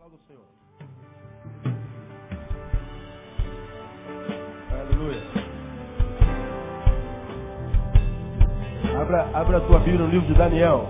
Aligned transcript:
Aplauda 0.00 0.16
o 0.16 0.26
Senhor. 0.26 0.46
Aleluia. 4.72 5.22
Abra, 8.98 9.30
abra 9.38 9.58
a 9.58 9.66
tua 9.66 9.78
Bíblia 9.80 9.98
no 9.98 10.06
livro 10.06 10.26
de 10.26 10.34
Daniel. 10.34 10.86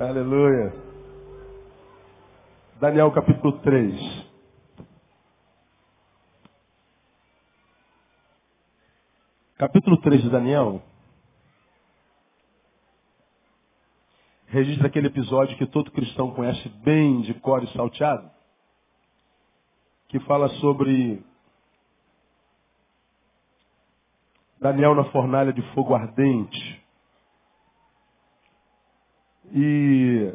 Aleluia. 0.00 0.72
Daniel 2.80 3.12
capítulo 3.12 3.58
3. 3.60 4.25
Capítulo 9.58 9.96
3 10.02 10.20
de 10.20 10.28
Daniel 10.28 10.82
registra 14.48 14.86
aquele 14.86 15.06
episódio 15.06 15.56
que 15.56 15.64
todo 15.64 15.90
cristão 15.92 16.30
conhece 16.34 16.68
bem 16.84 17.22
de 17.22 17.32
cor 17.40 17.64
e 17.64 17.72
salteado, 17.72 18.30
que 20.08 20.20
fala 20.20 20.50
sobre 20.60 21.24
Daniel 24.60 24.94
na 24.94 25.04
fornalha 25.04 25.54
de 25.54 25.62
fogo 25.72 25.94
ardente. 25.94 26.84
E 29.54 30.34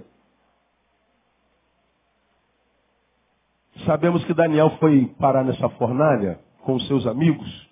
sabemos 3.85 4.25
que 4.25 4.33
Daniel 4.33 4.79
foi 4.79 5.05
parar 5.19 5.43
nessa 5.43 5.69
fornalha 5.77 6.39
com 6.63 6.79
seus 6.79 7.05
amigos, 7.05 7.70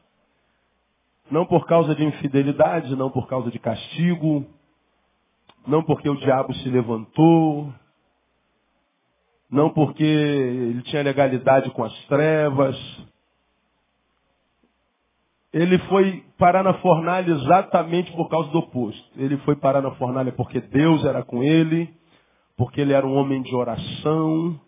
não 1.31 1.45
por 1.45 1.65
causa 1.65 1.95
de 1.95 2.03
infidelidade, 2.03 2.95
não 2.95 3.09
por 3.09 3.27
causa 3.27 3.51
de 3.51 3.59
castigo, 3.59 4.45
não 5.67 5.83
porque 5.83 6.09
o 6.09 6.15
diabo 6.15 6.53
se 6.55 6.69
levantou, 6.69 7.71
não 9.49 9.69
porque 9.69 10.03
ele 10.03 10.81
tinha 10.83 11.01
legalidade 11.01 11.69
com 11.71 11.83
as 11.83 11.93
trevas. 12.05 12.77
Ele 15.51 15.79
foi 15.79 16.23
parar 16.37 16.63
na 16.63 16.75
fornalha 16.75 17.31
exatamente 17.31 18.11
por 18.11 18.29
causa 18.29 18.49
do 18.51 18.59
oposto. 18.59 19.09
Ele 19.17 19.37
foi 19.37 19.55
parar 19.55 19.81
na 19.81 19.91
fornalha 19.91 20.31
porque 20.31 20.61
Deus 20.61 21.03
era 21.03 21.23
com 21.23 21.43
ele, 21.43 21.91
porque 22.55 22.81
ele 22.81 22.93
era 22.93 23.05
um 23.05 23.15
homem 23.15 23.41
de 23.41 23.55
oração, 23.55 24.59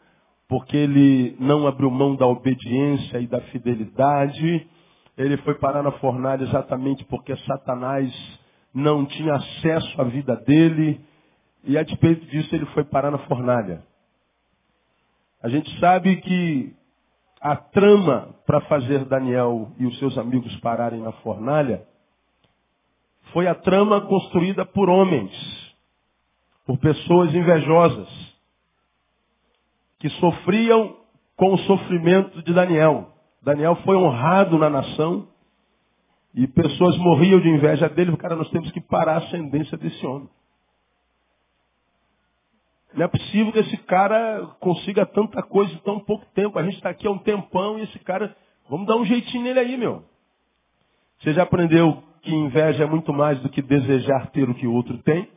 porque 0.50 0.76
ele 0.76 1.36
não 1.40 1.68
abriu 1.68 1.92
mão 1.92 2.16
da 2.16 2.26
obediência 2.26 3.20
e 3.20 3.28
da 3.28 3.40
fidelidade. 3.42 4.68
Ele 5.24 5.38
foi 5.38 5.54
parar 5.56 5.84
na 5.84 5.92
fornalha 5.94 6.44
exatamente 6.44 7.04
porque 7.06 7.36
Satanás 7.46 8.12
não 8.74 9.06
tinha 9.06 9.36
acesso 9.36 10.02
à 10.02 10.06
vida 10.06 10.36
dele 10.36 11.00
e 11.64 11.78
a 11.78 11.84
despeito 11.84 12.26
disso 12.26 12.54
ele 12.56 12.66
foi 12.68 12.84
parar 12.84 13.12
na 13.12 13.20
fornalha. 13.20 13.84
A 15.44 15.50
gente 15.50 15.80
sabe 15.80 16.18
que 16.22 16.74
a 17.40 17.56
trama 17.56 18.36
para 18.46 18.62
fazer 18.62 19.06
Daniel 19.06 19.72
e 19.78 19.86
os 19.86 19.98
seus 20.00 20.18
amigos 20.18 20.56
pararem 20.60 21.02
na 21.02 21.12
fornalha 21.14 21.86
foi 23.32 23.48
a 23.48 23.56
trama 23.56 24.02
construída 24.02 24.66
por 24.66 24.90
homens, 24.90 25.32
por 26.66 26.78
pessoas 26.78 27.34
invejosas, 27.34 28.10
que 30.00 30.10
sofriam 30.10 30.98
com 31.36 31.54
o 31.54 31.58
sofrimento 31.60 32.42
de 32.44 32.54
Daniel. 32.54 33.12
Daniel 33.42 33.76
foi 33.78 33.96
honrado 33.96 34.58
na 34.58 34.70
nação 34.70 35.28
e 36.34 36.48
pessoas 36.48 36.98
morriam 36.98 37.40
de 37.40 37.50
inveja 37.50 37.90
dele. 37.90 38.16
Cara, 38.18 38.36
nós 38.36 38.50
temos 38.50 38.72
que 38.72 38.80
parar 38.80 39.14
a 39.14 39.18
ascendência 39.18 39.78
desse 39.78 40.06
homem. 40.06 40.30
Não 42.94 43.06
é 43.06 43.08
possível 43.08 43.52
que 43.52 43.60
esse 43.60 43.78
cara 43.78 44.46
consiga 44.60 45.06
tanta 45.06 45.42
coisa 45.42 45.74
em 45.74 45.78
tão 45.78 46.00
pouco 46.00 46.26
tempo. 46.34 46.60
A 46.60 46.64
gente 46.64 46.76
está 46.76 46.90
aqui 46.90 47.08
há 47.08 47.12
um 47.12 47.18
tempão 47.18 47.80
e 47.80 47.84
esse 47.84 47.98
cara. 48.00 48.36
Vamos 48.70 48.86
dar 48.86 48.98
um 48.98 49.06
jeitinho 49.06 49.44
nele 49.44 49.60
aí, 49.60 49.78
meu. 49.78 50.04
Você 51.20 51.34
já 51.34 51.44
aprendeu 51.44 52.04
que 52.22 52.34
inveja 52.34 52.84
é 52.84 52.88
muito 52.88 53.14
mais 53.14 53.40
do 53.42 53.50
que 53.50 53.62
desejar 53.62 54.30
ter 54.32 54.50
o 54.50 54.54
que 54.54 54.68
o 54.68 54.74
outro 54.74 54.98
tem? 55.00 55.28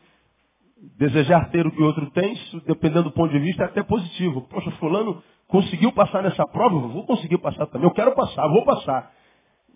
Desejar 0.98 1.50
ter 1.50 1.66
o 1.66 1.70
que 1.70 1.80
o 1.80 1.86
outro 1.86 2.10
tem, 2.10 2.36
dependendo 2.66 3.04
do 3.04 3.12
ponto 3.12 3.32
de 3.32 3.38
vista, 3.38 3.62
é 3.62 3.66
até 3.66 3.82
positivo. 3.82 4.42
Poxa, 4.42 4.70
fulano 4.72 5.22
conseguiu 5.48 5.92
passar 5.92 6.22
nessa 6.22 6.46
prova, 6.46 6.78
vou 6.78 7.04
conseguir 7.04 7.38
passar 7.38 7.66
também. 7.66 7.86
Eu 7.86 7.94
quero 7.94 8.12
passar, 8.12 8.48
vou 8.48 8.64
passar. 8.64 9.12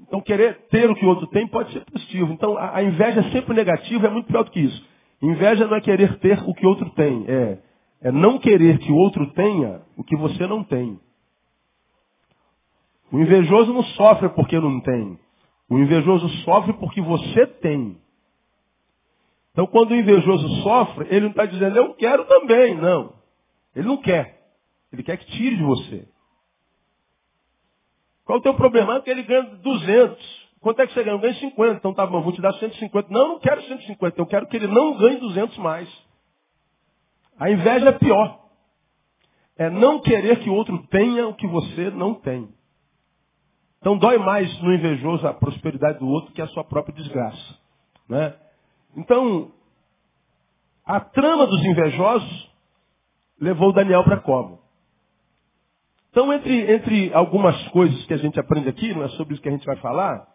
Então, 0.01 0.21
querer 0.21 0.67
ter 0.71 0.89
o 0.91 0.95
que 0.95 1.05
o 1.05 1.09
outro 1.09 1.27
tem 1.29 1.47
pode 1.49 1.73
ser 1.73 1.85
positivo. 1.85 2.33
Então, 2.33 2.57
a, 2.57 2.77
a 2.77 2.83
inveja 2.83 3.21
é 3.21 3.31
sempre 3.31 3.55
negativa, 3.55 4.07
é 4.07 4.11
muito 4.11 4.27
pior 4.27 4.45
do 4.45 4.51
que 4.51 4.61
isso. 4.61 4.87
Inveja 5.21 5.67
não 5.67 5.77
é 5.77 5.81
querer 5.81 6.19
ter 6.19 6.41
o 6.49 6.55
que 6.55 6.65
o 6.65 6.69
outro 6.69 6.89
tem, 6.91 7.25
é 7.27 7.59
é 8.01 8.13
não 8.13 8.39
querer 8.39 8.79
que 8.79 8.93
o 8.93 8.97
outro 8.97 9.27
tenha 9.33 9.83
o 9.97 10.05
que 10.05 10.17
você 10.17 10.47
não 10.47 10.63
tem. 10.63 10.99
O 13.11 13.19
invejoso 13.19 13.73
não 13.73 13.83
sofre 13.83 14.29
porque 14.31 14.59
não 14.61 14.81
tem. 14.81 15.19
O 15.69 15.79
invejoso 15.79 16.29
sofre 16.45 16.73
porque 16.75 17.01
você 17.01 17.47
tem. 17.47 17.99
Então, 19.53 19.67
quando 19.67 19.91
o 19.91 19.97
invejoso 19.97 20.49
sofre, 20.63 21.09
ele 21.11 21.23
não 21.23 21.31
está 21.31 21.45
dizendo, 21.45 21.77
eu 21.77 21.95
quero 21.95 22.25
também. 22.27 22.77
Não. 22.77 23.15
Ele 23.75 23.89
não 23.89 23.97
quer. 23.97 24.38
Ele 24.93 25.03
quer 25.03 25.17
que 25.19 25.27
tire 25.27 25.57
de 25.57 25.63
você. 25.63 26.09
Qual 28.25 28.39
o 28.39 28.43
teu 28.43 28.55
problema? 28.55 28.97
É 28.97 29.01
que 29.01 29.11
ele 29.11 29.23
ganha 29.23 29.43
200. 29.43 30.49
Quanto 30.61 30.81
é 30.81 30.87
que 30.87 30.93
você 30.93 31.03
ganha? 31.03 31.17
Eu 31.17 31.21
ganho 31.21 31.35
50. 31.35 31.75
Então 31.75 31.95
tá 31.95 32.07
bom, 32.07 32.23
vou 32.23 32.33
te 32.33 32.41
dar 32.41 32.53
150. 32.53 33.09
Não, 33.11 33.21
eu 33.21 33.29
não 33.29 33.39
quero 33.39 33.63
150. 33.63 34.21
Eu 34.21 34.27
quero 34.27 34.47
que 34.47 34.57
ele 34.57 34.67
não 34.67 34.97
ganhe 34.99 35.19
200 35.19 35.57
mais. 35.59 35.89
A 37.39 37.51
inveja 37.51 37.89
é 37.89 37.93
pior. 37.93 38.49
É 39.57 39.71
não 39.71 40.01
querer 40.01 40.41
que 40.41 40.51
o 40.51 40.55
outro 40.55 40.87
tenha 40.89 41.27
o 41.27 41.35
que 41.35 41.47
você 41.47 41.91
não 41.91 42.15
tem. 42.15 42.49
Então 43.79 43.97
dói 43.97 44.19
mais 44.19 44.61
no 44.61 44.75
invejoso 44.75 45.27
a 45.27 45.35
prosperidade 45.35 45.99
do 45.99 46.07
outro 46.07 46.33
que 46.33 46.43
a 46.43 46.47
sua 46.49 46.65
própria 46.65 46.95
desgraça. 46.95 47.59
Né? 48.09 48.35
Então, 48.97 49.53
a 50.85 51.01
trama 51.01 51.47
dos 51.47 51.65
invejosos 51.65 52.51
levou 53.41 53.73
Daniel 53.73 54.05
para 54.05 54.17
a 54.17 54.21
cova. 54.21 54.59
Então, 56.19 56.33
entre, 56.33 56.73
entre 56.73 57.15
algumas 57.15 57.57
coisas 57.69 58.05
que 58.07 58.13
a 58.13 58.17
gente 58.17 58.41
aprende 58.41 58.69
aqui, 58.69 58.93
não 58.93 59.05
é 59.05 59.09
sobre 59.11 59.35
isso 59.35 59.41
que 59.41 59.49
a 59.49 59.53
gente 59.53 59.65
vai 59.65 59.77
falar, 59.77 60.27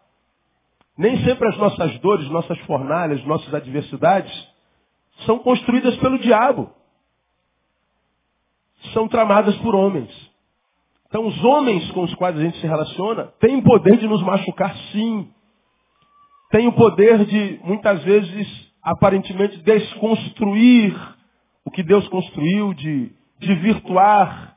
nem 0.96 1.22
sempre 1.22 1.46
as 1.46 1.58
nossas 1.58 1.98
dores, 1.98 2.26
nossas 2.30 2.58
fornalhas, 2.60 3.22
nossas 3.26 3.52
adversidades 3.52 4.32
são 5.26 5.38
construídas 5.40 5.94
pelo 5.98 6.18
diabo 6.18 6.70
são 8.94 9.06
tramadas 9.06 9.54
por 9.58 9.74
homens. 9.74 10.10
Então, 11.06 11.26
os 11.26 11.44
homens 11.44 11.90
com 11.90 12.04
os 12.04 12.14
quais 12.14 12.34
a 12.38 12.40
gente 12.40 12.58
se 12.60 12.66
relaciona 12.66 13.24
têm 13.38 13.56
o 13.56 13.62
poder 13.62 13.98
de 13.98 14.08
nos 14.08 14.22
machucar, 14.22 14.74
sim. 14.90 15.30
Têm 16.50 16.66
o 16.66 16.72
poder 16.72 17.26
de, 17.26 17.60
muitas 17.62 18.02
vezes, 18.04 18.72
aparentemente, 18.82 19.58
desconstruir 19.58 20.98
o 21.62 21.70
que 21.70 21.82
Deus 21.82 22.08
construiu, 22.08 22.72
de, 22.72 23.12
de 23.38 23.54
virtuar 23.56 24.53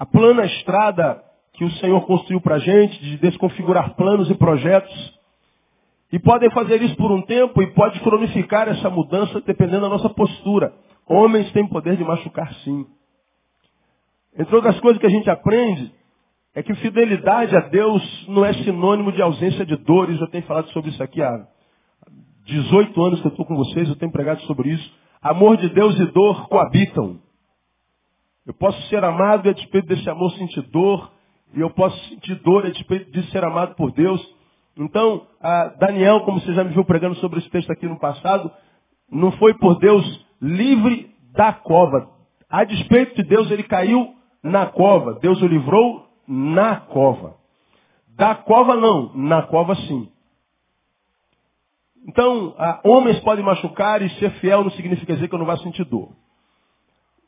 a 0.00 0.06
plana 0.06 0.46
estrada 0.46 1.22
que 1.52 1.62
o 1.62 1.70
Senhor 1.72 2.00
construiu 2.06 2.40
para 2.40 2.54
a 2.54 2.58
gente, 2.58 2.98
de 3.02 3.18
desconfigurar 3.18 3.94
planos 3.96 4.30
e 4.30 4.34
projetos. 4.34 5.20
E 6.10 6.18
podem 6.18 6.50
fazer 6.52 6.80
isso 6.80 6.96
por 6.96 7.12
um 7.12 7.20
tempo 7.20 7.60
e 7.60 7.66
pode 7.74 8.00
cronificar 8.00 8.66
essa 8.66 8.88
mudança 8.88 9.42
dependendo 9.42 9.82
da 9.82 9.90
nossa 9.90 10.08
postura. 10.08 10.72
Homens 11.06 11.52
têm 11.52 11.68
poder 11.68 11.98
de 11.98 12.02
machucar 12.02 12.50
sim. 12.64 12.86
Entre 14.38 14.56
outras 14.56 14.80
coisas 14.80 14.98
que 14.98 15.06
a 15.06 15.10
gente 15.10 15.28
aprende, 15.28 15.92
é 16.54 16.62
que 16.62 16.74
fidelidade 16.76 17.54
a 17.54 17.60
Deus 17.60 18.26
não 18.26 18.42
é 18.42 18.54
sinônimo 18.54 19.12
de 19.12 19.20
ausência 19.20 19.66
de 19.66 19.76
dores. 19.76 20.18
Eu 20.18 20.28
tenho 20.28 20.44
falado 20.44 20.70
sobre 20.70 20.92
isso 20.92 21.02
aqui 21.02 21.22
há 21.22 21.46
18 22.46 23.04
anos 23.04 23.20
que 23.20 23.26
eu 23.26 23.32
estou 23.32 23.44
com 23.44 23.54
vocês, 23.54 23.86
eu 23.86 23.96
tenho 23.96 24.10
pregado 24.10 24.40
sobre 24.44 24.70
isso. 24.70 24.92
Amor 25.20 25.58
de 25.58 25.68
Deus 25.68 25.94
e 26.00 26.06
dor 26.06 26.48
coabitam. 26.48 27.18
Eu 28.46 28.54
posso 28.54 28.80
ser 28.88 29.04
amado 29.04 29.46
e 29.46 29.50
a 29.50 29.52
despeito 29.52 29.86
desse 29.88 30.08
amor 30.08 30.32
sentir 30.32 30.62
dor, 30.62 31.12
e 31.54 31.60
eu 31.60 31.70
posso 31.70 31.96
sentir 32.08 32.36
dor 32.36 32.64
e 32.64 32.68
a 32.68 32.72
despeito 32.72 33.10
de 33.10 33.30
ser 33.30 33.44
amado 33.44 33.74
por 33.74 33.92
Deus. 33.92 34.20
Então, 34.76 35.26
Daniel, 35.78 36.20
como 36.20 36.40
você 36.40 36.54
já 36.54 36.64
me 36.64 36.72
viu 36.72 36.84
pregando 36.84 37.16
sobre 37.16 37.38
esse 37.38 37.50
texto 37.50 37.70
aqui 37.70 37.86
no 37.86 37.98
passado, 37.98 38.50
não 39.10 39.32
foi 39.32 39.54
por 39.54 39.78
Deus 39.78 40.26
livre 40.40 41.14
da 41.32 41.52
cova. 41.52 42.08
A 42.48 42.64
despeito 42.64 43.16
de 43.16 43.28
Deus, 43.28 43.50
ele 43.50 43.62
caiu 43.62 44.14
na 44.42 44.66
cova. 44.66 45.18
Deus 45.20 45.40
o 45.42 45.46
livrou 45.46 46.08
na 46.26 46.76
cova. 46.76 47.36
Da 48.16 48.34
cova 48.34 48.74
não, 48.76 49.12
na 49.14 49.42
cova 49.42 49.74
sim. 49.74 50.08
Então, 52.06 52.54
homens 52.84 53.20
podem 53.20 53.44
machucar 53.44 54.00
e 54.02 54.08
ser 54.18 54.30
fiel 54.40 54.64
não 54.64 54.70
significa 54.70 55.14
dizer 55.14 55.28
que 55.28 55.34
eu 55.34 55.38
não 55.38 55.46
vá 55.46 55.56
sentir 55.58 55.84
dor. 55.84 56.08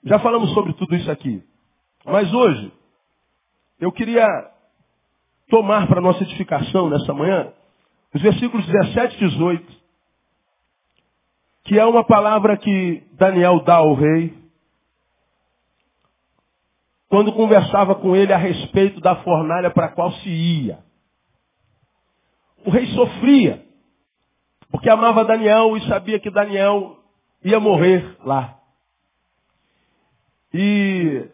Já 0.04 0.19
falamos 0.19 0.52
sobre 0.52 0.72
tudo 0.75 0.94
isso 0.96 1.10
aqui. 1.10 1.43
Mas 2.04 2.32
hoje, 2.32 2.72
eu 3.78 3.93
queria 3.93 4.26
tomar 5.49 5.87
para 5.87 6.00
nossa 6.00 6.22
edificação 6.22 6.88
nessa 6.88 7.12
manhã 7.12 7.52
os 8.14 8.20
versículos 8.20 8.66
17 8.66 9.14
e 9.14 9.28
18, 9.28 9.82
que 11.64 11.78
é 11.78 11.84
uma 11.84 12.04
palavra 12.04 12.56
que 12.56 13.02
Daniel 13.12 13.60
dá 13.60 13.76
ao 13.76 13.94
rei, 13.94 14.34
quando 17.08 17.32
conversava 17.32 17.94
com 17.94 18.16
ele 18.16 18.32
a 18.32 18.38
respeito 18.38 19.00
da 19.00 19.16
fornalha 19.16 19.70
para 19.70 19.87
a 19.87 19.90
qual 19.90 20.10
se 20.12 20.28
ia. 20.28 20.78
O 22.64 22.70
rei 22.70 22.87
sofria, 22.88 23.64
porque 24.70 24.88
amava 24.88 25.25
Daniel 25.25 25.76
e 25.76 25.87
sabia 25.87 26.19
que 26.19 26.31
Daniel 26.31 26.98
ia 27.44 27.60
morrer 27.60 28.16
lá. 28.25 28.61
E 30.54 31.28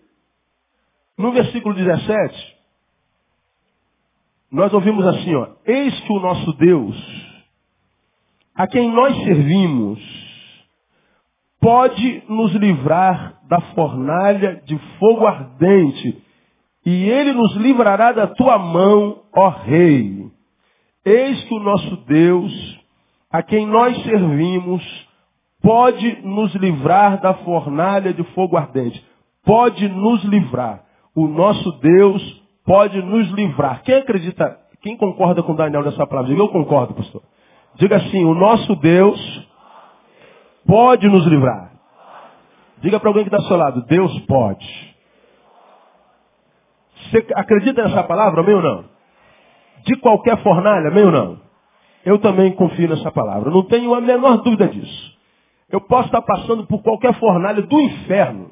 no 1.17 1.33
versículo 1.33 1.75
17, 1.75 2.57
nós 4.51 4.73
ouvimos 4.73 5.05
assim, 5.05 5.35
ó, 5.35 5.49
eis 5.67 5.99
que 6.01 6.13
o 6.13 6.21
nosso 6.21 6.53
Deus, 6.55 6.97
a 8.55 8.67
quem 8.67 8.91
nós 8.91 9.17
servimos, 9.25 9.99
pode 11.61 12.23
nos 12.29 12.53
livrar 12.55 13.41
da 13.49 13.61
fornalha 13.75 14.63
de 14.65 14.79
fogo 14.99 15.27
ardente, 15.27 16.23
e 16.87 17.11
ele 17.11 17.33
nos 17.33 17.57
livrará 17.57 18.13
da 18.13 18.29
tua 18.29 18.59
mão, 18.59 19.23
ó 19.35 19.49
rei. 19.49 20.31
Eis 21.05 21.45
que 21.45 21.55
o 21.55 21.61
nosso 21.61 21.97
Deus, 22.07 22.81
a 23.31 23.43
quem 23.43 23.67
nós 23.67 24.03
servimos, 24.05 25.08
pode 25.63 26.23
nos 26.23 26.55
livrar 26.55 27.21
da 27.21 27.35
fornalha 27.35 28.13
de 28.13 28.23
fogo 28.35 28.57
ardente. 28.57 29.05
Pode 29.45 29.89
nos 29.89 30.23
livrar. 30.25 30.85
O 31.15 31.27
nosso 31.27 31.73
Deus 31.81 32.43
pode 32.65 33.01
nos 33.03 33.31
livrar. 33.31 33.83
Quem 33.83 33.97
acredita, 33.97 34.59
quem 34.83 34.97
concorda 34.97 35.43
com 35.43 35.55
Daniel 35.55 35.83
nessa 35.83 36.07
palavra? 36.07 36.31
Diga, 36.31 36.43
eu 36.43 36.49
concordo, 36.49 36.95
pastor. 36.95 37.23
Diga 37.75 37.97
assim, 37.97 38.25
o 38.25 38.35
nosso 38.35 38.77
Deus 38.77 39.49
pode 40.67 41.09
nos 41.09 41.27
livrar. 41.27 41.73
Diga 42.81 43.01
para 43.01 43.09
alguém 43.09 43.25
que 43.25 43.29
está 43.29 43.43
ao 43.43 43.49
seu 43.49 43.57
lado, 43.57 43.83
Deus 43.87 44.17
pode. 44.21 44.97
Você 47.11 47.27
acredita 47.35 47.83
nessa 47.83 48.03
palavra, 48.05 48.43
amém 48.43 48.55
ou 48.55 48.63
não? 48.63 48.85
De 49.85 49.97
qualquer 49.97 50.37
fornalha, 50.43 50.89
amém 50.89 51.05
ou 51.05 51.11
não? 51.11 51.41
Eu 52.05 52.19
também 52.19 52.53
confio 52.53 52.89
nessa 52.89 53.11
palavra. 53.11 53.51
Não 53.51 53.63
tenho 53.65 53.95
a 53.95 54.01
menor 54.01 54.39
dúvida 54.39 54.69
disso. 54.69 55.18
Eu 55.71 55.81
posso 55.83 56.07
estar 56.07 56.23
passando 56.23 56.67
por 56.67 56.83
qualquer 56.83 57.15
fornalha 57.15 57.63
do 57.63 57.81
inferno. 57.81 58.51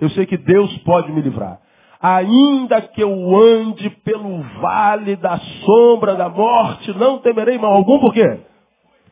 Eu 0.00 0.08
sei 0.10 0.26
que 0.26 0.36
Deus 0.36 0.76
pode 0.78 1.12
me 1.12 1.20
livrar. 1.20 1.60
Ainda 2.00 2.80
que 2.82 3.02
eu 3.02 3.36
ande 3.36 3.88
pelo 4.04 4.42
vale 4.60 5.16
da 5.16 5.38
sombra 5.38 6.14
da 6.14 6.28
morte, 6.28 6.96
não 6.96 7.18
temerei 7.18 7.58
mal 7.58 7.72
algum, 7.72 7.98
por 7.98 8.12
quê? 8.12 8.40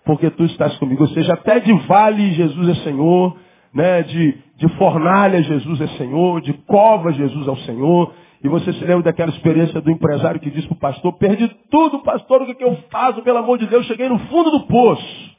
Porque 0.04 0.30
tu 0.30 0.44
estás 0.44 0.76
comigo. 0.78 1.02
Ou 1.02 1.08
seja, 1.08 1.32
até 1.32 1.60
de 1.60 1.72
vale 1.86 2.32
Jesus 2.32 2.68
é 2.68 2.74
Senhor, 2.82 3.36
né? 3.72 4.02
de, 4.02 4.38
de 4.56 4.68
fornalha 4.76 5.42
Jesus 5.42 5.80
é 5.80 5.86
Senhor, 5.98 6.40
de 6.42 6.52
cova 6.52 7.12
Jesus 7.12 7.48
é 7.48 7.50
o 7.50 7.56
Senhor. 7.58 8.12
E 8.42 8.48
você 8.48 8.72
se 8.74 8.84
lembra 8.84 9.04
daquela 9.04 9.30
experiência 9.30 9.80
do 9.80 9.90
empresário 9.90 10.38
que 10.38 10.50
disse 10.50 10.68
para 10.68 10.76
o 10.76 10.80
pastor, 10.80 11.12
perdi 11.14 11.48
tudo, 11.70 12.00
pastor, 12.00 12.42
o 12.42 12.46
que, 12.46 12.54
que 12.54 12.64
eu 12.64 12.76
faço? 12.90 13.22
Pelo 13.22 13.38
amor 13.38 13.56
de 13.58 13.66
Deus, 13.66 13.86
cheguei 13.86 14.08
no 14.08 14.18
fundo 14.18 14.50
do 14.50 14.66
poço. 14.66 15.33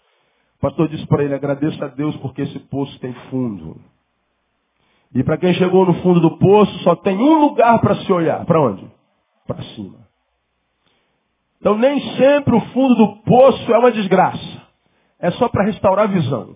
Pastor 0.66 0.88
disse 0.88 1.06
para 1.06 1.24
ele, 1.24 1.36
agradeça 1.36 1.86
a 1.86 1.90
Deus 1.90 2.18
porque 2.18 2.42
esse 2.42 2.58
poço 2.58 3.00
tem 3.00 3.14
fundo. 3.30 3.80
E 5.14 5.24
para 5.24 5.38
quem 5.38 5.54
chegou 5.54 5.86
no 5.86 5.94
fundo 6.02 6.20
do 6.20 6.40
poço, 6.40 6.76
só 6.80 6.96
tem 6.96 7.16
um 7.20 7.40
lugar 7.40 7.80
para 7.82 7.94
se 7.98 8.12
olhar. 8.12 8.44
Para 8.46 8.60
onde? 8.60 8.92
Para 9.46 9.62
cima. 9.62 10.00
Então 11.60 11.78
nem 11.78 12.00
sempre 12.16 12.56
o 12.56 12.62
fundo 12.62 12.96
do 12.96 13.16
poço 13.18 13.72
é 13.72 13.78
uma 13.78 13.92
desgraça. 13.92 14.64
É 15.20 15.30
só 15.34 15.48
para 15.50 15.66
restaurar 15.66 16.06
a 16.06 16.12
visão. 16.12 16.56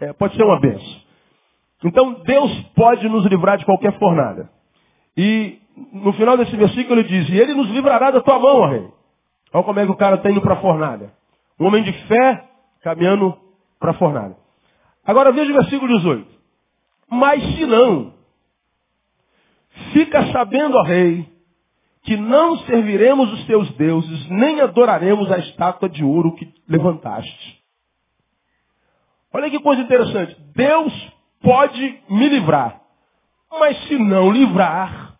É, 0.00 0.12
pode 0.12 0.34
ser 0.34 0.42
uma 0.42 0.58
benção. 0.58 1.02
Então 1.84 2.14
Deus 2.24 2.60
pode 2.74 3.08
nos 3.08 3.24
livrar 3.26 3.56
de 3.56 3.64
qualquer 3.64 3.96
fornalha. 4.00 4.50
E 5.16 5.60
no 5.92 6.12
final 6.14 6.36
desse 6.36 6.56
versículo 6.56 6.98
ele 6.98 7.08
diz, 7.08 7.28
e 7.28 7.38
ele 7.38 7.54
nos 7.54 7.70
livrará 7.70 8.10
da 8.10 8.20
tua 8.20 8.40
mão, 8.40 8.62
ó 8.62 8.66
rei. 8.66 8.88
Olha 9.52 9.64
como 9.64 9.78
é 9.78 9.86
que 9.86 9.92
o 9.92 9.96
cara 9.96 10.16
está 10.16 10.28
indo 10.28 10.40
para 10.40 10.54
a 10.54 10.60
fornalha. 10.60 11.12
Um 11.60 11.68
homem 11.68 11.84
de 11.84 11.92
fé 12.08 12.48
caminhando 12.82 13.38
para 13.78 13.92
a 13.92 13.94
fornalha. 13.94 14.36
Agora 15.04 15.32
veja 15.32 15.50
o 15.50 15.54
versículo 15.54 15.96
18. 15.96 16.26
Mas 17.10 17.42
se 17.56 17.66
não, 17.66 18.14
fica 19.92 20.32
sabendo, 20.32 20.76
ó 20.76 20.82
rei, 20.82 21.30
que 22.02 22.16
não 22.16 22.58
serviremos 22.58 23.32
os 23.32 23.44
teus 23.46 23.70
deuses, 23.76 24.28
nem 24.28 24.60
adoraremos 24.60 25.30
a 25.30 25.38
estátua 25.38 25.88
de 25.88 26.04
ouro 26.04 26.34
que 26.34 26.52
levantaste. 26.68 27.62
Olha 29.32 29.50
que 29.50 29.60
coisa 29.60 29.82
interessante. 29.82 30.36
Deus 30.54 31.12
pode 31.40 32.00
me 32.08 32.28
livrar. 32.28 32.80
Mas 33.50 33.76
se 33.86 33.98
não 33.98 34.30
livrar, 34.30 35.18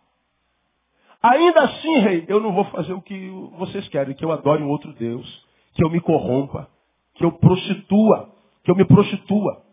ainda 1.21 1.61
assim, 1.61 1.99
rei, 1.99 2.25
eu 2.27 2.39
não 2.39 2.51
vou 2.51 2.65
fazer 2.65 2.93
o 2.93 3.01
que 3.01 3.29
vocês 3.57 3.87
querem, 3.89 4.15
que 4.15 4.25
eu 4.25 4.31
adore 4.31 4.63
um 4.63 4.69
outro 4.69 4.91
Deus, 4.93 5.45
que 5.73 5.83
eu 5.83 5.89
me 5.89 5.99
corrompa, 5.99 6.67
que 7.15 7.25
eu 7.25 7.31
prostitua, 7.31 8.33
que 8.63 8.71
eu 8.71 8.75
me 8.75 8.85
prostitua 8.85 9.63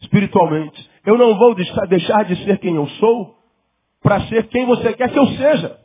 espiritualmente. 0.00 0.90
Eu 1.04 1.16
não 1.16 1.36
vou 1.36 1.54
deixar 1.54 2.24
de 2.24 2.44
ser 2.44 2.58
quem 2.58 2.76
eu 2.76 2.86
sou 2.88 3.36
para 4.02 4.20
ser 4.28 4.48
quem 4.48 4.66
você 4.66 4.92
quer 4.94 5.10
que 5.10 5.18
eu 5.18 5.26
seja. 5.26 5.80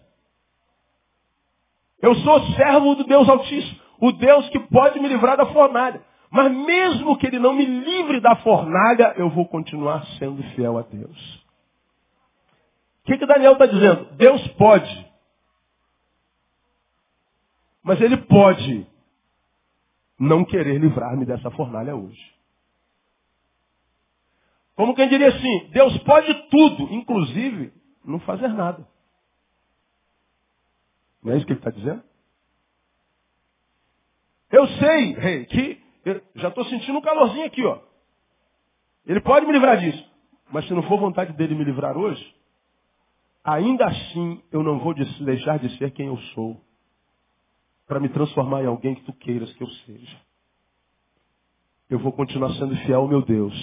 Eu 2.02 2.16
sou 2.16 2.42
servo 2.56 2.96
do 2.96 3.04
Deus 3.04 3.30
Altíssimo, 3.30 3.80
o 4.00 4.12
Deus 4.12 4.50
que 4.50 4.60
pode 4.60 5.00
me 5.00 5.08
livrar 5.08 5.38
da 5.38 5.46
fornalha. 5.48 6.04
Mas 6.32 6.52
mesmo 6.52 7.18
que 7.18 7.28
ele 7.28 7.40
não 7.40 7.54
me 7.54 7.66
livre 7.66 8.20
da 8.20 8.36
fornalha, 8.38 9.14
eu 9.18 9.30
vou 9.30 9.46
continuar 9.48 10.06
sendo 10.18 10.42
fiel 10.56 10.78
a 10.78 10.82
Deus. 10.82 11.42
O 13.02 13.08
que, 13.08 13.18
que 13.18 13.26
Daniel 13.26 13.54
está 13.54 13.66
dizendo? 13.66 14.06
Deus 14.16 14.48
pode. 14.50 15.12
Mas 17.84 18.00
ele 18.00 18.18
pode 18.18 18.88
não 20.22 20.46
querer 20.46 20.80
livrar-me 20.80 21.26
dessa 21.26 21.50
fornalha 21.52 21.96
hoje. 21.96 22.32
Como 24.76 24.94
quem 24.94 25.10
diria 25.10 25.30
assim, 25.30 25.70
Deus 25.72 25.98
pode 26.04 26.32
tudo, 26.50 26.94
inclusive 26.94 27.74
não 28.06 28.20
fazer 28.20 28.50
nada. 28.50 28.88
Não 31.24 31.34
é 31.34 31.38
isso 31.38 31.46
que 31.46 31.54
ele 31.54 31.60
está 31.60 31.72
dizendo? 31.72 32.04
Eu 34.52 34.68
sei, 34.68 35.14
rei, 35.14 35.46
que 35.46 35.82
já 36.36 36.50
estou 36.50 36.66
sentindo 36.66 37.00
um 37.00 37.02
calorzinho 37.02 37.46
aqui, 37.46 37.66
ó. 37.66 37.82
Ele 39.06 39.22
pode 39.22 39.48
me 39.48 39.54
livrar 39.54 39.80
disso. 39.80 40.12
Mas 40.52 40.68
se 40.68 40.74
não 40.74 40.84
for 40.84 41.00
vontade 41.00 41.34
dele 41.34 41.56
me 41.56 41.64
livrar 41.64 41.98
hoje, 41.98 42.36
ainda 43.44 43.88
assim 43.88 44.44
eu 44.52 44.62
não 44.62 44.80
vou 44.80 44.94
deixar 44.94 45.58
de 45.58 45.78
ser 45.78 45.92
quem 45.92 46.08
eu 46.08 46.18
sou. 46.36 46.62
Para 47.92 48.00
me 48.00 48.08
transformar 48.08 48.64
em 48.64 48.68
alguém 48.68 48.96
que 48.96 49.02
tu 49.02 49.12
queiras 49.12 49.52
que 49.52 49.62
eu 49.62 49.68
seja. 49.68 50.18
Eu 51.90 52.00
vou 52.00 52.14
continuar 52.14 52.54
sendo 52.54 52.74
fiel 52.86 53.02
ao 53.02 53.08
meu 53.10 53.22
Deus. 53.22 53.54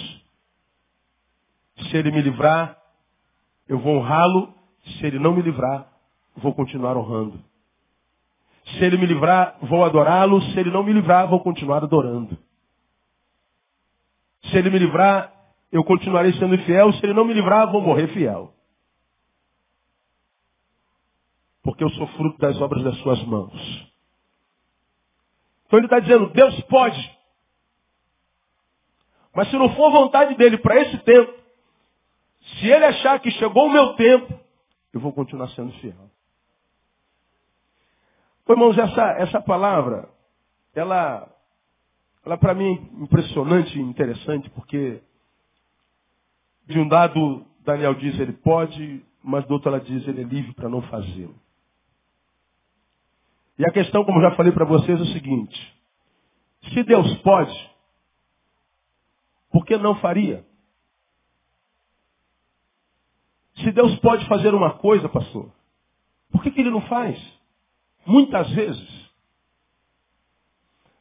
Se 1.89 1.97
ele 1.97 2.11
me 2.11 2.21
livrar, 2.21 2.79
eu 3.67 3.79
vou 3.79 3.95
honrá-lo. 3.95 4.53
Se 4.85 5.07
ele 5.07 5.17
não 5.17 5.33
me 5.33 5.41
livrar, 5.41 5.91
vou 6.35 6.53
continuar 6.53 6.95
honrando. 6.95 7.43
Se 8.65 8.85
ele 8.85 8.99
me 8.99 9.07
livrar, 9.07 9.57
vou 9.63 9.83
adorá-lo. 9.83 10.39
Se 10.43 10.59
ele 10.59 10.69
não 10.69 10.83
me 10.83 10.93
livrar, 10.93 11.27
vou 11.27 11.39
continuar 11.39 11.83
adorando. 11.83 12.37
Se 14.43 14.57
ele 14.59 14.69
me 14.69 14.77
livrar, 14.77 15.33
eu 15.71 15.83
continuarei 15.83 16.33
sendo 16.33 16.55
fiel. 16.65 16.93
Se 16.93 17.03
ele 17.03 17.15
não 17.15 17.25
me 17.25 17.33
livrar, 17.33 17.71
vou 17.71 17.81
morrer 17.81 18.07
fiel. 18.09 18.53
Porque 21.63 21.83
eu 21.83 21.89
sou 21.89 22.05
fruto 22.09 22.37
das 22.37 22.61
obras 22.61 22.83
das 22.83 22.95
suas 22.99 23.23
mãos. 23.23 23.88
Então 25.69 25.77
ele 25.77 25.85
está 25.85 25.99
dizendo, 25.99 26.31
Deus 26.31 26.59
pode. 26.61 27.17
Mas 29.35 29.51
se 29.51 29.55
não 29.55 29.69
for 29.75 29.91
vontade 29.91 30.33
dele 30.33 30.57
para 30.57 30.81
esse 30.81 30.97
tempo, 31.03 31.31
se 32.41 32.65
ele 32.65 32.85
achar 32.85 33.19
que 33.19 33.29
chegou 33.29 33.67
o 33.67 33.71
meu 33.71 33.93
tempo, 33.93 34.33
eu 34.91 34.99
vou 34.99 35.13
continuar 35.13 35.47
sendo 35.49 35.71
fiel. 35.73 36.09
Então, 38.41 38.55
irmãos, 38.55 38.75
essa, 38.79 39.11
essa 39.19 39.39
palavra, 39.39 40.09
ela, 40.73 41.31
ela 42.25 42.35
para 42.35 42.55
mim 42.55 42.65
é 42.65 43.03
impressionante 43.03 43.77
e 43.77 43.81
interessante, 43.81 44.49
porque 44.49 45.03
de 46.65 46.79
um 46.79 46.87
dado 46.87 47.45
Daniel 47.59 47.93
diz 47.93 48.19
ele 48.19 48.33
pode, 48.33 49.05
mas 49.23 49.45
do 49.45 49.53
outro 49.53 49.69
ela 49.69 49.79
diz 49.79 50.07
ele 50.07 50.21
é 50.21 50.25
livre 50.25 50.51
para 50.55 50.67
não 50.67 50.81
fazê-lo. 50.81 51.39
E 53.59 53.65
a 53.65 53.71
questão, 53.71 54.05
como 54.05 54.21
já 54.21 54.31
falei 54.37 54.53
para 54.53 54.63
vocês, 54.63 54.97
é 54.97 55.03
o 55.03 55.07
seguinte: 55.07 55.81
se 56.73 56.81
Deus 56.83 57.13
pode, 57.17 57.71
por 59.51 59.65
que 59.65 59.77
não 59.77 59.95
faria? 59.95 60.45
Se 63.57 63.71
Deus 63.73 63.99
pode 63.99 64.25
fazer 64.27 64.55
uma 64.55 64.77
coisa, 64.77 65.09
pastor, 65.09 65.51
Por 66.31 66.41
que, 66.43 66.51
que 66.51 66.61
ele 66.61 66.69
não 66.69 66.81
faz? 66.81 67.19
Muitas 68.05 68.49
vezes. 68.51 69.09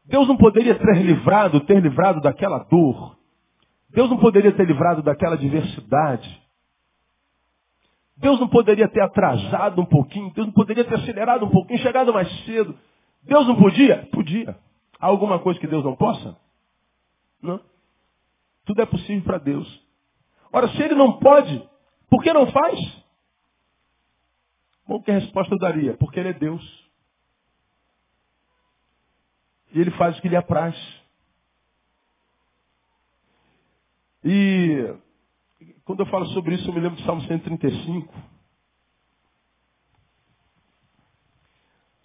Deus 0.07 0.27
não 0.27 0.37
poderia 0.37 0.75
ter 0.75 1.03
livrado, 1.03 1.61
ter 1.61 1.81
livrado 1.81 2.21
daquela 2.21 2.61
dor. 2.65 3.17
Deus 3.91 4.09
não 4.11 4.19
poderia 4.19 4.51
ter 4.53 4.67
livrado 4.67 5.03
daquela 5.03 5.35
adversidade. 5.35 6.43
Deus 8.19 8.41
não 8.41 8.49
poderia 8.49 8.89
ter 8.89 9.01
atrasado 9.01 9.81
um 9.81 9.87
pouquinho, 9.87 10.33
Deus 10.33 10.49
não 10.49 10.55
poderia 10.55 10.85
ter 10.85 10.97
acelerado 10.97 11.47
um 11.47 11.51
pouquinho, 11.51 11.79
chegado 11.81 12.13
mais 12.13 12.29
cedo. 12.45 12.77
Deus 13.23 13.47
não 13.47 13.57
podia? 13.57 14.09
Podia. 14.13 14.59
Há 14.99 15.07
alguma 15.07 15.39
coisa 15.39 15.61
que 15.61 15.67
Deus 15.67 15.85
não 15.85 15.95
possa? 15.95 16.37
Não. 17.41 17.61
Tudo 18.65 18.83
é 18.83 18.87
possível 18.87 19.23
para 19.23 19.39
Deus. 19.39 19.89
Ora, 20.53 20.69
se 20.69 20.83
ele 20.83 20.95
não 20.95 21.19
pode, 21.19 21.63
por 22.11 22.23
que 22.23 22.33
não 22.33 22.51
faz? 22.51 22.79
Bom, 24.87 25.01
que 25.01 25.13
resposta 25.13 25.55
eu 25.55 25.59
daria? 25.59 25.95
Porque 25.95 26.19
ele 26.19 26.31
é 26.31 26.33
Deus. 26.33 26.89
E 29.73 29.81
ele 29.81 29.91
faz 29.93 30.19
o 30.19 30.23
que 30.23 30.29
lhe 30.29 30.37
apraz. 30.37 30.77
E 34.25 34.93
quando 35.89 36.01
eu 36.01 36.07
falo 36.07 36.27
sobre 36.27 36.55
isso, 36.55 36.69
eu 36.69 36.75
me 36.75 36.81
lembro 36.81 37.01
do 37.01 37.07
Salmo 37.07 37.23
135. 37.23 38.15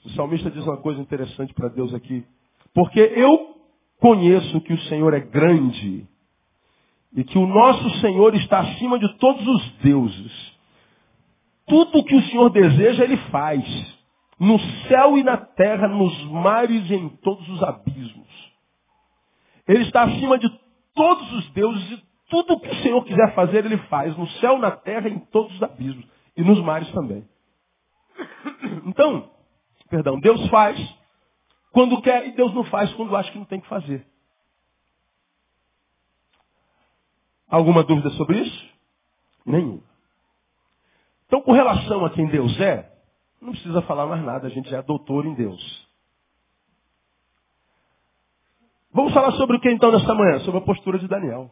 O 0.06 0.10
salmista 0.12 0.50
diz 0.50 0.63
uma 0.63 0.78
coisa 0.78 1.02
interessante 1.02 1.54
para 1.54 1.68
Deus 1.68 1.94
aqui. 1.94 2.25
Porque 2.74 3.02
eu 3.02 3.58
conheço 4.00 4.62
que 4.62 4.72
o 4.72 4.80
Senhor 4.84 5.13
é 5.13 5.20
grande 5.20 6.08
e 7.13 7.25
que 7.25 7.38
o 7.38 7.46
nosso 7.46 7.90
Senhor 8.00 8.34
está 8.36 8.62
acima 8.62 8.98
de 8.98 9.18
todos 9.18 9.46
os 9.46 9.72
deuses. 9.80 10.54
Tudo 11.68 12.00
o 12.00 12.06
que 12.06 12.16
o 12.16 12.24
Senhor 12.28 12.50
deseja, 12.52 13.04
Ele 13.04 13.18
faz. 13.32 13.66
No 14.40 14.58
céu 14.88 15.18
e 15.18 15.24
na 15.24 15.36
terra, 15.36 15.90
nos 15.90 16.24
mares 16.28 16.90
e 16.90 16.94
em 16.94 17.10
todos 17.18 17.46
os 17.50 17.62
abismos. 17.62 18.30
Ele 19.68 19.84
está 19.84 20.04
acima 20.04 20.40
de 20.40 20.50
todos 20.96 21.34
os 21.34 21.50
deuses 21.50 21.92
e 21.92 22.12
tudo 22.34 22.54
o 22.56 22.60
que 22.60 22.68
o 22.68 22.82
Senhor 22.82 23.06
quiser 23.06 23.36
fazer, 23.36 23.63
Ele 23.63 23.78
faz. 23.90 24.18
No 24.18 24.28
céu, 24.40 24.58
na 24.58 24.72
terra 24.72 25.08
em 25.08 25.20
todos 25.20 25.54
os 25.54 25.62
abismos. 25.62 26.04
E 26.36 26.44
nos 26.44 26.60
mares 26.63 26.92
também. 26.92 27.24
Então, 28.88 29.30
perdão, 29.88 30.20
Deus 30.20 30.50
faz 30.50 30.80
quando 31.72 32.02
quer 32.02 32.28
e 32.28 32.32
Deus 32.32 32.52
não 32.56 32.63
faz 32.63 32.92
quando 32.94 33.16
acha 33.16 33.32
que 33.32 33.38
não 33.38 33.46
tem 33.46 33.62
que 33.62 33.68
fazer. 33.68 34.06
Alguma 37.48 37.84
dúvida 37.84 38.10
sobre 38.12 38.40
isso? 38.40 38.70
Nenhuma. 39.46 39.84
Então, 41.28 41.40
com 41.44 41.52
relação 41.52 42.04
a 42.04 42.10
quem 42.10 42.28
Deus 42.28 42.60
é, 42.60 42.92
não 43.40 43.52
precisa 43.52 43.84
falar 43.84 44.08
mais 44.08 44.24
nada, 44.24 44.48
a 44.48 44.50
gente 44.50 44.70
já 44.70 44.80
é 44.80 44.82
doutor 44.82 45.25
em 45.25 45.36
Deus. 45.36 45.88
Vamos 48.92 49.13
falar 49.13 49.32
sobre 49.34 49.58
o 49.58 49.60
que 49.60 49.70
então 49.72 49.92
nesta 49.92 50.16
manhã? 50.16 50.40
Sobre 50.40 50.60
a 50.60 50.63
postura 50.63 50.98
de 50.98 51.08
Daniel. 51.08 51.52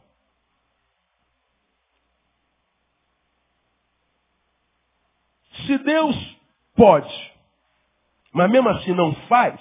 Se 5.65 5.77
Deus 5.79 6.37
pode, 6.75 7.33
mas 8.33 8.49
mesmo 8.49 8.69
assim 8.69 8.93
não 8.93 9.13
faz, 9.27 9.59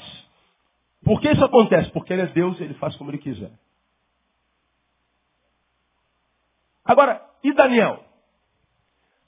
por 1.05 1.21
que 1.21 1.31
isso 1.31 1.45
acontece? 1.45 1.91
Porque 1.91 2.13
Ele 2.13 2.23
é 2.23 2.27
Deus 2.27 2.59
e 2.61 2.65
Ele 2.65 2.75
faz 2.75 2.97
como 2.97 3.11
Ele 3.11 3.19
quiser. 3.19 3.53
Agora, 6.85 7.25
e 7.43 7.53
Daniel? 7.53 8.05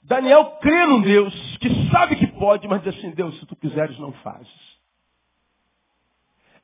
Daniel 0.03 0.57
crê 0.61 0.85
num 0.85 1.01
Deus 1.01 1.33
que 1.57 1.89
sabe 1.89 2.17
que 2.17 2.27
pode, 2.27 2.67
mas 2.67 2.83
diz 2.83 2.95
assim, 2.97 3.11
Deus, 3.11 3.39
se 3.39 3.45
tu 3.45 3.55
quiseres, 3.55 3.97
não 3.99 4.11
fazes. 4.13 4.73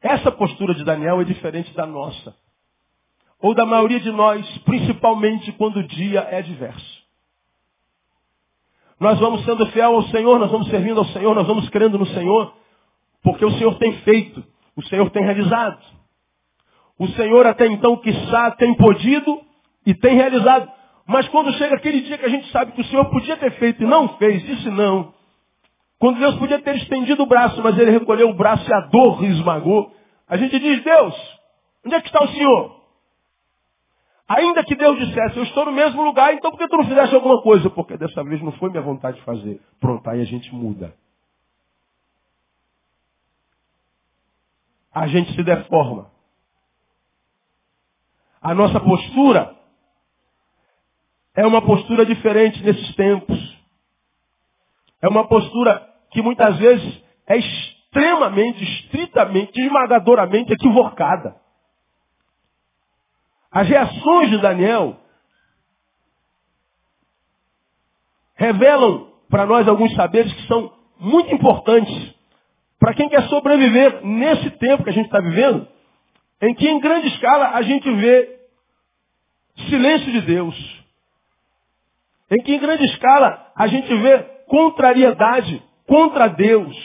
Essa 0.02 0.32
postura 0.32 0.74
de 0.74 0.84
Daniel 0.84 1.22
é 1.22 1.24
diferente 1.24 1.74
da 1.74 1.86
nossa. 1.86 2.36
Ou 3.40 3.54
da 3.54 3.66
maioria 3.66 4.00
de 4.00 4.12
nós, 4.12 4.46
principalmente 4.60 5.52
quando 5.54 5.78
o 5.78 5.88
dia 5.88 6.22
é 6.22 6.38
adverso. 6.38 6.99
Nós 9.00 9.18
vamos 9.20 9.46
sendo 9.46 9.66
fiel 9.68 9.96
ao 9.96 10.04
Senhor, 10.04 10.38
nós 10.40 10.52
vamos 10.52 10.68
servindo 10.68 11.00
ao 11.00 11.06
Senhor, 11.06 11.34
nós 11.34 11.48
vamos 11.48 11.70
crendo 11.70 11.98
no 11.98 12.06
Senhor, 12.08 12.54
porque 13.24 13.46
o 13.46 13.52
Senhor 13.52 13.78
tem 13.78 13.94
feito, 14.00 14.44
o 14.76 14.84
Senhor 14.84 15.10
tem 15.12 15.24
realizado. 15.24 15.80
O 16.98 17.08
Senhor 17.10 17.48
até 17.48 17.66
então, 17.66 17.96
quiçá, 17.96 18.52
tem 18.52 18.76
podido 18.76 19.40
e 19.86 19.94
tem 19.94 20.16
realizado. 20.16 20.70
Mas 21.08 21.28
quando 21.30 21.54
chega 21.54 21.76
aquele 21.76 22.02
dia 22.02 22.18
que 22.18 22.26
a 22.26 22.30
gente 22.30 22.52
sabe 22.52 22.74
que 22.74 22.82
o 22.82 22.86
Senhor 22.86 23.06
podia 23.06 23.38
ter 23.38 23.52
feito 23.54 23.82
e 23.84 23.88
não 23.88 24.10
fez, 24.18 24.46
disse 24.46 24.70
não. 24.70 25.14
Quando 25.98 26.20
Deus 26.20 26.36
podia 26.36 26.60
ter 26.60 26.76
estendido 26.76 27.24
o 27.24 27.26
braço, 27.26 27.62
mas 27.64 27.78
ele 27.78 27.92
recolheu 27.92 28.30
o 28.30 28.34
braço 28.34 28.70
e 28.70 28.74
a 28.74 28.82
dor 28.82 29.24
esmagou. 29.24 29.92
A 30.28 30.36
gente 30.36 30.60
diz, 30.60 30.84
Deus, 30.84 31.16
onde 31.86 31.96
é 31.96 32.02
que 32.02 32.08
está 32.08 32.24
o 32.24 32.28
Senhor? 32.28 32.79
Ainda 34.30 34.64
que 34.64 34.76
Deus 34.76 34.96
dissesse, 35.00 35.38
eu 35.38 35.44
estou 35.44 35.66
no 35.66 35.72
mesmo 35.72 36.04
lugar, 36.04 36.32
então 36.36 36.52
por 36.52 36.60
que 36.60 36.68
tu 36.68 36.78
não 36.78 36.88
fizeste 36.88 37.16
alguma 37.16 37.42
coisa? 37.42 37.68
Porque 37.72 37.98
dessa 37.98 38.24
vez 38.24 38.40
não 38.44 38.52
foi 38.54 38.70
minha 38.70 38.84
vontade 38.84 39.18
de 39.18 39.24
fazer. 39.24 39.60
Pronto, 39.80 40.08
aí 40.08 40.22
a 40.22 40.26
gente 40.26 40.54
muda. 40.54 40.94
A 44.94 45.08
gente 45.08 45.34
se 45.34 45.42
deforma. 45.42 46.12
A 48.40 48.54
nossa 48.54 48.80
postura 48.80 49.56
é 51.36 51.46
uma 51.48 51.64
postura 51.64 52.06
diferente 52.06 52.62
nesses 52.62 52.96
tempos. 52.96 53.58
É 55.02 55.08
uma 55.08 55.28
postura 55.28 55.92
que 56.12 56.22
muitas 56.22 56.56
vezes 56.60 57.04
é 57.26 57.38
extremamente, 57.38 58.64
estritamente, 58.64 59.60
esmagadoramente 59.60 60.54
equivocada. 60.54 61.36
As 63.52 63.68
reações 63.68 64.30
de 64.30 64.38
Daniel 64.40 64.98
revelam 68.36 69.12
para 69.30 69.46
nós 69.46 69.68
alguns 69.68 69.94
saberes 69.96 70.32
que 70.34 70.48
são 70.48 70.72
muito 71.00 71.34
importantes 71.34 72.16
para 72.80 72.94
quem 72.94 73.10
quer 73.10 73.28
sobreviver 73.28 74.06
nesse 74.06 74.52
tempo 74.52 74.84
que 74.84 74.90
a 74.90 74.94
gente 74.94 75.08
está 75.08 75.20
vivendo, 75.20 75.68
em 76.42 76.54
que 76.54 76.68
em 76.68 76.80
grande 76.80 77.08
escala 77.10 77.50
a 77.50 77.62
gente 77.62 77.92
vê 77.92 78.40
silêncio 79.68 80.12
de 80.12 80.22
Deus. 80.22 80.80
Em 82.32 82.42
que 82.42 82.54
em 82.54 82.60
grande 82.60 82.86
escala 82.86 83.52
a 83.56 83.68
gente 83.68 83.94
vê 83.94 84.20
contrariedade 84.48 85.62
contra 85.86 86.28
Deus. 86.28 86.78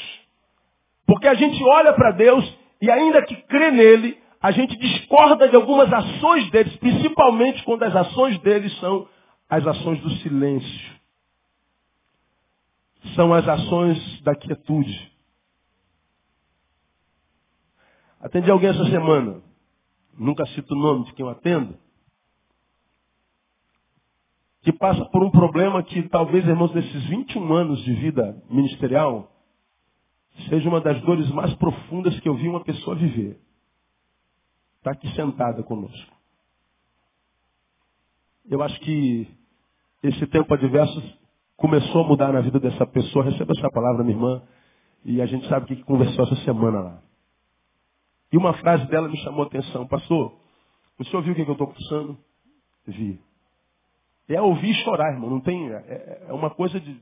Porque 1.06 1.28
a 1.28 1.34
gente 1.34 1.62
olha 1.62 1.92
para 1.92 2.10
Deus 2.12 2.44
e 2.80 2.90
ainda 2.90 3.22
que 3.22 3.36
crê 3.42 3.70
nele, 3.70 4.18
a 4.44 4.50
gente 4.50 4.76
discorda 4.76 5.48
de 5.48 5.56
algumas 5.56 5.90
ações 5.90 6.50
deles, 6.50 6.76
principalmente 6.76 7.64
quando 7.64 7.82
as 7.82 7.96
ações 7.96 8.38
deles 8.40 8.78
são 8.78 9.08
as 9.48 9.66
ações 9.66 9.98
do 10.02 10.10
silêncio. 10.16 11.00
São 13.14 13.32
as 13.32 13.48
ações 13.48 14.20
da 14.20 14.34
quietude. 14.34 15.10
Atendi 18.20 18.50
alguém 18.50 18.68
essa 18.68 18.84
semana, 18.84 19.40
nunca 20.12 20.44
cito 20.48 20.74
o 20.74 20.78
nome 20.78 21.06
de 21.06 21.14
quem 21.14 21.24
eu 21.24 21.32
atendo, 21.32 21.78
que 24.60 24.74
passa 24.74 25.06
por 25.06 25.22
um 25.22 25.30
problema 25.30 25.82
que 25.82 26.02
talvez, 26.10 26.46
irmãos, 26.46 26.74
nesses 26.74 27.04
21 27.04 27.50
anos 27.50 27.82
de 27.82 27.94
vida 27.94 28.42
ministerial, 28.50 29.26
seja 30.50 30.68
uma 30.68 30.82
das 30.82 31.00
dores 31.00 31.30
mais 31.30 31.54
profundas 31.54 32.20
que 32.20 32.28
eu 32.28 32.34
vi 32.34 32.46
uma 32.46 32.62
pessoa 32.62 32.94
viver. 32.94 33.40
Está 34.84 34.90
aqui 34.90 35.10
sentada 35.14 35.62
conosco. 35.62 36.12
Eu 38.44 38.62
acho 38.62 38.78
que 38.80 39.26
esse 40.02 40.26
tempo 40.26 40.52
adverso 40.52 41.02
começou 41.56 42.04
a 42.04 42.06
mudar 42.06 42.30
na 42.34 42.42
vida 42.42 42.60
dessa 42.60 42.86
pessoa. 42.88 43.24
Receba 43.24 43.50
essa 43.56 43.70
palavra, 43.70 44.04
minha 44.04 44.14
irmã. 44.14 44.42
E 45.02 45.22
a 45.22 45.26
gente 45.26 45.48
sabe 45.48 45.64
o 45.64 45.68
que 45.68 45.82
conversou 45.84 46.26
essa 46.26 46.36
semana 46.44 46.80
lá. 46.80 47.02
E 48.30 48.36
uma 48.36 48.52
frase 48.58 48.86
dela 48.88 49.08
me 49.08 49.16
chamou 49.22 49.44
a 49.44 49.46
atenção. 49.46 49.86
Pastor, 49.86 50.34
o 50.98 51.04
senhor 51.06 51.22
viu 51.22 51.32
o 51.32 51.34
que 51.34 51.40
eu 51.40 51.52
estou 51.52 51.68
pensando? 51.68 52.18
Vi. 52.86 53.18
É 54.28 54.38
ouvir 54.38 54.68
e 54.68 54.84
chorar, 54.84 55.14
irmão. 55.14 55.30
Não 55.30 55.40
tem, 55.40 55.66
é, 55.66 55.76
é, 55.76 56.26
é 56.28 56.32
uma 56.34 56.50
coisa 56.50 56.78
de. 56.78 57.00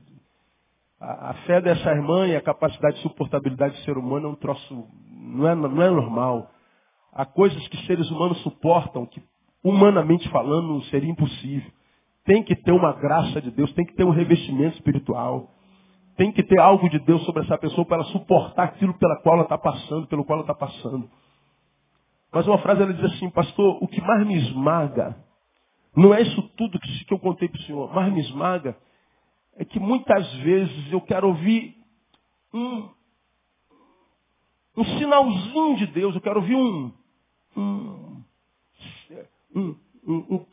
A, 1.01 1.31
a, 1.31 1.33
fé 1.45 1.59
dessa 1.59 1.89
irmã 1.91 2.29
e 2.29 2.35
a 2.37 2.41
capacidade 2.41 2.95
de 2.95 3.01
suportabilidade 3.01 3.75
do 3.75 3.83
ser 3.83 3.97
humano 3.97 4.29
é 4.29 4.31
um 4.31 4.35
troço. 4.35 4.87
Não 5.11 5.49
é, 5.49 5.53
não 5.53 5.81
é 5.81 5.89
normal. 5.89 6.49
Há 7.15 7.25
coisas 7.25 7.67
que 7.67 7.85
seres 7.85 8.09
humanos 8.09 8.41
suportam 8.41 9.05
que, 9.05 9.21
humanamente 9.63 10.27
falando, 10.29 10.83
seria 10.85 11.09
impossível. 11.09 11.71
Tem 12.25 12.41
que 12.43 12.55
ter 12.55 12.71
uma 12.71 12.93
graça 12.93 13.41
de 13.41 13.51
Deus, 13.51 13.71
tem 13.73 13.85
que 13.85 13.93
ter 13.93 14.03
um 14.03 14.11
revestimento 14.11 14.75
espiritual. 14.75 15.49
Tem 16.15 16.31
que 16.31 16.43
ter 16.43 16.59
algo 16.59 16.89
de 16.89 16.99
Deus 16.99 17.23
sobre 17.25 17.43
essa 17.43 17.57
pessoa 17.57 17.85
para 17.85 17.97
ela 17.97 18.05
suportar 18.05 18.63
aquilo 18.65 18.93
pela 18.95 19.17
qual 19.21 19.35
ela 19.35 19.43
está 19.43 19.57
passando, 19.57 20.07
pelo 20.07 20.23
qual 20.23 20.39
ela 20.39 20.43
está 20.43 20.55
passando. 20.55 21.09
Mas 22.31 22.47
uma 22.47 22.57
frase 22.59 22.81
ela 22.81 22.93
diz 22.93 23.13
assim, 23.13 23.29
pastor, 23.29 23.77
o 23.81 23.87
que 23.87 24.01
mais 24.01 24.25
me 24.25 24.35
esmaga 24.35 25.15
não 25.95 26.13
é 26.13 26.21
isso 26.21 26.41
tudo 26.57 26.79
que, 26.79 27.05
que 27.05 27.13
eu 27.13 27.19
contei 27.19 27.47
para 27.47 27.59
o 27.59 27.63
senhor, 27.63 27.93
mas 27.93 28.11
me 28.11 28.21
esmaga 28.21 28.75
é 29.55 29.63
que 29.63 29.79
muitas 29.79 30.31
vezes 30.37 30.91
eu 30.91 30.99
quero 31.01 31.27
ouvir 31.27 31.75
um, 32.51 32.89
um 34.77 34.85
sinalzinho 34.97 35.77
de 35.77 35.87
Deus, 35.87 36.15
eu 36.15 36.21
quero 36.21 36.39
ouvir 36.39 36.55
um, 36.55 36.91
um, 37.55 38.23
um, 39.55 39.75
um, 40.07 40.45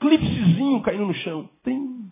um 0.75 0.83
caindo 0.83 1.07
no 1.07 1.15
chão. 1.15 1.49
Tem. 1.63 2.11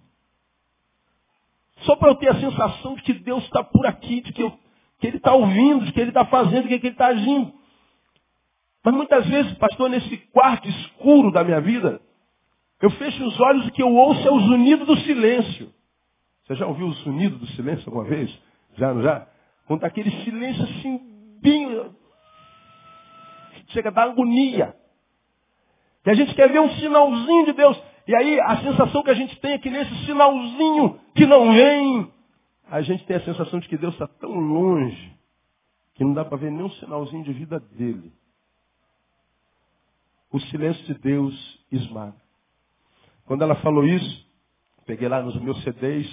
Só 1.81 1.97
para 1.97 2.11
eu 2.11 2.17
ter 2.17 2.29
a 2.29 2.41
sensação 2.41 2.95
de 2.97 3.03
que 3.03 3.15
Deus 3.15 3.45
está 3.45 3.63
por 3.63 3.87
aqui, 3.87 4.21
de 4.21 4.33
que, 4.33 4.43
eu, 4.43 4.51
que 4.99 5.07
Ele 5.07 5.19
está 5.19 5.33
ouvindo, 5.33 5.85
de 5.85 5.93
que 5.93 6.01
Ele 6.01 6.11
está 6.11 6.25
fazendo, 6.27 6.69
de 6.69 6.79
que 6.79 6.87
Ele 6.87 6.95
está 6.95 7.07
agindo. 7.09 7.53
Mas 8.85 8.95
muitas 8.95 9.27
vezes, 9.27 9.53
pastor, 9.55 9.89
nesse 9.89 10.17
quarto 10.33 10.69
escuro 10.69 11.31
da 11.31 11.45
minha 11.45 11.61
vida, 11.61 12.01
eu 12.81 12.91
fecho 12.91 13.25
os 13.25 13.39
olhos 13.41 13.67
e 13.67 13.69
o 13.69 13.73
que 13.73 13.83
eu 13.83 13.95
ouço 13.95 14.27
é 14.27 14.31
o 14.31 14.41
zunido 14.41 14.87
do 14.87 14.97
silêncio. 14.99 15.73
Você 16.45 16.55
já 16.55 16.67
ouviu 16.67 16.87
o 16.87 16.93
zunido 16.93 17.37
do 17.37 17.47
silêncio 17.49 17.85
alguma 17.89 18.05
vez? 18.05 18.31
Já, 18.77 18.95
já? 19.03 19.29
Quando 19.67 19.85
aquele 19.85 20.11
silêncio 20.25 20.63
assim, 20.65 21.01
bem... 21.43 21.91
Chega 23.69 23.89
a 23.89 23.93
dar 23.93 24.03
agonia. 24.05 24.75
E 26.05 26.11
a 26.11 26.15
gente 26.15 26.35
quer 26.35 26.51
ver 26.51 26.61
um 26.61 26.71
sinalzinho 26.71 27.47
de 27.47 27.53
Deus. 27.53 27.81
E 28.07 28.15
aí 28.15 28.41
a 28.41 28.57
sensação 28.63 29.03
que 29.03 29.11
a 29.11 29.15
gente 29.15 29.39
tem 29.41 29.53
é 29.53 29.59
que 29.59 29.71
nesse 29.71 29.95
sinalzinho 30.07 30.99
que 31.15 31.27
não 31.27 31.53
vem, 31.53 32.13
a 32.71 32.81
gente 32.81 33.05
tem 33.05 33.17
a 33.17 33.25
sensação 33.25 33.61
de 33.61 33.69
que 33.69 33.77
Deus 33.77 33.93
está 33.95 34.07
tão 34.07 34.31
longe 34.31 35.19
que 35.95 36.05
não 36.05 36.15
dá 36.15 36.25
para 36.25 36.39
ver 36.39 36.51
nenhum 36.51 36.71
sinalzinho 36.71 37.25
de 37.25 37.33
vida 37.33 37.59
dele. 37.59 38.13
O 40.31 40.39
silêncio 40.41 40.85
de 40.87 40.95
Deus 40.95 41.35
esmaga. 41.73 42.17
Quando 43.25 43.43
ela 43.43 43.57
falou 43.57 43.85
isso, 43.85 44.27
peguei 44.87 45.09
lá 45.09 45.21
nos 45.21 45.39
meus 45.41 45.63
CDs 45.63 46.09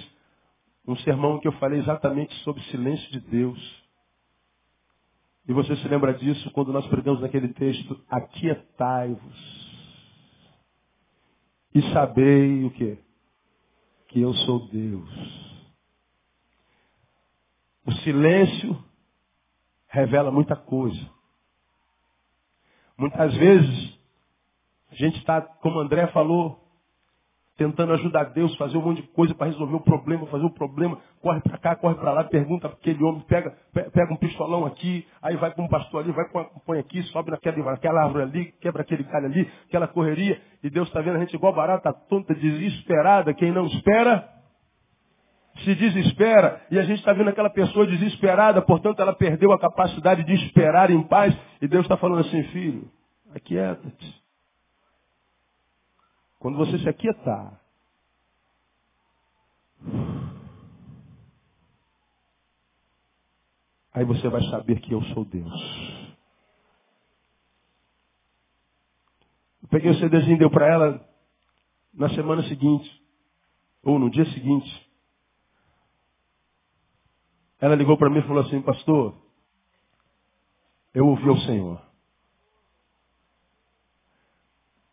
um 0.86 0.96
sermão 0.96 1.38
que 1.40 1.48
eu 1.48 1.52
falei 1.52 1.78
exatamente 1.78 2.34
sobre 2.42 2.60
o 2.60 2.64
silêncio 2.64 3.10
de 3.12 3.20
Deus. 3.20 3.85
E 5.48 5.52
você 5.52 5.76
se 5.76 5.88
lembra 5.88 6.12
disso 6.14 6.50
quando 6.50 6.72
nós 6.72 6.86
pregamos 6.88 7.20
naquele 7.20 7.48
texto, 7.48 8.00
aquietai-vos. 8.08 9.66
E 11.74 11.82
sabei 11.92 12.64
o 12.64 12.70
que? 12.70 12.98
Que 14.08 14.20
eu 14.20 14.32
sou 14.34 14.66
Deus. 14.68 15.08
O 17.84 17.92
silêncio 18.02 18.82
revela 19.86 20.32
muita 20.32 20.56
coisa. 20.56 21.10
Muitas 22.98 23.32
vezes, 23.34 23.98
a 24.90 24.94
gente 24.96 25.18
está, 25.18 25.40
como 25.40 25.78
André 25.78 26.08
falou, 26.08 26.65
tentando 27.56 27.92
ajudar 27.94 28.24
Deus, 28.24 28.54
fazer 28.56 28.76
um 28.76 28.82
monte 28.82 29.00
de 29.00 29.08
coisa 29.08 29.34
para 29.34 29.46
resolver 29.46 29.76
o 29.76 29.80
problema, 29.80 30.26
fazer 30.26 30.44
o 30.44 30.50
problema, 30.50 30.98
corre 31.22 31.40
para 31.40 31.56
cá, 31.56 31.74
corre 31.74 31.94
para 31.94 32.12
lá, 32.12 32.24
pergunta 32.24 32.68
para 32.68 32.76
aquele 32.76 33.02
homem, 33.02 33.22
pega, 33.22 33.56
pega 33.72 34.12
um 34.12 34.16
pistolão 34.16 34.66
aqui, 34.66 35.06
aí 35.22 35.36
vai 35.36 35.50
para 35.50 35.64
um 35.64 35.68
pastor 35.68 36.02
ali, 36.02 36.12
vai 36.12 36.26
põe 36.66 36.78
aqui, 36.78 37.02
sobe 37.04 37.30
naquela, 37.30 37.56
naquela 37.70 38.04
árvore 38.04 38.24
ali, 38.24 38.52
quebra 38.60 38.82
aquele 38.82 39.04
galho 39.04 39.26
ali, 39.26 39.50
aquela 39.66 39.88
correria, 39.88 40.40
e 40.62 40.68
Deus 40.68 40.86
está 40.88 41.00
vendo 41.00 41.16
a 41.16 41.20
gente 41.20 41.34
igual 41.34 41.54
barata 41.54 41.92
tonta, 41.92 42.34
desesperada, 42.34 43.32
quem 43.32 43.50
não 43.50 43.64
espera, 43.66 44.28
se 45.64 45.74
desespera, 45.74 46.60
e 46.70 46.78
a 46.78 46.82
gente 46.82 46.98
está 46.98 47.14
vendo 47.14 47.30
aquela 47.30 47.48
pessoa 47.48 47.86
desesperada, 47.86 48.60
portanto 48.60 49.00
ela 49.00 49.14
perdeu 49.14 49.50
a 49.52 49.58
capacidade 49.58 50.24
de 50.24 50.34
esperar 50.34 50.90
em 50.90 51.02
paz, 51.04 51.34
e 51.62 51.66
Deus 51.66 51.84
está 51.84 51.96
falando 51.96 52.20
assim, 52.20 52.42
filho, 52.44 52.90
aquieta-te. 53.34 54.25
Quando 56.46 56.58
você 56.58 56.78
se 56.78 56.88
aquietar, 56.88 57.60
aí 63.92 64.04
você 64.04 64.28
vai 64.28 64.40
saber 64.42 64.80
que 64.80 64.92
eu 64.92 65.02
sou 65.06 65.24
Deus. 65.24 65.52
Eu 69.60 69.68
peguei 69.70 69.90
o 69.90 69.98
CDzinho, 69.98 70.38
deu 70.38 70.48
para 70.48 70.72
ela 70.72 71.08
na 71.92 72.10
semana 72.10 72.44
seguinte, 72.44 73.04
ou 73.82 73.98
no 73.98 74.08
dia 74.08 74.24
seguinte. 74.26 74.88
Ela 77.58 77.74
ligou 77.74 77.98
para 77.98 78.08
mim 78.08 78.20
e 78.20 78.28
falou 78.28 78.44
assim, 78.44 78.62
pastor, 78.62 79.20
eu 80.94 81.08
ouvi 81.08 81.28
o 81.28 81.40
Senhor. 81.40 81.85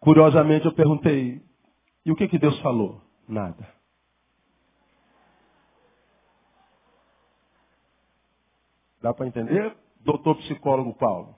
Curiosamente 0.04 0.66
eu 0.66 0.74
perguntei, 0.74 1.42
e 2.06 2.12
o 2.12 2.16
que, 2.18 2.28
que 2.28 2.38
Deus 2.38 2.60
falou? 2.60 3.02
Nada. 3.26 3.74
Dá 9.02 9.14
para 9.14 9.28
entender? 9.28 9.74
Doutor 10.02 10.36
psicólogo 10.40 10.94
Paulo. 10.96 11.34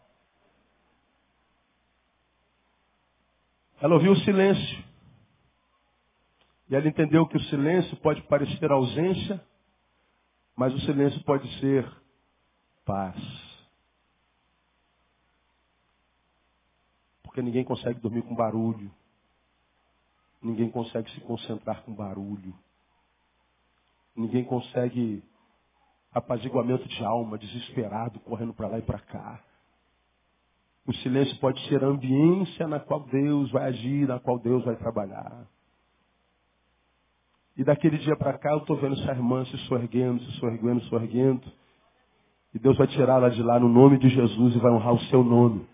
Ela 3.80 3.94
ouviu 3.94 4.14
o 4.14 4.20
silêncio. 4.22 4.84
E 6.68 6.76
ela 6.76 6.88
entendeu 6.88 7.28
que 7.28 7.38
o 7.38 7.44
silêncio 7.44 7.96
pode 7.98 8.24
parecer 8.24 8.72
ausência, 8.72 9.46
mas 10.56 10.74
o 10.74 10.80
silêncio 10.80 11.24
pode 11.24 11.48
ser 11.60 11.88
paz. 12.84 13.55
Porque 17.36 17.44
ninguém 17.44 17.66
consegue 17.66 18.00
dormir 18.00 18.22
com 18.22 18.34
barulho. 18.34 18.90
Ninguém 20.42 20.72
consegue 20.72 21.12
se 21.12 21.20
concentrar 21.20 21.84
com 21.84 21.94
barulho. 21.94 22.56
Ninguém 24.16 24.46
consegue 24.46 25.22
apaziguamento 26.14 26.88
de 26.88 27.04
alma, 27.04 27.38
desesperado, 27.38 28.22
correndo 28.22 28.54
para 28.54 28.70
lá 28.70 28.80
e 28.80 28.84
para 28.84 29.00
cá. 29.00 29.44
O 30.88 30.94
silêncio 30.94 31.38
pode 31.42 31.60
ser 31.68 31.84
a 31.84 31.88
ambiência 31.88 32.70
na 32.70 32.80
qual 32.80 33.02
Deus 33.02 33.52
vai 33.52 33.66
agir, 33.66 34.08
na 34.08 34.18
qual 34.18 34.40
Deus 34.40 34.64
vai 34.64 34.78
trabalhar. 34.78 35.46
E 37.58 37.66
daquele 37.66 37.98
dia 37.98 38.16
para 38.16 38.38
cá 38.38 38.52
eu 38.52 38.60
estou 38.60 38.78
vendo 38.78 38.96
essa 38.98 39.12
irmã 39.12 39.44
se 39.44 39.58
sorguendo, 39.68 40.24
se 40.24 40.40
sorguendo, 40.40 40.82
se 40.84 40.88
sorguendo. 40.88 41.52
E 42.54 42.60
Deus 42.60 42.78
vai 42.78 42.88
tirá-la 42.88 43.28
de 43.28 43.44
lá 43.44 43.60
no 43.60 43.68
nome 43.68 44.00
de 44.00 44.08
Jesus 44.08 44.56
e 44.56 44.60
vai 44.60 44.72
honrar 44.72 44.94
o 44.94 45.02
seu 45.10 45.22
nome. 45.22 45.68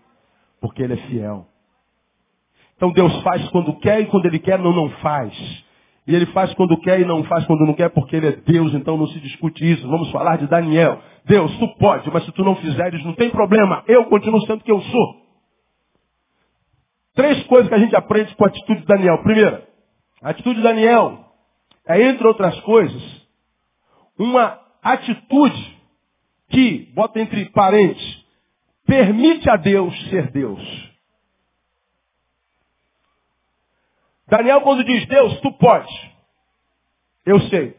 Porque 0.60 0.82
Ele 0.82 0.94
é 0.94 1.06
fiel. 1.06 1.51
Então 2.76 2.92
Deus 2.92 3.22
faz 3.22 3.48
quando 3.50 3.78
quer 3.78 4.00
e 4.00 4.06
quando 4.06 4.26
Ele 4.26 4.38
quer 4.38 4.58
não, 4.58 4.72
não 4.72 4.90
faz. 5.00 5.32
E 6.06 6.14
Ele 6.14 6.26
faz 6.26 6.52
quando 6.54 6.78
quer 6.80 7.00
e 7.00 7.04
não 7.04 7.22
faz 7.24 7.44
quando 7.46 7.66
não 7.66 7.74
quer 7.74 7.90
porque 7.90 8.16
Ele 8.16 8.28
é 8.28 8.32
Deus, 8.32 8.74
então 8.74 8.96
não 8.96 9.06
se 9.06 9.20
discute 9.20 9.70
isso. 9.70 9.88
Vamos 9.88 10.10
falar 10.10 10.36
de 10.36 10.46
Daniel. 10.46 11.00
Deus, 11.24 11.56
tu 11.58 11.68
pode, 11.78 12.10
mas 12.12 12.24
se 12.24 12.32
tu 12.32 12.44
não 12.44 12.56
fizeres, 12.56 13.04
não 13.04 13.14
tem 13.14 13.30
problema. 13.30 13.84
Eu 13.86 14.06
continuo 14.06 14.44
sendo 14.46 14.64
que 14.64 14.72
eu 14.72 14.80
sou. 14.80 15.22
Três 17.14 17.44
coisas 17.44 17.68
que 17.68 17.74
a 17.74 17.78
gente 17.78 17.94
aprende 17.94 18.34
com 18.34 18.44
a 18.44 18.48
atitude 18.48 18.80
de 18.80 18.86
Daniel. 18.86 19.22
Primeiro, 19.22 19.62
a 20.22 20.30
atitude 20.30 20.56
de 20.56 20.62
Daniel 20.62 21.22
é, 21.86 22.00
entre 22.02 22.26
outras 22.26 22.58
coisas, 22.60 23.02
uma 24.18 24.58
atitude 24.82 25.78
que, 26.48 26.92
bota 26.94 27.20
entre 27.20 27.46
parentes, 27.50 28.24
permite 28.86 29.48
a 29.50 29.56
Deus 29.56 29.94
ser 30.08 30.30
Deus. 30.30 30.91
Daniel, 34.32 34.62
quando 34.62 34.82
diz 34.82 35.04
Deus, 35.08 35.38
tu 35.42 35.52
pode. 35.58 35.92
Eu 37.26 37.38
sei. 37.50 37.76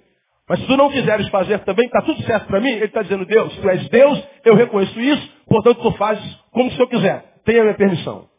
Mas 0.48 0.60
se 0.60 0.68
tu 0.68 0.78
não 0.78 0.92
quiseres 0.92 1.28
fazer 1.30 1.58
também, 1.66 1.88
está 1.88 2.00
tudo 2.04 2.22
certo 2.22 2.46
para 2.46 2.62
mim. 2.62 2.70
Ele 2.70 2.86
está 2.86 3.02
dizendo, 3.02 3.26
Deus, 3.26 3.58
tu 3.58 3.68
és 3.68 3.90
Deus, 3.90 4.24
eu 4.46 4.54
reconheço 4.54 5.00
isso, 5.00 5.44
portanto 5.48 5.82
tu 5.82 5.92
fazes 5.94 6.36
como 6.52 6.70
se 6.70 6.80
eu 6.80 6.88
quiser. 6.88 7.42
Tenha 7.44 7.62
a 7.62 7.64
minha 7.64 7.76
permissão. 7.76 8.30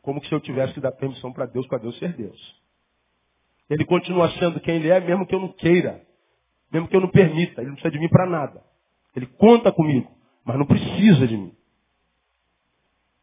Como 0.00 0.24
se 0.24 0.32
eu 0.32 0.40
tivesse 0.40 0.72
que 0.72 0.80
dar 0.80 0.92
permissão 0.92 1.30
para 1.30 1.44
Deus, 1.44 1.66
para 1.66 1.76
Deus 1.76 1.98
ser 1.98 2.14
Deus. 2.14 2.40
Ele 3.68 3.84
continua 3.84 4.30
sendo 4.38 4.58
quem 4.58 4.76
ele 4.76 4.88
é, 4.88 4.98
mesmo 5.00 5.26
que 5.26 5.34
eu 5.34 5.40
não 5.40 5.48
queira. 5.48 6.00
Mesmo 6.72 6.88
que 6.88 6.96
eu 6.96 7.02
não 7.02 7.10
permita. 7.10 7.60
Ele 7.60 7.68
não 7.68 7.74
precisa 7.74 7.92
de 7.92 7.98
mim 7.98 8.08
para 8.08 8.24
nada. 8.24 8.62
Ele 9.14 9.26
conta 9.26 9.70
comigo, 9.70 10.10
mas 10.42 10.56
não 10.56 10.64
precisa 10.64 11.26
de 11.26 11.36
mim. 11.36 11.52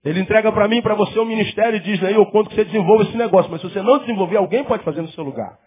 Ele 0.03 0.21
entrega 0.21 0.51
para 0.51 0.67
mim 0.67 0.81
para 0.81 0.95
você 0.95 1.17
o 1.19 1.23
um 1.23 1.25
ministério 1.25 1.77
e 1.77 1.81
diz, 1.81 2.01
aí 2.03 2.15
eu 2.15 2.25
conto 2.27 2.49
que 2.49 2.55
você 2.55 2.63
desenvolva 2.63 3.03
esse 3.03 3.17
negócio. 3.17 3.51
Mas 3.51 3.61
se 3.61 3.69
você 3.69 3.81
não 3.81 3.99
desenvolver, 3.99 4.37
alguém 4.37 4.63
pode 4.63 4.83
fazer 4.83 5.01
no 5.01 5.09
seu 5.09 5.23
lugar. 5.23 5.57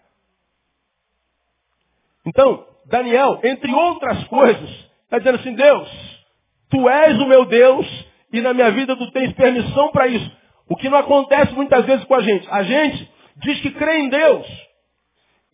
Então, 2.25 2.65
Daniel, 2.85 3.39
entre 3.43 3.71
outras 3.73 4.23
coisas, 4.25 4.69
está 5.03 5.19
dizendo 5.19 5.35
assim, 5.35 5.53
Deus, 5.53 5.89
tu 6.69 6.89
és 6.89 7.19
o 7.19 7.27
meu 7.27 7.45
Deus 7.45 8.05
e 8.31 8.41
na 8.41 8.53
minha 8.53 8.71
vida 8.71 8.95
tu 8.95 9.11
tens 9.11 9.33
permissão 9.33 9.91
para 9.91 10.07
isso. 10.07 10.31
O 10.67 10.75
que 10.75 10.89
não 10.89 10.97
acontece 10.97 11.53
muitas 11.53 11.85
vezes 11.85 12.03
com 12.05 12.15
a 12.15 12.21
gente. 12.21 12.47
A 12.49 12.63
gente 12.63 13.11
diz 13.37 13.61
que 13.61 13.71
crê 13.71 13.99
em 13.99 14.09
Deus 14.09 14.47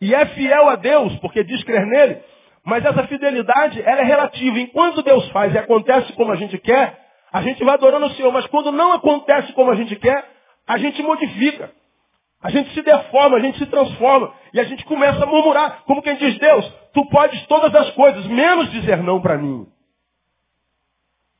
e 0.01 0.15
é 0.15 0.25
fiel 0.27 0.69
a 0.69 0.75
Deus, 0.75 1.13
porque 1.17 1.43
diz 1.43 1.61
crer 1.63 1.85
nele, 1.85 2.21
mas 2.63 2.85
essa 2.85 3.05
fidelidade 3.07 3.81
ela 3.81 4.01
é 4.01 4.03
relativa. 4.03 4.59
Enquanto 4.59 5.01
Deus 5.01 5.27
faz 5.29 5.53
e 5.53 5.57
acontece 5.57 6.13
como 6.13 6.31
a 6.31 6.35
gente 6.35 6.57
quer, 6.59 7.08
a 7.31 7.41
gente 7.41 7.63
vai 7.63 7.75
adorando 7.75 8.07
o 8.07 8.11
Senhor, 8.11 8.31
mas 8.31 8.45
quando 8.47 8.71
não 8.71 8.93
acontece 8.93 9.53
como 9.53 9.71
a 9.71 9.75
gente 9.75 9.95
quer, 9.95 10.27
a 10.67 10.77
gente 10.77 11.01
modifica. 11.03 11.71
A 12.41 12.49
gente 12.49 12.73
se 12.73 12.81
deforma, 12.81 13.37
a 13.37 13.39
gente 13.41 13.57
se 13.57 13.65
transforma. 13.65 14.33
E 14.53 14.59
a 14.59 14.63
gente 14.63 14.85
começa 14.85 15.23
a 15.23 15.25
murmurar. 15.25 15.83
Como 15.83 16.01
quem 16.01 16.15
diz, 16.15 16.37
Deus, 16.39 16.65
tu 16.93 17.05
podes 17.09 17.45
todas 17.47 17.75
as 17.75 17.91
coisas, 17.91 18.25
menos 18.27 18.71
dizer 18.71 19.03
não 19.03 19.21
para 19.21 19.37
mim. 19.37 19.67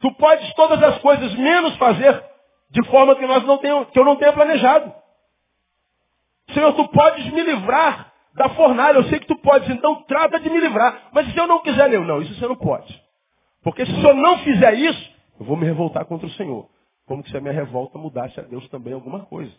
Tu 0.01 0.11
podes 0.15 0.53
todas 0.53 0.81
as 0.83 0.99
coisas 0.99 1.33
menos 1.35 1.75
fazer 1.77 2.23
de 2.71 2.85
forma 2.87 3.15
que, 3.15 3.25
nós 3.25 3.43
não 3.45 3.57
tenham, 3.57 3.85
que 3.85 3.97
eu 3.97 4.05
não 4.05 4.15
tenha 4.15 4.33
planejado. 4.33 4.93
Senhor, 6.53 6.73
tu 6.73 6.87
podes 6.89 7.25
me 7.31 7.41
livrar 7.43 8.11
da 8.35 8.49
fornalha. 8.49 8.97
Eu 8.97 9.03
sei 9.05 9.19
que 9.19 9.27
tu 9.27 9.37
podes, 9.37 9.69
então 9.69 10.03
trata 10.03 10.39
de 10.39 10.49
me 10.49 10.59
livrar. 10.59 11.09
Mas 11.11 11.31
se 11.31 11.37
eu 11.37 11.47
não 11.47 11.61
quiser, 11.61 11.91
eu 11.93 12.03
não, 12.03 12.21
isso 12.21 12.35
você 12.35 12.47
não 12.47 12.55
pode. 12.55 13.01
Porque 13.63 13.85
se 13.85 13.91
o 13.91 13.95
Senhor 13.95 14.13
não 14.15 14.39
fizer 14.39 14.73
isso, 14.73 15.11
eu 15.39 15.45
vou 15.45 15.55
me 15.55 15.65
revoltar 15.65 16.05
contra 16.05 16.27
o 16.27 16.31
Senhor. 16.31 16.69
Como 17.05 17.25
se 17.27 17.35
a 17.35 17.41
minha 17.41 17.53
revolta 17.53 17.97
mudasse 17.97 18.39
a 18.39 18.43
Deus 18.43 18.67
também 18.69 18.93
alguma 18.93 19.25
coisa. 19.25 19.53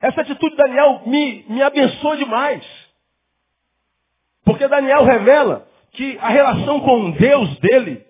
Essa 0.00 0.22
atitude 0.22 0.56
de 0.56 0.56
Daniel 0.56 1.02
me, 1.06 1.44
me 1.48 1.62
abençoa 1.62 2.16
demais. 2.16 2.64
Porque 4.44 4.66
Daniel 4.66 5.04
revela 5.04 5.68
que 5.92 6.18
a 6.18 6.30
relação 6.30 6.80
com 6.80 7.10
Deus 7.10 7.58
dele 7.58 8.04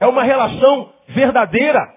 é 0.00 0.06
uma 0.06 0.22
relação 0.22 0.92
verdadeira. 1.08 1.94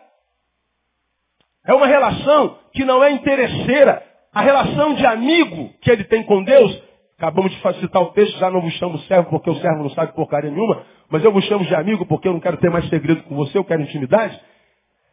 É 1.65 1.73
uma 1.73 1.87
relação 1.87 2.59
que 2.73 2.83
não 2.83 3.03
é 3.03 3.11
interesseira. 3.11 4.05
A 4.33 4.41
relação 4.41 4.93
de 4.95 5.05
amigo 5.05 5.73
que 5.81 5.89
ele 5.89 6.03
tem 6.03 6.23
com 6.23 6.43
Deus, 6.43 6.83
acabamos 7.17 7.51
de 7.51 7.79
citar 7.79 8.01
o 8.01 8.11
texto, 8.11 8.37
já 8.37 8.49
não 8.49 8.61
vos 8.61 8.73
chamo 8.73 8.99
servo 8.99 9.29
porque 9.29 9.49
o 9.49 9.55
servo 9.55 9.83
não 9.83 9.89
sabe 9.89 10.13
porcaria 10.13 10.51
nenhuma, 10.51 10.83
mas 11.09 11.23
eu 11.23 11.31
vos 11.31 11.43
chamo 11.45 11.65
de 11.65 11.73
amigo 11.73 12.05
porque 12.05 12.27
eu 12.27 12.33
não 12.33 12.39
quero 12.39 12.57
ter 12.57 12.69
mais 12.69 12.87
segredo 12.89 13.23
com 13.23 13.35
você, 13.35 13.57
eu 13.57 13.65
quero 13.65 13.81
intimidade. 13.81 14.39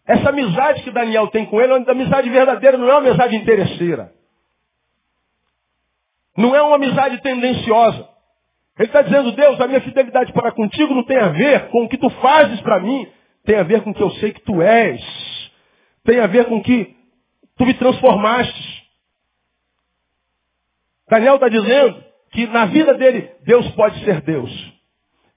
Essa 0.07 0.29
amizade 0.29 0.83
que 0.83 0.91
Daniel 0.91 1.29
tem 1.29 1.47
com 1.47 1.61
ele 1.61 1.73
é 1.73 1.77
uma 1.77 1.91
amizade 1.91 2.29
verdadeira, 2.29 2.77
não 2.77 2.89
é 2.89 2.93
uma 2.93 3.09
amizade 3.09 3.35
interesseira. 3.37 4.13
Não 6.37 6.55
é 6.55 6.61
uma 6.61 6.77
amizade 6.77 7.23
tendenciosa. 7.23 8.09
Ele 8.79 8.89
está 8.89 9.03
dizendo, 9.03 9.33
Deus, 9.33 9.59
a 9.61 9.69
minha 9.69 9.81
fidelidade 9.81 10.33
para 10.33 10.53
contigo 10.53 10.95
não 10.95 11.05
tem 11.05 11.17
a 11.17 11.29
ver 11.29 11.69
com 11.69 11.85
o 11.85 11.89
que 11.89 11.97
tu 11.97 12.11
fazes 12.11 12.61
para 12.61 12.81
mim, 12.81 13.07
tem 13.45 13.57
a 13.57 13.63
ver 13.63 13.83
com 13.83 13.91
o 13.91 13.95
que 13.95 14.03
eu 14.03 14.11
sei 14.13 14.33
que 14.33 14.43
tu 14.43 14.61
és. 14.61 15.01
Tem 16.05 16.19
a 16.19 16.27
ver 16.27 16.47
com 16.47 16.57
o 16.57 16.63
que 16.63 16.95
tu 17.57 17.65
me 17.65 17.73
transformaste. 17.75 18.84
Daniel 21.09 21.35
está 21.35 21.49
dizendo 21.49 22.03
que 22.33 22.47
na 22.47 22.67
vida 22.67 22.95
dele, 22.95 23.31
Deus 23.45 23.69
pode 23.73 24.03
ser 24.05 24.21
Deus. 24.23 24.51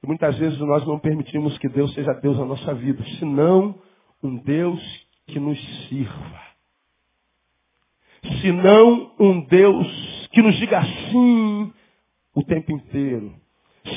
E 0.03 0.07
muitas 0.07 0.37
vezes 0.37 0.57
nós 0.59 0.85
não 0.85 0.99
permitimos 0.99 1.57
que 1.57 1.69
Deus 1.69 1.93
seja 1.93 2.13
Deus 2.13 2.37
na 2.37 2.45
nossa 2.45 2.73
vida, 2.73 3.03
senão 3.19 3.75
um 4.23 4.37
Deus 4.37 4.81
que 5.27 5.39
nos 5.39 5.59
sirva. 5.87 6.41
Senão 8.41 9.11
um 9.19 9.41
Deus 9.45 10.27
que 10.31 10.41
nos 10.41 10.55
diga 10.57 10.81
sim 10.83 11.73
o 12.33 12.43
tempo 12.43 12.71
inteiro. 12.71 13.33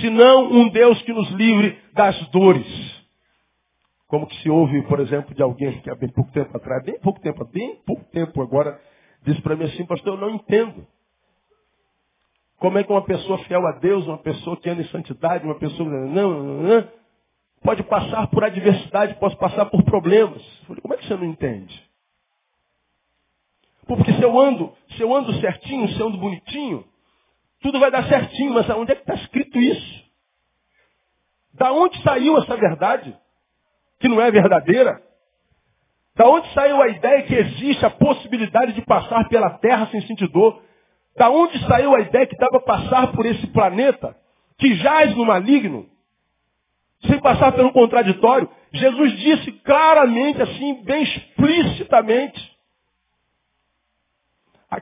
Senão 0.00 0.50
um 0.52 0.68
Deus 0.68 1.00
que 1.02 1.12
nos 1.12 1.30
livre 1.30 1.78
das 1.92 2.28
dores. 2.28 3.00
Como 4.06 4.26
que 4.26 4.36
se 4.42 4.50
ouve, 4.50 4.82
por 4.82 5.00
exemplo, 5.00 5.34
de 5.34 5.42
alguém 5.42 5.80
que 5.80 5.90
há 5.90 5.94
bem 5.94 6.08
pouco 6.10 6.32
tempo 6.32 6.56
atrás, 6.56 6.84
bem 6.84 6.98
pouco 7.00 7.20
tempo, 7.20 7.44
bem 7.46 7.76
pouco 7.86 8.04
tempo 8.10 8.42
agora, 8.42 8.80
disse 9.22 9.40
para 9.40 9.56
mim 9.56 9.64
assim, 9.64 9.86
pastor, 9.86 10.14
eu 10.14 10.20
não 10.20 10.34
entendo. 10.34 10.86
Como 12.60 12.78
é 12.78 12.84
que 12.84 12.92
uma 12.92 13.02
pessoa 13.02 13.38
fiel 13.38 13.66
a 13.66 13.72
Deus, 13.72 14.06
uma 14.06 14.18
pessoa 14.18 14.54
que 14.54 14.68
anda 14.68 14.82
em 14.82 14.88
santidade, 14.88 15.44
uma 15.46 15.58
pessoa 15.58 15.88
não, 15.88 16.06
não, 16.06 16.42
não 16.62 16.88
pode 17.62 17.82
passar 17.84 18.26
por 18.26 18.44
adversidade, 18.44 19.14
pode 19.14 19.34
passar 19.36 19.64
por 19.66 19.82
problemas. 19.82 20.44
Falei, 20.66 20.82
como 20.82 20.92
é 20.92 20.98
que 20.98 21.06
você 21.06 21.16
não 21.16 21.24
entende? 21.24 21.82
Porque 23.86 24.12
se 24.12 24.22
eu 24.22 24.38
ando, 24.38 24.74
se 24.90 25.00
eu 25.00 25.14
ando 25.16 25.32
certinho, 25.40 25.88
se 25.88 25.98
eu 25.98 26.08
ando 26.08 26.18
bonitinho, 26.18 26.84
tudo 27.62 27.80
vai 27.80 27.90
dar 27.90 28.06
certinho, 28.06 28.52
mas 28.52 28.68
onde 28.68 28.92
é 28.92 28.94
que 28.94 29.02
está 29.02 29.14
escrito 29.14 29.58
isso? 29.58 30.04
Da 31.54 31.72
onde 31.72 32.00
saiu 32.02 32.36
essa 32.38 32.56
verdade? 32.58 33.16
Que 33.98 34.06
não 34.06 34.20
é 34.20 34.30
verdadeira? 34.30 35.02
Da 36.14 36.28
onde 36.28 36.52
saiu 36.52 36.82
a 36.82 36.88
ideia 36.88 37.22
que 37.22 37.34
existe 37.34 37.86
a 37.86 37.90
possibilidade 37.90 38.74
de 38.74 38.82
passar 38.82 39.26
pela 39.30 39.48
Terra 39.48 39.86
sem 39.86 40.02
sentir 40.02 40.28
dor? 40.28 40.62
Da 41.20 41.28
onde 41.28 41.58
saiu 41.66 41.94
a 41.94 42.00
ideia 42.00 42.26
que 42.26 42.38
dá 42.38 42.48
para 42.48 42.60
passar 42.60 43.12
por 43.12 43.26
esse 43.26 43.46
planeta 43.48 44.16
que 44.56 44.74
jaz 44.76 45.14
no 45.14 45.26
maligno, 45.26 45.86
sem 47.06 47.20
passar 47.20 47.52
pelo 47.52 47.74
contraditório? 47.74 48.48
Jesus 48.72 49.18
disse 49.18 49.52
claramente, 49.52 50.40
assim, 50.40 50.82
bem 50.82 51.02
explicitamente, 51.02 52.56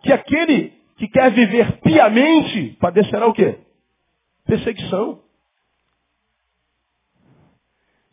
que 0.01 0.13
aquele 0.13 0.75
que 0.97 1.09
quer 1.09 1.33
viver 1.33 1.81
piamente, 1.81 2.77
padecerá 2.79 3.27
o 3.27 3.33
quê? 3.33 3.59
Perseguição. 4.47 5.21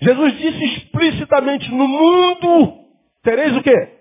Jesus 0.02 0.38
disse 0.40 0.66
explicitamente, 0.66 1.70
no 1.70 1.88
mundo 1.88 2.86
tereis 3.22 3.56
o 3.56 3.62
quê? 3.62 4.00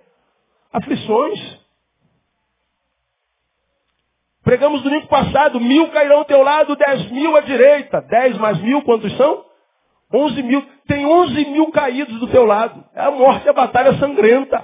Aflições. 0.73 1.54
Pregamos 4.45 4.83
domingo 4.83 5.07
passado, 5.09 5.59
mil 5.59 5.89
cairão 5.91 6.19
ao 6.19 6.25
teu 6.27 6.43
lado, 6.43 6.77
dez 6.77 7.11
mil 7.11 7.35
à 7.35 7.41
direita. 7.41 8.03
Dez 8.03 8.37
mais 8.37 8.61
mil, 8.61 8.83
quantos 8.83 9.11
são? 9.17 9.43
Onze 10.13 10.43
mil. 10.43 10.63
Tem 10.87 11.07
onze 11.07 11.47
mil 11.47 11.73
caídos 11.73 12.21
do 12.21 12.27
teu 12.29 12.45
lado. 12.45 12.85
É 12.95 13.01
a 13.01 13.11
morte, 13.11 13.49
a 13.49 13.55
batalha 13.55 13.95
sangrenta. 13.95 14.63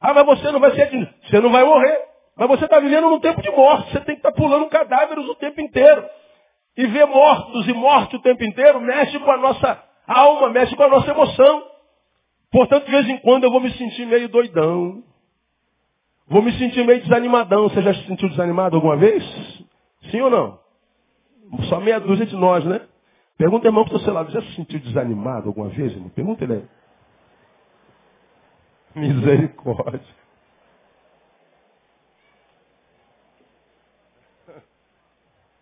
Ah, 0.00 0.12
mas 0.12 0.26
você 0.26 0.50
não 0.50 0.58
vai 0.58 0.72
ser. 0.72 1.14
Você 1.22 1.40
não 1.40 1.50
vai 1.50 1.62
morrer. 1.62 2.08
Mas 2.36 2.48
você 2.48 2.64
está 2.64 2.80
vivendo 2.80 3.08
num 3.08 3.20
tempo 3.20 3.40
de 3.40 3.50
morte. 3.50 3.92
Você 3.92 4.00
tem 4.00 4.16
que 4.16 4.20
estar 4.26 4.32
tá 4.32 4.36
pulando 4.36 4.68
cadáveres 4.68 5.24
o 5.24 5.36
tempo 5.36 5.60
inteiro. 5.60 6.04
E 6.76 6.86
ver 6.86 7.06
mortos 7.06 7.68
e 7.68 7.72
morte 7.72 8.16
o 8.16 8.22
tempo 8.22 8.42
inteiro 8.42 8.80
mexe 8.80 9.18
com 9.20 9.30
a 9.30 9.36
nossa 9.36 9.84
alma, 10.06 10.48
mexe 10.50 10.74
com 10.74 10.82
a 10.82 10.88
nossa 10.88 11.10
emoção. 11.10 11.70
Portanto, 12.50 12.84
de 12.84 12.90
vez 12.90 13.08
em 13.08 13.18
quando 13.18 13.44
eu 13.44 13.50
vou 13.50 13.60
me 13.60 13.72
sentir 13.72 14.06
meio 14.06 14.28
doidão. 14.28 15.02
Vou 16.26 16.42
me 16.42 16.52
sentir 16.58 16.84
meio 16.84 17.02
desanimadão. 17.02 17.68
Você 17.68 17.82
já 17.82 17.94
se 17.94 18.06
sentiu 18.06 18.28
desanimado 18.28 18.76
alguma 18.76 18.96
vez? 18.96 19.22
Sim 20.10 20.20
ou 20.20 20.30
não? 20.30 20.58
Só 21.68 21.80
meia 21.80 22.00
dúzia 22.00 22.26
de 22.26 22.36
nós, 22.36 22.64
né? 22.64 22.80
Pergunta, 23.36 23.66
irmão, 23.66 23.84
para 23.84 23.96
o 23.96 24.00
seu 24.00 24.12
lado. 24.12 24.30
Já 24.30 24.42
se 24.42 24.54
sentiu 24.54 24.80
desanimado 24.80 25.48
alguma 25.48 25.68
vez? 25.68 25.92
Irmão? 25.92 26.08
Pergunta 26.10 26.44
ele 26.44 26.54
aí. 26.54 26.64
Misericórdia. 28.94 30.20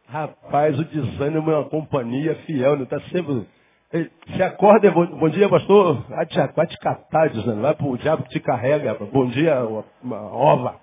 Rapaz, 0.06 0.78
o 0.78 0.84
desânimo 0.84 1.50
é 1.50 1.58
uma 1.58 1.68
companhia 1.68 2.34
fiel, 2.46 2.76
não 2.76 2.84
está 2.84 2.98
sempre. 3.10 3.46
Você 3.90 4.42
acorda, 4.42 4.90
bom, 4.90 5.06
bom 5.06 5.28
dia, 5.30 5.48
pastor. 5.48 6.04
Vai 6.10 6.26
te, 6.26 6.38
vai 6.54 6.66
te 6.66 6.76
catar, 6.78 7.30
desânimo. 7.30 7.62
Vai 7.62 7.74
pro 7.74 7.96
diabo 7.96 8.22
que 8.24 8.30
te 8.30 8.40
carrega. 8.40 8.94
Bom 8.94 9.26
dia, 9.28 9.64
uma 10.02 10.20
ova. 10.30 10.78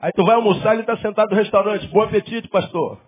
Aí 0.00 0.10
tu 0.12 0.24
vai 0.24 0.34
almoçar, 0.34 0.72
ele 0.72 0.80
está 0.80 0.96
sentado 0.96 1.30
no 1.30 1.36
restaurante. 1.36 1.86
Bom 1.88 2.02
apetite, 2.02 2.48
pastor. 2.48 2.98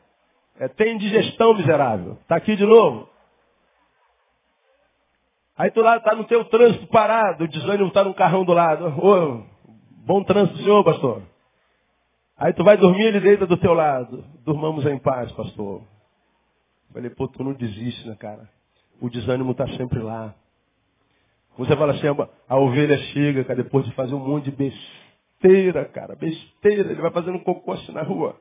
É, 0.60 0.68
tem 0.68 0.96
digestão, 0.98 1.54
miserável. 1.54 2.18
Está 2.22 2.36
aqui 2.36 2.54
de 2.54 2.64
novo. 2.64 3.08
Aí 5.58 5.70
tu 5.72 5.82
lá 5.82 5.96
está 5.96 6.14
no 6.14 6.24
teu 6.24 6.44
trânsito 6.44 6.86
parado, 6.86 7.44
o 7.44 7.48
desânimo 7.48 7.88
está 7.88 8.04
no 8.04 8.14
carrão 8.14 8.44
do 8.44 8.52
lado. 8.52 8.86
Ô, 8.86 9.42
bom 10.06 10.22
trânsito, 10.22 10.58
senhor, 10.58 10.84
pastor. 10.84 11.22
Aí 12.36 12.52
tu 12.52 12.62
vai 12.62 12.76
dormir, 12.76 13.06
ele 13.06 13.20
deita 13.20 13.46
do 13.46 13.56
teu 13.56 13.74
lado. 13.74 14.24
Dormamos 14.44 14.86
em 14.86 14.98
paz, 14.98 15.30
pastor. 15.32 15.82
Falei, 16.92 17.10
pô, 17.10 17.28
tu 17.28 17.42
não 17.44 17.52
desiste, 17.52 18.08
né, 18.08 18.16
cara? 18.16 18.48
O 19.00 19.08
desânimo 19.08 19.52
está 19.52 19.66
sempre 19.76 20.00
lá. 20.00 20.34
Você 21.56 21.76
fala 21.76 21.92
assim, 21.92 22.06
a 22.48 22.56
ovelha 22.56 22.98
chega, 23.12 23.44
cara, 23.44 23.62
depois 23.62 23.84
de 23.84 23.92
fazer 23.92 24.14
um 24.14 24.26
monte 24.26 24.50
de 24.50 24.52
besteira, 24.52 25.84
cara, 25.86 26.16
besteira. 26.16 26.90
Ele 26.90 27.00
vai 27.00 27.10
fazendo 27.10 27.36
um 27.36 27.44
cocô 27.44 27.72
assim 27.72 27.92
na 27.92 28.02
rua. 28.02 28.36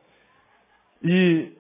E 1.04 1.54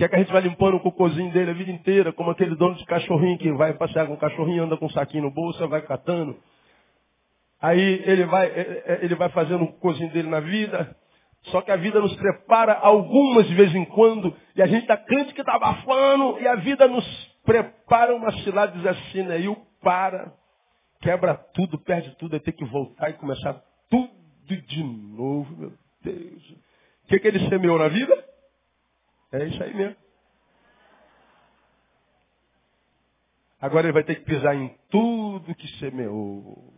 Quer 0.00 0.08
que 0.08 0.16
a 0.16 0.18
gente 0.18 0.32
vai 0.32 0.40
limpando 0.40 0.78
o 0.78 0.80
cocôzinho 0.80 1.30
dele 1.30 1.50
a 1.50 1.52
vida 1.52 1.70
inteira, 1.70 2.10
como 2.10 2.30
aquele 2.30 2.56
dono 2.56 2.74
de 2.74 2.86
cachorrinho 2.86 3.36
que 3.36 3.52
vai 3.52 3.74
passear 3.74 4.06
com 4.06 4.14
o 4.14 4.16
cachorrinho, 4.16 4.64
anda 4.64 4.74
com 4.74 4.86
um 4.86 4.90
saquinho 4.90 5.24
no 5.24 5.30
bolso, 5.30 5.68
vai 5.68 5.82
catando. 5.82 6.38
Aí 7.60 8.02
ele 8.06 8.24
vai, 8.24 8.46
é, 8.46 8.82
é, 8.86 9.00
ele 9.02 9.14
vai 9.14 9.28
fazendo 9.28 9.64
o 9.64 9.66
cocôzinho 9.66 10.10
dele 10.10 10.30
na 10.30 10.40
vida. 10.40 10.96
Só 11.44 11.62
que 11.62 11.70
a 11.70 11.76
vida 11.76 12.00
nos 12.00 12.14
prepara 12.16 12.74
algumas 12.74 13.46
de 13.46 13.54
vez 13.54 13.74
em 13.74 13.84
quando, 13.84 14.36
e 14.54 14.62
a 14.62 14.66
gente 14.66 14.82
está 14.82 14.96
crente 14.96 15.32
que 15.32 15.40
está 15.40 15.54
abafando, 15.54 16.38
e 16.40 16.46
a 16.46 16.56
vida 16.56 16.86
nos 16.86 17.04
prepara 17.44 18.14
uma 18.14 18.30
cilada 18.42 18.72
diz 18.72 18.86
assim, 18.86 19.22
né? 19.22 19.40
E 19.40 19.48
o 19.48 19.56
para, 19.80 20.32
quebra 21.00 21.34
tudo, 21.34 21.78
perde 21.78 22.14
tudo, 22.16 22.34
aí 22.34 22.40
tem 22.40 22.54
que 22.54 22.64
voltar 22.64 23.10
e 23.10 23.14
começar 23.14 23.54
tudo 23.88 24.20
de 24.46 24.82
novo, 24.82 25.56
meu 25.56 25.72
Deus. 26.02 26.50
O 27.04 27.06
que, 27.08 27.18
que 27.18 27.28
ele 27.28 27.48
semeou 27.48 27.78
na 27.78 27.88
vida? 27.88 28.24
É 29.32 29.44
isso 29.44 29.62
aí 29.62 29.74
mesmo. 29.74 29.96
Agora 33.60 33.86
ele 33.86 33.92
vai 33.92 34.02
ter 34.02 34.16
que 34.16 34.24
pisar 34.24 34.56
em 34.56 34.74
tudo 34.88 35.54
que 35.54 35.68
semeou. 35.78 36.69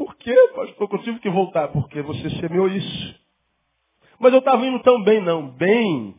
Por 0.00 0.16
quê, 0.16 0.34
pastor? 0.56 0.88
Eu 0.90 1.02
tive 1.02 1.18
que 1.18 1.28
voltar. 1.28 1.68
Porque 1.68 2.00
você 2.00 2.30
semeou 2.40 2.68
isso. 2.68 3.20
Mas 4.18 4.32
eu 4.32 4.38
estava 4.38 4.64
indo 4.64 4.82
tão 4.82 5.04
bem, 5.04 5.20
não. 5.20 5.50
Bem 5.50 6.14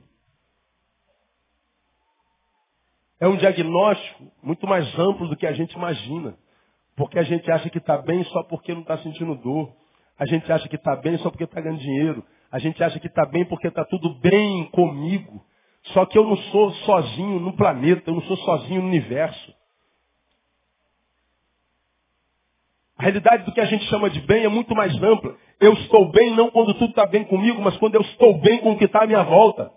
é 3.20 3.28
um 3.28 3.38
diagnóstico 3.38 4.32
muito 4.44 4.68
mais 4.68 4.88
amplo 5.00 5.28
do 5.28 5.36
que 5.36 5.48
a 5.48 5.54
gente 5.54 5.74
imagina. 5.74 6.38
Porque 6.96 7.18
a 7.18 7.24
gente 7.24 7.52
acha 7.52 7.72
que 7.72 7.80
está 7.80 7.98
bem 7.98 8.24
só 8.26 8.44
porque 8.44 8.72
não 8.72 8.82
está 8.82 9.00
sentindo 9.00 9.34
dor. 9.34 9.72
A 10.18 10.28
gente 10.28 10.52
acha 10.52 10.70
que 10.70 10.76
está 10.76 10.96
bem 10.96 11.18
só 11.18 11.32
porque 11.32 11.46
está 11.46 11.60
ganhando 11.60 11.80
dinheiro. 11.80 12.24
A 12.52 12.60
gente 12.60 12.84
acha 12.84 13.00
que 13.00 13.08
está 13.08 13.26
bem 13.26 13.46
porque 13.46 13.68
está 13.68 13.84
tudo 13.84 14.14
bem 14.20 14.66
comigo. 14.72 15.44
Só 15.86 16.06
que 16.06 16.20
eu 16.20 16.24
não 16.24 16.38
sou 16.38 16.72
sozinho 16.86 17.40
no 17.40 17.56
planeta, 17.56 18.12
eu 18.12 18.14
não 18.14 18.22
sou 18.24 18.38
sozinho 18.38 18.84
no 18.84 18.90
universo. 18.90 19.56
A 23.02 23.04
realidade 23.04 23.46
do 23.46 23.52
que 23.52 23.60
a 23.60 23.66
gente 23.66 23.84
chama 23.86 24.12
de 24.12 24.22
bem 24.22 24.44
é 24.44 24.48
muito 24.48 24.76
mais 24.76 24.96
ampla. 25.02 25.36
Eu 25.60 25.74
estou 25.74 26.12
bem 26.12 26.36
não 26.36 26.52
quando 26.52 26.76
tudo 26.76 26.92
está 26.92 27.04
bem 27.04 27.24
comigo, 27.24 27.60
mas 27.60 27.76
quando 27.78 27.96
eu 27.96 28.02
estou 28.02 28.38
bem 28.40 28.60
com 28.60 28.74
o 28.74 28.78
que 28.78 28.86
está 28.86 29.02
à 29.02 29.08
minha 29.08 29.24
volta. 29.24 29.72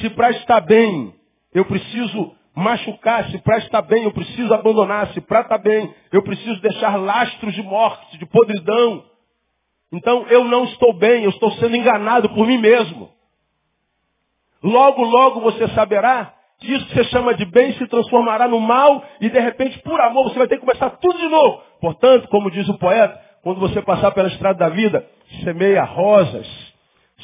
Se 0.00 0.08
para 0.08 0.30
estar 0.30 0.62
bem 0.62 1.14
eu 1.52 1.66
preciso 1.66 2.34
machucar, 2.56 3.28
se 3.30 3.36
para 3.36 3.58
estar 3.58 3.82
bem 3.82 4.04
eu 4.04 4.12
preciso 4.12 4.54
abandonar, 4.54 5.12
se 5.12 5.20
para 5.20 5.42
estar 5.42 5.58
bem 5.58 5.94
eu 6.10 6.22
preciso 6.22 6.58
deixar 6.62 6.96
lastros 6.96 7.52
de 7.52 7.62
morte, 7.62 8.16
de 8.16 8.24
podridão. 8.24 9.04
Então 9.92 10.26
eu 10.28 10.44
não 10.44 10.64
estou 10.64 10.94
bem, 10.94 11.24
eu 11.24 11.30
estou 11.30 11.52
sendo 11.52 11.76
enganado 11.76 12.30
por 12.30 12.46
mim 12.46 12.56
mesmo. 12.56 13.10
Logo, 14.62 15.04
logo 15.04 15.40
você 15.42 15.68
saberá 15.68 16.34
isso 16.72 16.86
que 16.86 16.94
você 16.94 17.04
chama 17.04 17.34
de 17.34 17.44
bem 17.44 17.72
se 17.74 17.86
transformará 17.86 18.48
no 18.48 18.60
mal 18.60 19.04
e 19.20 19.28
de 19.28 19.38
repente, 19.38 19.78
por 19.80 20.00
amor, 20.00 20.30
você 20.30 20.38
vai 20.38 20.48
ter 20.48 20.56
que 20.56 20.64
começar 20.66 20.90
tudo 20.90 21.18
de 21.18 21.28
novo. 21.28 21.62
Portanto, 21.80 22.28
como 22.28 22.50
diz 22.50 22.68
o 22.68 22.78
poeta, 22.78 23.20
quando 23.42 23.60
você 23.60 23.82
passar 23.82 24.10
pela 24.12 24.28
estrada 24.28 24.58
da 24.58 24.68
vida, 24.68 25.06
semeia 25.42 25.84
rosas, 25.84 26.46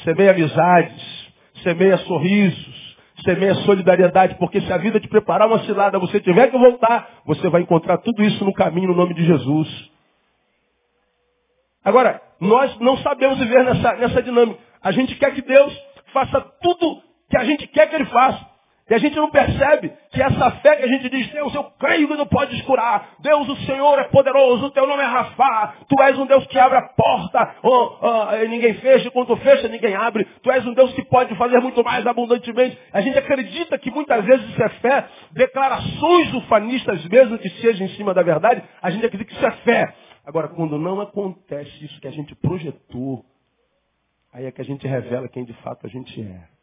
semeia 0.03 0.31
amizades, 0.31 1.31
semeia 1.63 1.97
sorrisos, 1.99 2.97
semeia 3.23 3.55
solidariedade, 3.55 4.35
porque 4.35 4.61
se 4.61 4.71
a 4.71 4.77
vida 4.77 4.99
te 4.99 5.07
preparar 5.07 5.47
uma 5.47 5.63
cilada, 5.63 5.99
você 5.99 6.19
tiver 6.19 6.49
que 6.49 6.57
voltar, 6.57 7.21
você 7.25 7.49
vai 7.49 7.61
encontrar 7.61 7.97
tudo 7.99 8.23
isso 8.23 8.43
no 8.43 8.53
caminho 8.53 8.89
no 8.89 8.95
nome 8.95 9.13
de 9.13 9.25
Jesus. 9.25 9.91
Agora, 11.83 12.21
nós 12.39 12.77
não 12.79 12.97
sabemos 12.97 13.39
viver 13.39 13.63
nessa, 13.63 13.93
nessa 13.95 14.21
dinâmica. 14.21 14.59
A 14.81 14.91
gente 14.91 15.15
quer 15.15 15.33
que 15.33 15.41
Deus 15.41 15.75
faça 16.13 16.41
tudo 16.61 17.01
que 17.29 17.37
a 17.37 17.43
gente 17.43 17.67
quer 17.67 17.87
que 17.87 17.95
Ele 17.95 18.05
faça. 18.05 18.50
E 18.91 18.93
a 18.93 18.97
gente 18.97 19.15
não 19.15 19.31
percebe 19.31 19.93
que 20.11 20.21
essa 20.21 20.51
fé 20.57 20.75
que 20.75 20.83
a 20.83 20.87
gente 20.87 21.09
diz, 21.09 21.25
Deus, 21.31 21.55
eu 21.55 21.63
creio 21.79 22.09
que 22.09 22.13
não 22.13 22.27
pode 22.27 22.61
curar. 22.63 23.11
Deus, 23.19 23.47
o 23.47 23.55
Senhor 23.65 23.97
é 23.97 24.03
poderoso, 24.09 24.65
o 24.65 24.71
teu 24.71 24.85
nome 24.85 25.01
é 25.01 25.05
Rafá. 25.05 25.75
Tu 25.87 26.03
és 26.03 26.19
um 26.19 26.25
Deus 26.25 26.45
que 26.47 26.59
abre 26.59 26.77
a 26.77 26.81
porta, 26.89 27.55
oh, 27.63 27.99
oh, 28.01 28.47
ninguém 28.49 28.73
fecha, 28.73 29.09
quando 29.09 29.27
tu 29.27 29.37
fecha, 29.37 29.69
ninguém 29.69 29.95
abre. 29.95 30.25
Tu 30.43 30.51
és 30.51 30.67
um 30.67 30.73
Deus 30.73 30.91
que 30.93 31.05
pode 31.05 31.33
fazer 31.35 31.61
muito 31.61 31.81
mais 31.85 32.05
abundantemente. 32.05 32.77
A 32.91 32.99
gente 32.99 33.17
acredita 33.17 33.79
que 33.79 33.89
muitas 33.89 34.25
vezes 34.25 34.49
isso 34.49 34.61
é 34.61 34.69
fé, 34.69 35.07
declarações 35.31 36.33
ufanistas 36.33 37.05
mesmo 37.05 37.37
que 37.37 37.49
sejam 37.61 37.87
em 37.87 37.91
cima 37.91 38.13
da 38.13 38.23
verdade, 38.23 38.61
a 38.81 38.91
gente 38.91 39.05
acredita 39.05 39.31
que 39.31 39.37
isso 39.37 39.47
é 39.47 39.51
fé. 39.63 39.95
Agora, 40.25 40.49
quando 40.49 40.77
não 40.77 40.99
acontece 40.99 41.85
isso 41.85 41.97
que 42.01 42.09
a 42.09 42.11
gente 42.11 42.35
projetou, 42.35 43.23
aí 44.33 44.47
é 44.47 44.51
que 44.51 44.59
a 44.59 44.65
gente 44.65 44.85
revela 44.85 45.29
quem 45.29 45.45
de 45.45 45.53
fato 45.63 45.87
a 45.87 45.89
gente 45.89 46.21
é. 46.21 46.60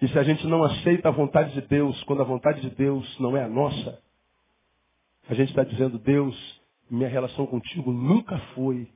E 0.00 0.08
se 0.08 0.18
a 0.18 0.22
gente 0.22 0.46
não 0.46 0.62
aceita 0.62 1.08
a 1.08 1.12
vontade 1.12 1.52
de 1.52 1.60
Deus, 1.62 2.02
quando 2.04 2.22
a 2.22 2.24
vontade 2.24 2.60
de 2.60 2.70
Deus 2.70 3.18
não 3.18 3.36
é 3.36 3.42
a 3.42 3.48
nossa, 3.48 4.00
a 5.28 5.34
gente 5.34 5.50
está 5.50 5.64
dizendo, 5.64 5.98
Deus, 5.98 6.36
minha 6.88 7.08
relação 7.08 7.46
contigo 7.46 7.92
nunca 7.92 8.38
foi 8.54 8.88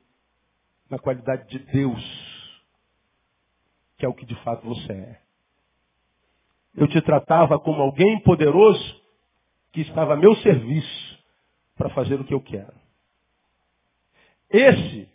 na 0.88 0.98
qualidade 0.98 1.48
de 1.48 1.58
Deus, 1.58 2.02
que 3.98 4.06
é 4.06 4.08
o 4.08 4.14
que 4.14 4.24
de 4.24 4.34
fato 4.42 4.64
você 4.64 4.92
é. 4.92 5.20
Eu 6.74 6.86
te 6.86 7.00
tratava 7.02 7.58
como 7.58 7.82
alguém 7.82 8.20
poderoso 8.20 9.02
que 9.72 9.80
estava 9.80 10.14
a 10.14 10.16
meu 10.16 10.34
serviço 10.36 11.18
para 11.76 11.90
fazer 11.90 12.20
o 12.20 12.24
que 12.24 12.32
eu 12.32 12.40
quero. 12.40 12.72
Esse, 14.48 15.08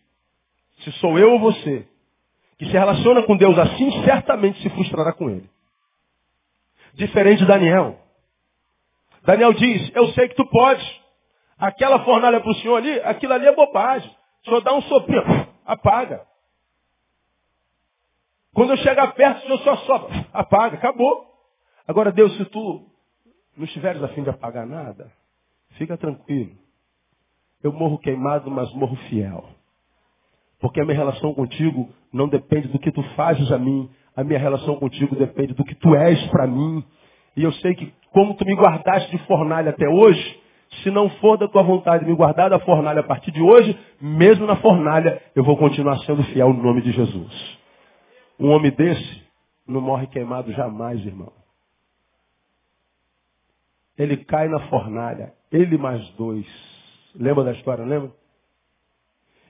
se 0.79 0.91
sou 0.93 1.17
eu 1.17 1.33
ou 1.33 1.39
você, 1.39 1.87
que 2.57 2.65
se 2.65 2.71
relaciona 2.71 3.23
com 3.23 3.37
Deus 3.37 3.57
assim, 3.57 4.03
certamente 4.03 4.61
se 4.61 4.69
frustrará 4.69 5.13
com 5.13 5.29
ele. 5.29 5.49
Diferente 6.97 7.39
de 7.39 7.45
Daniel. 7.45 7.95
Daniel 9.21 9.53
diz, 9.53 9.95
eu 9.95 10.07
sei 10.13 10.27
que 10.29 10.35
tu 10.35 10.45
pode. 10.47 10.83
Aquela 11.55 12.03
fornalha 12.03 12.41
para 12.41 12.49
o 12.49 12.55
senhor 12.55 12.75
ali, 12.75 12.99
aquilo 13.01 13.33
ali 13.33 13.45
é 13.45 13.55
bobagem. 13.55 14.09
O 14.41 14.45
senhor 14.45 14.61
dá 14.61 14.73
um 14.73 14.81
sopinho, 14.81 15.21
apaga. 15.63 16.25
Quando 18.51 18.71
eu 18.71 18.77
chegar 18.77 19.13
perto, 19.13 19.37
o 19.37 19.41
senhor 19.41 19.59
só 19.59 19.77
sopra, 19.77 20.25
apaga, 20.33 20.77
acabou. 20.77 21.23
Agora, 21.87 22.11
Deus, 22.11 22.35
se 22.35 22.45
tu 22.45 22.89
não 23.55 23.65
estiveres 23.65 24.01
a 24.01 24.07
fim 24.09 24.23
de 24.23 24.31
apagar 24.31 24.65
nada, 24.65 25.11
fica 25.77 25.95
tranquilo. 25.97 26.57
Eu 27.61 27.71
morro 27.71 27.99
queimado, 27.99 28.49
mas 28.49 28.73
morro 28.73 28.95
fiel. 29.07 29.47
Porque 30.59 30.81
a 30.81 30.85
minha 30.85 30.97
relação 30.97 31.31
contigo 31.35 31.93
não 32.11 32.27
depende 32.27 32.69
do 32.69 32.79
que 32.79 32.91
tu 32.91 33.03
fazes 33.15 33.51
a 33.51 33.59
mim, 33.59 33.87
a 34.17 34.23
minha 34.23 34.39
relação 34.39 34.75
contigo 34.77 35.15
depende 35.15 35.53
do 35.53 35.63
que 35.63 35.75
tu 35.75 35.95
és 35.95 36.19
para 36.29 36.47
mim. 36.47 36.83
E 37.35 37.43
eu 37.43 37.51
sei 37.53 37.75
que 37.75 37.93
como 38.11 38.33
tu 38.33 38.43
me 38.43 38.55
guardaste 38.55 39.11
de 39.11 39.23
fornalha 39.27 39.69
até 39.69 39.87
hoje, 39.87 40.41
se 40.81 40.89
não 40.89 41.07
for 41.21 41.37
da 41.37 41.47
tua 41.47 41.61
vontade 41.61 42.03
me 42.03 42.15
guardar 42.15 42.49
da 42.49 42.59
fornalha 42.59 43.01
a 43.01 43.03
partir 43.03 43.29
de 43.29 43.39
hoje, 43.39 43.77
mesmo 44.01 44.47
na 44.47 44.55
fornalha, 44.55 45.21
eu 45.35 45.43
vou 45.43 45.55
continuar 45.55 45.99
sendo 45.99 46.23
fiel 46.23 46.51
no 46.51 46.63
nome 46.63 46.81
de 46.81 46.91
Jesus. 46.91 47.59
Um 48.39 48.49
homem 48.49 48.71
desse 48.71 49.23
não 49.67 49.81
morre 49.81 50.07
queimado 50.07 50.51
jamais, 50.51 51.05
irmão. 51.05 51.31
Ele 53.95 54.17
cai 54.17 54.47
na 54.47 54.61
fornalha, 54.61 55.31
ele 55.51 55.77
mais 55.77 56.07
dois. 56.15 56.45
Lembra 57.15 57.43
da 57.43 57.51
história, 57.51 57.85
lembra? 57.85 58.11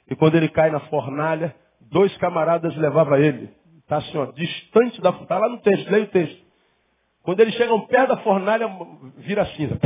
E 0.10 0.16
quando 0.16 0.36
ele 0.36 0.50
cai 0.50 0.70
na 0.70 0.82
fornalha, 0.82 1.56
dois 1.90 2.16
camaradas 2.18 2.76
levavam 2.76 3.18
ele. 3.18 3.50
Está 3.88 3.98
assim, 4.00 4.18
ó, 4.18 4.26
distante 4.34 5.00
da 5.00 5.12
Está 5.12 5.38
lá 5.38 5.48
no 5.48 5.60
texto, 5.60 5.90
leia 5.90 6.04
o 6.04 6.10
texto. 6.10 6.46
Quando 7.24 7.40
eles 7.40 7.56
chegam 7.56 7.80
perto 7.88 8.10
da 8.10 8.18
fornalha, 8.18 8.68
vira 9.16 9.46
cinza. 9.56 9.80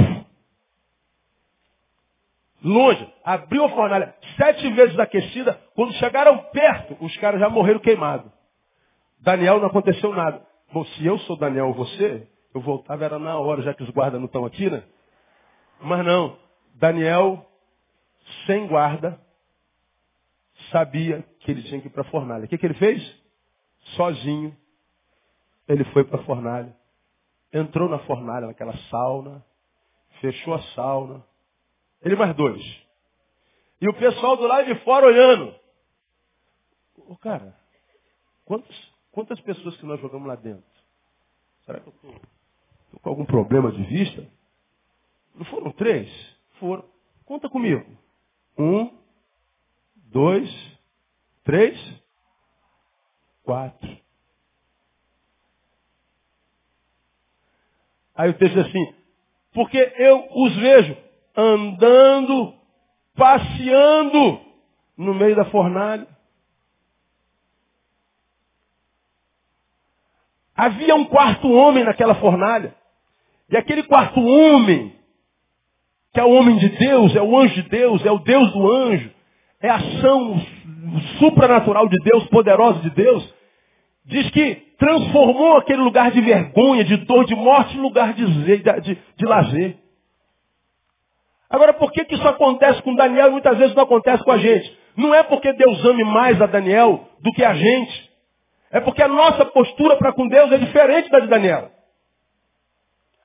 Longe, 2.64 3.08
abriu 3.24 3.64
a 3.64 3.70
fornalha, 3.70 4.16
sete 4.38 4.72
vezes 4.72 4.98
aquecida. 4.98 5.54
Quando 5.76 5.94
chegaram 5.94 6.36
perto, 6.52 6.98
os 7.00 7.16
caras 7.18 7.40
já 7.40 7.48
morreram 7.48 7.80
queimados. 7.80 8.32
Daniel 9.20 9.60
não 9.60 9.68
aconteceu 9.68 10.12
nada. 10.14 10.42
Bom, 10.74 10.84
se 10.84 11.06
eu 11.06 11.20
sou 11.20 11.38
Daniel 11.38 11.68
ou 11.68 11.74
você, 11.76 12.28
eu 12.56 12.62
voltava 12.62 13.06
era 13.06 13.20
na 13.20 13.38
hora, 13.38 13.62
já 13.62 13.72
que 13.72 13.84
os 13.84 13.90
guardas 13.92 14.20
não 14.20 14.26
estão 14.26 14.46
aqui, 14.46 14.68
né? 14.68 14.84
Mas 15.80 16.04
não. 16.04 16.40
Daniel, 16.74 17.46
sem 18.48 18.66
guarda, 18.66 19.20
sabia 20.72 21.24
que 21.40 21.52
ele 21.52 21.62
tinha 21.64 21.80
que 21.82 21.88
ir 21.88 21.92
para 21.92 22.02
a 22.02 22.10
fornalha. 22.10 22.46
O 22.46 22.48
que, 22.48 22.58
que 22.58 22.66
ele 22.66 22.74
fez? 22.76 23.21
Sozinho, 23.96 24.56
ele 25.68 25.84
foi 25.86 26.04
para 26.04 26.20
a 26.20 26.24
fornalha. 26.24 26.76
Entrou 27.54 27.90
na 27.90 28.00
fornalha, 28.00 28.48
naquela 28.48 28.76
sauna, 28.90 29.46
fechou 30.20 30.54
a 30.54 30.62
sauna. 30.76 31.26
Ele 32.02 32.16
mais 32.16 32.36
dois. 32.36 32.62
E 33.80 33.88
o 33.88 33.94
pessoal 33.94 34.38
do 34.38 34.48
lado 34.48 34.66
de 34.66 34.84
fora 34.84 35.08
olhando. 35.08 35.56
Ô 36.98 37.18
cara, 37.18 37.56
quantas, 38.46 38.94
quantas 39.12 39.40
pessoas 39.42 39.76
que 39.78 39.86
nós 39.86 40.00
jogamos 40.00 40.28
lá 40.28 40.36
dentro? 40.36 40.64
Será 41.66 41.80
que 41.80 41.88
eu 41.88 41.94
estou 41.94 42.22
com 43.02 43.10
algum 43.10 43.26
problema 43.26 43.72
de 43.72 43.84
vista? 43.84 44.28
Não 45.36 45.46
foram 45.46 45.72
três? 45.72 46.10
Foram. 46.60 46.86
Conta 47.26 47.50
comigo. 47.50 47.86
Um, 48.58 48.98
dois, 49.96 50.50
três, 51.44 52.01
quatro. 53.44 53.98
Aí 58.16 58.30
o 58.30 58.34
texto 58.34 58.56
diz 58.56 58.68
assim, 58.68 58.94
porque 59.54 59.78
eu 59.98 60.28
os 60.32 60.56
vejo 60.58 60.98
andando, 61.36 62.54
passeando 63.16 64.42
no 64.98 65.14
meio 65.14 65.36
da 65.36 65.46
fornalha. 65.46 66.08
Havia 70.56 70.96
um 70.96 71.06
quarto 71.06 71.50
homem 71.52 71.84
naquela 71.84 72.16
fornalha. 72.16 72.76
E 73.50 73.58
aquele 73.58 73.84
quarto 73.84 74.20
homem, 74.20 74.96
que 76.14 76.20
é 76.20 76.24
o 76.24 76.32
homem 76.32 76.58
de 76.58 76.70
Deus, 76.70 77.16
é 77.16 77.22
o 77.22 77.38
anjo 77.38 77.56
de 77.56 77.70
Deus, 77.70 78.06
é 78.06 78.12
o 78.12 78.20
Deus 78.20 78.52
do 78.54 78.72
anjo, 78.72 79.12
é 79.60 79.70
a 79.70 79.76
ação 79.76 80.40
supranatural 81.20 81.88
de 81.88 81.98
Deus, 82.04 82.26
poderosa 82.28 82.80
de 82.80 82.90
Deus, 82.92 83.34
diz 84.06 84.30
que 84.32 84.56
transformou 84.78 85.58
aquele 85.58 85.82
lugar 85.82 86.12
de 86.12 86.22
vergonha, 86.22 86.84
de 86.84 86.98
dor, 86.98 87.26
de 87.26 87.36
morte, 87.36 87.78
em 87.78 87.82
lugar 87.82 88.14
de, 88.14 88.26
de, 88.26 88.98
de 89.16 89.26
lazer. 89.26 89.78
Agora, 91.50 91.74
por 91.74 91.92
que, 91.92 92.06
que 92.06 92.16
isso 92.16 92.28
acontece 92.28 92.82
com 92.82 92.96
Daniel 92.96 93.28
e 93.28 93.32
muitas 93.32 93.58
vezes 93.58 93.76
não 93.76 93.84
acontece 93.84 94.24
com 94.24 94.32
a 94.32 94.38
gente? 94.38 94.80
Não 94.96 95.14
é 95.14 95.22
porque 95.22 95.52
Deus 95.54 95.84
ame 95.86 96.04
mais 96.04 96.42
a 96.42 96.46
Daniel 96.46 97.08
do 97.20 97.32
que 97.34 97.44
a 97.44 97.54
gente. 97.54 98.12
É 98.72 98.80
porque 98.80 99.04
a 99.04 99.08
nossa 99.08 99.46
postura 99.46 99.98
para 99.98 100.14
com 100.14 100.28
Deus 100.28 100.52
é 100.52 100.58
diferente 100.58 101.10
da 101.10 101.20
de 101.20 101.28
Daniel. 101.28 101.72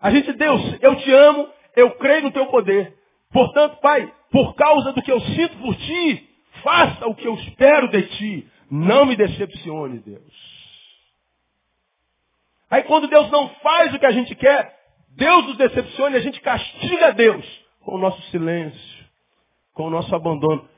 A 0.00 0.10
gente, 0.10 0.32
Deus, 0.32 0.60
eu 0.82 0.96
te 0.96 1.12
amo, 1.12 1.48
eu 1.76 1.92
creio 1.92 2.24
no 2.24 2.32
teu 2.32 2.46
poder. 2.46 2.94
Portanto, 3.32 3.78
Pai, 3.80 4.12
por 4.30 4.54
causa 4.54 4.92
do 4.92 5.02
que 5.02 5.10
eu 5.10 5.20
sinto 5.20 5.56
por 5.58 5.74
ti, 5.76 6.25
faça 6.66 7.06
o 7.06 7.14
que 7.14 7.28
eu 7.28 7.34
espero 7.34 7.88
de 7.88 8.02
ti. 8.16 8.50
Não 8.68 9.06
me 9.06 9.14
decepcione, 9.14 10.00
Deus. 10.00 10.56
Aí 12.68 12.82
quando 12.82 13.06
Deus 13.06 13.30
não 13.30 13.48
faz 13.60 13.94
o 13.94 13.98
que 14.00 14.06
a 14.06 14.10
gente 14.10 14.34
quer, 14.34 14.76
Deus 15.10 15.46
nos 15.46 15.56
decepciona 15.56 16.16
e 16.16 16.18
a 16.18 16.22
gente 16.22 16.40
castiga 16.40 17.12
Deus 17.12 17.46
com 17.82 17.94
o 17.94 17.98
nosso 17.98 18.20
silêncio, 18.32 19.06
com 19.72 19.84
o 19.84 19.90
nosso 19.90 20.12
abandono. 20.12 20.68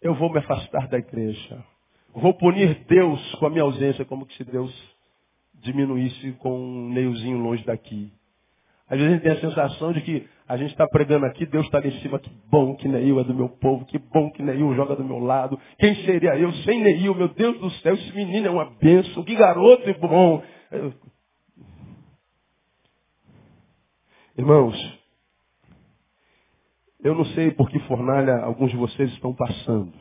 Eu 0.00 0.14
vou 0.14 0.32
me 0.32 0.38
afastar 0.38 0.88
da 0.88 0.96
igreja. 0.96 1.62
Vou 2.14 2.32
punir 2.32 2.86
Deus 2.86 3.34
com 3.34 3.46
a 3.46 3.50
minha 3.50 3.62
ausência, 3.62 4.06
como 4.06 4.26
se 4.32 4.42
Deus 4.44 4.74
diminuísse 5.56 6.32
com 6.38 6.58
um 6.58 6.88
neiozinho 6.88 7.36
longe 7.36 7.62
daqui. 7.64 8.10
Às 8.90 8.98
vezes 8.98 9.06
a 9.06 9.14
gente 9.14 9.22
tem 9.22 9.32
a 9.32 9.40
sensação 9.40 9.92
de 9.92 10.00
que 10.00 10.28
a 10.48 10.56
gente 10.56 10.72
está 10.72 10.84
pregando 10.88 11.24
aqui, 11.24 11.46
Deus 11.46 11.64
está 11.64 11.78
ali 11.78 11.96
em 11.96 12.00
cima, 12.00 12.18
que 12.18 12.28
bom 12.50 12.74
que 12.74 12.88
Neil 12.88 13.20
é 13.20 13.24
do 13.24 13.32
meu 13.32 13.48
povo, 13.48 13.86
que 13.86 13.98
bom 13.98 14.32
que 14.32 14.42
Neil 14.42 14.74
joga 14.74 14.96
do 14.96 15.04
meu 15.04 15.20
lado. 15.20 15.56
Quem 15.78 15.94
seria 16.04 16.36
eu 16.36 16.52
sem 16.64 16.82
Neil? 16.82 17.14
Meu 17.14 17.28
Deus 17.28 17.56
do 17.60 17.70
céu, 17.82 17.94
esse 17.94 18.12
menino 18.16 18.48
é 18.48 18.50
uma 18.50 18.64
bênção, 18.64 19.22
que 19.22 19.36
garoto 19.36 19.94
bom. 20.00 20.42
Irmãos, 24.36 24.98
eu 26.98 27.14
não 27.14 27.24
sei 27.26 27.52
por 27.52 27.70
que 27.70 27.78
fornalha 27.80 28.38
alguns 28.38 28.72
de 28.72 28.76
vocês 28.76 29.08
estão 29.12 29.32
passando. 29.32 29.92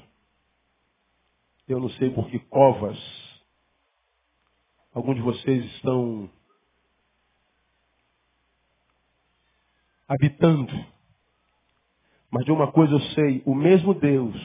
Eu 1.67 1.79
não 1.79 1.89
sei 1.91 2.09
por 2.09 2.27
que 2.27 2.39
covas 2.39 2.97
alguns 4.91 5.15
de 5.15 5.21
vocês 5.21 5.63
estão 5.75 6.27
habitando. 10.09 10.73
Mas 12.31 12.43
de 12.43 12.51
uma 12.51 12.71
coisa 12.71 12.93
eu 12.93 12.99
sei, 12.99 13.43
o 13.45 13.53
mesmo 13.53 13.93
Deus, 13.93 14.35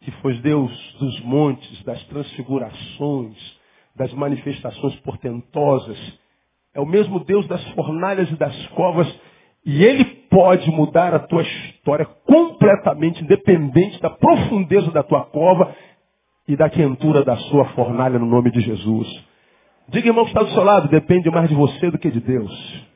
que 0.00 0.10
foi 0.22 0.34
Deus 0.38 0.70
dos 0.98 1.20
montes, 1.20 1.82
das 1.84 2.02
transfigurações, 2.04 3.60
das 3.94 4.12
manifestações 4.12 4.96
portentosas, 5.00 5.98
é 6.74 6.80
o 6.80 6.86
mesmo 6.86 7.20
Deus 7.20 7.46
das 7.46 7.64
fornalhas 7.70 8.30
e 8.30 8.36
das 8.36 8.66
covas, 8.68 9.20
e 9.64 9.84
Ele 9.84 10.04
pode 10.04 10.70
mudar 10.70 11.14
a 11.14 11.18
tua 11.18 11.42
história 11.42 12.06
completamente, 12.24 13.22
independente 13.22 14.00
da 14.00 14.10
profundeza 14.10 14.90
da 14.90 15.02
tua 15.02 15.24
cova 15.26 15.74
e 16.48 16.56
da 16.56 16.70
quentura 16.70 17.24
da 17.24 17.36
sua 17.36 17.66
fornalha 17.70 18.18
no 18.18 18.26
nome 18.26 18.50
de 18.50 18.60
Jesus. 18.60 19.24
Diga, 19.88 20.08
irmão, 20.08 20.24
que 20.24 20.30
está 20.30 20.42
do 20.42 20.52
seu 20.52 20.62
lado, 20.62 20.88
depende 20.88 21.28
mais 21.30 21.48
de 21.48 21.54
você 21.54 21.90
do 21.90 21.98
que 21.98 22.10
de 22.10 22.20
Deus. 22.20 22.89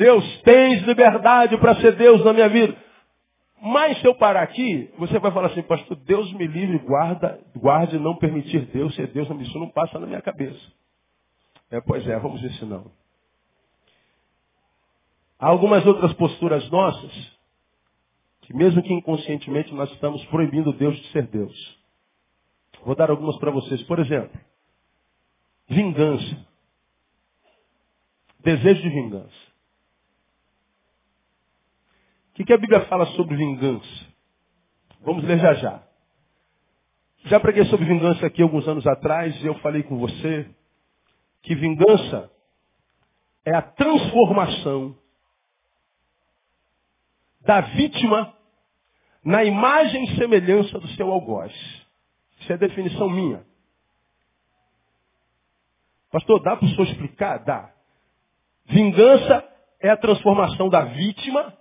Deus, 0.00 0.40
tens 0.40 0.82
liberdade 0.84 1.58
para 1.58 1.76
ser 1.76 1.94
Deus 1.94 2.24
na 2.24 2.32
minha 2.32 2.48
vida. 2.48 2.74
Mas 3.60 4.00
se 4.00 4.06
eu 4.06 4.14
parar 4.14 4.42
aqui, 4.42 4.90
você 4.96 5.18
vai 5.18 5.30
falar 5.30 5.48
assim, 5.48 5.62
pastor, 5.62 5.94
Deus 5.98 6.32
me 6.32 6.46
livre, 6.46 6.78
guarda, 6.78 7.38
guarde 7.54 7.98
não 7.98 8.16
permitir 8.16 8.64
Deus 8.72 8.94
ser 8.94 9.08
Deus, 9.08 9.28
isso 9.28 9.58
não 9.58 9.68
passa 9.68 9.98
na 9.98 10.06
minha 10.06 10.22
cabeça. 10.22 10.58
É, 11.70 11.82
pois 11.82 12.08
é, 12.08 12.18
vamos 12.18 12.40
ver 12.40 12.50
se 12.54 12.64
não. 12.64 12.90
Há 15.38 15.48
algumas 15.48 15.84
outras 15.84 16.14
posturas 16.14 16.66
nossas, 16.70 17.38
que 18.40 18.56
mesmo 18.56 18.82
que 18.82 18.94
inconscientemente 18.94 19.74
nós 19.74 19.90
estamos 19.92 20.24
proibindo 20.26 20.72
Deus 20.72 20.96
de 20.96 21.08
ser 21.08 21.26
Deus. 21.26 21.78
Vou 22.86 22.94
dar 22.94 23.10
algumas 23.10 23.36
para 23.36 23.50
vocês. 23.50 23.82
Por 23.82 23.98
exemplo, 23.98 24.40
vingança. 25.68 26.46
Desejo 28.42 28.80
de 28.80 28.88
vingança. 28.88 29.49
O 32.40 32.44
que, 32.44 32.54
a 32.54 32.58
Bíblia 32.58 32.86
fala 32.86 33.04
sobre 33.08 33.36
vingança? 33.36 34.06
Vamos 35.02 35.22
ler 35.24 35.38
já 35.38 35.52
já. 35.52 35.82
Já 37.26 37.38
preguei 37.38 37.66
sobre 37.66 37.84
vingança 37.84 38.24
aqui 38.24 38.40
alguns 38.40 38.66
anos 38.66 38.86
atrás 38.86 39.38
e 39.42 39.46
eu 39.46 39.56
falei 39.56 39.82
com 39.82 39.98
você 39.98 40.48
que 41.42 41.54
vingança 41.54 42.30
é 43.44 43.54
a 43.54 43.60
transformação 43.60 44.96
da 47.42 47.60
vítima 47.60 48.34
na 49.22 49.44
imagem 49.44 50.04
e 50.04 50.16
semelhança 50.16 50.80
do 50.80 50.88
seu 50.92 51.12
algoz. 51.12 51.52
Isso 52.40 52.50
é 52.54 52.56
definição 52.56 53.10
minha. 53.10 53.44
Pastor, 56.10 56.42
dá 56.42 56.56
para 56.56 56.64
o 56.64 56.68
senhor 56.70 56.86
explicar? 56.86 57.44
Dá. 57.44 57.70
Vingança 58.64 59.46
é 59.78 59.90
a 59.90 59.96
transformação 59.98 60.70
da 60.70 60.86
vítima 60.86 61.59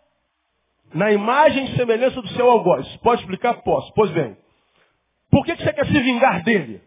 na 0.94 1.12
imagem 1.12 1.66
e 1.66 1.76
semelhança 1.76 2.22
do 2.22 2.28
seu 2.30 2.50
algoz. 2.50 2.88
Pode 2.98 3.22
explicar? 3.22 3.62
Posso. 3.62 3.92
Pois 3.94 4.12
bem. 4.12 4.38
Por 5.30 5.46
que 5.46 5.56
você 5.56 5.74
quer 5.74 5.86
se 5.86 6.00
vingar 6.00 6.44
dele? 6.44 6.82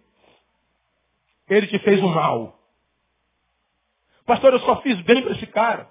Ele 1.48 1.66
te 1.66 1.78
fez 1.80 2.02
um 2.02 2.08
mal. 2.08 2.58
Pastor, 4.26 4.52
eu 4.52 4.60
só 4.60 4.80
fiz 4.82 5.00
bem 5.02 5.22
para 5.22 5.32
esse 5.32 5.46
cara. 5.46 5.88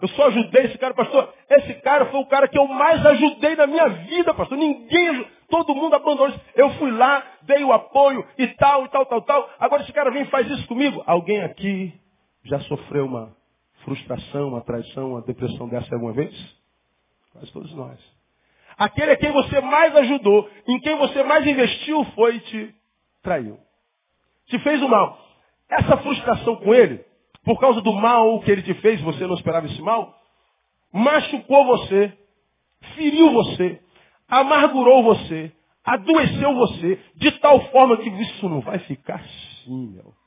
Eu 0.00 0.08
só 0.08 0.28
ajudei 0.28 0.66
esse 0.66 0.78
cara, 0.78 0.94
pastor. 0.94 1.32
Esse 1.50 1.74
cara 1.80 2.06
foi 2.06 2.20
o 2.20 2.26
cara 2.26 2.46
que 2.46 2.56
eu 2.56 2.66
mais 2.68 3.04
ajudei 3.04 3.56
na 3.56 3.66
minha 3.66 3.88
vida, 3.88 4.32
pastor. 4.32 4.56
Ninguém, 4.56 5.26
todo 5.50 5.74
mundo 5.74 5.96
abandonou. 5.96 6.32
Eu 6.54 6.70
fui 6.74 6.90
lá, 6.92 7.24
dei 7.42 7.64
o 7.64 7.72
apoio 7.72 8.24
e 8.38 8.46
tal, 8.48 8.84
e 8.84 8.88
tal, 8.90 9.04
tal, 9.06 9.22
tal. 9.22 9.50
Agora 9.58 9.82
esse 9.82 9.92
cara 9.92 10.10
vem 10.10 10.22
e 10.22 10.30
faz 10.30 10.48
isso 10.48 10.66
comigo. 10.68 11.02
Alguém 11.04 11.42
aqui 11.42 11.92
já 12.44 12.60
sofreu 12.60 13.06
uma 13.06 13.36
frustração, 13.84 14.48
uma 14.48 14.60
traição, 14.60 15.12
uma 15.12 15.22
depressão 15.22 15.68
dessa 15.68 15.92
alguma 15.94 16.12
vez? 16.12 16.57
Todos 17.46 17.72
nós. 17.74 17.98
Aquele 18.76 19.12
a 19.12 19.16
quem 19.16 19.32
você 19.32 19.60
mais 19.60 19.94
ajudou, 19.96 20.48
em 20.66 20.78
quem 20.80 20.96
você 20.96 21.22
mais 21.24 21.46
investiu, 21.46 22.04
foi 22.14 22.36
e 22.36 22.40
te 22.40 22.74
traiu. 23.22 23.58
Te 24.46 24.58
fez 24.60 24.80
o 24.82 24.88
mal. 24.88 25.18
Essa 25.68 25.96
frustração 25.98 26.56
com 26.56 26.72
ele 26.72 27.04
por 27.44 27.58
causa 27.58 27.80
do 27.80 27.92
mal 27.92 28.40
que 28.40 28.50
ele 28.50 28.62
te 28.62 28.74
fez, 28.74 29.00
você 29.00 29.26
não 29.26 29.34
esperava 29.34 29.66
esse 29.66 29.80
mal, 29.80 30.14
machucou 30.92 31.64
você, 31.64 32.12
feriu 32.94 33.32
você, 33.32 33.80
amargurou 34.28 35.02
você, 35.02 35.50
adoeceu 35.84 36.54
você, 36.54 37.00
de 37.16 37.32
tal 37.40 37.60
forma 37.70 37.96
que 37.96 38.08
isso 38.10 38.48
não 38.48 38.60
vai 38.60 38.78
ficar 38.80 39.16
assim, 39.16 39.88
meu. 39.94 40.17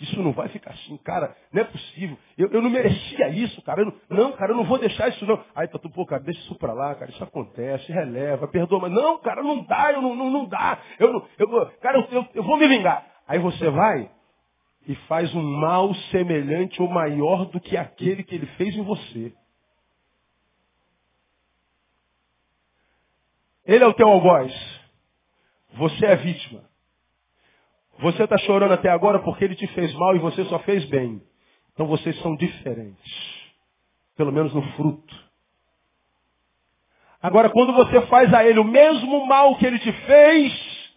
Isso 0.00 0.22
não 0.22 0.32
vai 0.32 0.48
ficar 0.48 0.70
assim, 0.70 0.96
cara, 0.98 1.36
não 1.52 1.62
é 1.62 1.64
possível. 1.64 2.16
Eu, 2.36 2.48
eu 2.52 2.62
não 2.62 2.70
merecia 2.70 3.28
isso, 3.30 3.60
cara. 3.62 3.84
Não, 3.84 3.92
não, 4.08 4.32
cara, 4.32 4.52
eu 4.52 4.56
não 4.56 4.64
vou 4.64 4.78
deixar 4.78 5.08
isso, 5.08 5.26
não. 5.26 5.42
Aí 5.54 5.66
tá 5.66 5.78
tu, 5.78 5.90
pô, 5.90 6.06
cara, 6.06 6.22
deixa 6.22 6.40
isso 6.40 6.54
pra 6.56 6.72
lá, 6.72 6.94
cara, 6.94 7.10
isso 7.10 7.22
acontece, 7.22 7.90
releva, 7.90 8.46
perdoa, 8.46 8.80
mas 8.82 8.92
não, 8.92 9.18
cara, 9.18 9.42
não 9.42 9.64
dá, 9.64 9.92
eu 9.92 10.00
não, 10.00 10.14
não, 10.14 10.30
não 10.30 10.46
dá. 10.46 10.78
Eu, 11.00 11.26
eu, 11.38 11.66
cara, 11.80 11.98
eu, 11.98 12.06
eu, 12.12 12.28
eu 12.34 12.42
vou 12.44 12.56
me 12.56 12.68
vingar. 12.68 13.04
Aí 13.26 13.40
você 13.40 13.68
vai 13.70 14.10
e 14.86 14.94
faz 15.06 15.34
um 15.34 15.42
mal 15.42 15.92
semelhante 16.10 16.80
ou 16.80 16.88
maior 16.88 17.46
do 17.46 17.60
que 17.60 17.76
aquele 17.76 18.22
que 18.22 18.34
ele 18.34 18.46
fez 18.56 18.74
em 18.76 18.82
você. 18.82 19.34
Ele 23.66 23.84
é 23.84 23.86
o 23.86 23.94
teu 23.94 24.08
algoz. 24.08 24.52
Você 25.74 26.06
é 26.06 26.16
vítima. 26.16 26.67
Você 27.98 28.22
está 28.22 28.38
chorando 28.38 28.72
até 28.72 28.88
agora 28.88 29.18
porque 29.20 29.44
ele 29.44 29.56
te 29.56 29.66
fez 29.68 29.92
mal 29.94 30.14
e 30.14 30.20
você 30.20 30.44
só 30.44 30.58
fez 30.60 30.84
bem. 30.86 31.20
Então 31.72 31.86
vocês 31.86 32.16
são 32.20 32.36
diferentes. 32.36 33.12
Pelo 34.16 34.32
menos 34.32 34.54
no 34.54 34.62
fruto. 34.72 35.28
Agora, 37.20 37.50
quando 37.50 37.72
você 37.72 38.00
faz 38.06 38.32
a 38.32 38.44
ele 38.44 38.60
o 38.60 38.64
mesmo 38.64 39.26
mal 39.26 39.56
que 39.58 39.66
ele 39.66 39.78
te 39.80 39.92
fez, 39.92 40.92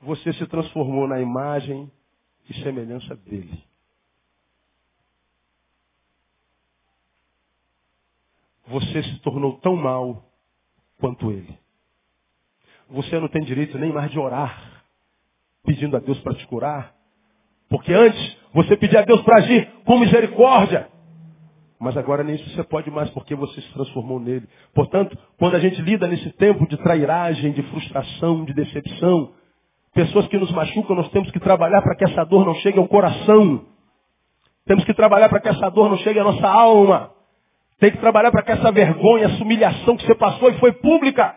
você 0.00 0.32
se 0.32 0.46
transformou 0.48 1.06
na 1.06 1.20
imagem 1.20 1.90
e 2.50 2.54
semelhança 2.62 3.14
dele. 3.14 3.62
Você 8.66 9.02
se 9.02 9.18
tornou 9.20 9.58
tão 9.58 9.76
mal 9.76 10.24
quanto 10.98 11.30
ele. 11.30 11.56
Você 12.88 13.18
não 13.20 13.28
tem 13.28 13.42
direito 13.42 13.78
nem 13.78 13.92
mais 13.92 14.10
de 14.10 14.18
orar, 14.18 14.71
pedindo 15.64 15.96
a 15.96 16.00
Deus 16.00 16.18
para 16.20 16.34
te 16.34 16.46
curar. 16.46 16.92
Porque 17.68 17.92
antes 17.92 18.36
você 18.52 18.76
pedia 18.76 19.00
a 19.00 19.02
Deus 19.02 19.22
para 19.22 19.38
agir 19.38 19.68
com 19.84 19.98
misericórdia. 19.98 20.88
Mas 21.80 21.96
agora 21.96 22.22
nem 22.22 22.36
isso 22.36 22.48
você 22.50 22.62
pode 22.62 22.90
mais, 22.90 23.10
porque 23.10 23.34
você 23.34 23.60
se 23.60 23.72
transformou 23.72 24.20
nele. 24.20 24.46
Portanto, 24.72 25.18
quando 25.38 25.56
a 25.56 25.58
gente 25.58 25.82
lida 25.82 26.06
nesse 26.06 26.30
tempo 26.34 26.66
de 26.68 26.76
trairagem, 26.76 27.50
de 27.50 27.62
frustração, 27.64 28.44
de 28.44 28.54
decepção, 28.54 29.32
pessoas 29.92 30.28
que 30.28 30.38
nos 30.38 30.52
machucam, 30.52 30.94
nós 30.94 31.08
temos 31.08 31.30
que 31.32 31.40
trabalhar 31.40 31.82
para 31.82 31.96
que 31.96 32.04
essa 32.04 32.24
dor 32.24 32.46
não 32.46 32.54
chegue 32.56 32.78
ao 32.78 32.86
coração. 32.86 33.64
Temos 34.64 34.84
que 34.84 34.94
trabalhar 34.94 35.28
para 35.28 35.40
que 35.40 35.48
essa 35.48 35.70
dor 35.70 35.90
não 35.90 35.96
chegue 35.98 36.20
à 36.20 36.24
nossa 36.24 36.46
alma. 36.46 37.10
Tem 37.80 37.90
que 37.90 37.98
trabalhar 37.98 38.30
para 38.30 38.42
que 38.42 38.52
essa 38.52 38.70
vergonha, 38.70 39.24
essa 39.24 39.42
humilhação 39.42 39.96
que 39.96 40.06
você 40.06 40.14
passou 40.14 40.50
e 40.50 40.58
foi 40.60 40.72
pública, 40.74 41.34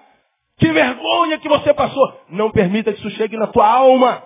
que 0.58 0.72
vergonha 0.72 1.38
que 1.38 1.50
você 1.50 1.74
passou, 1.74 2.22
não 2.30 2.52
permita 2.52 2.94
que 2.94 3.00
isso 3.00 3.18
chegue 3.18 3.36
na 3.36 3.48
tua 3.48 3.68
alma. 3.68 4.24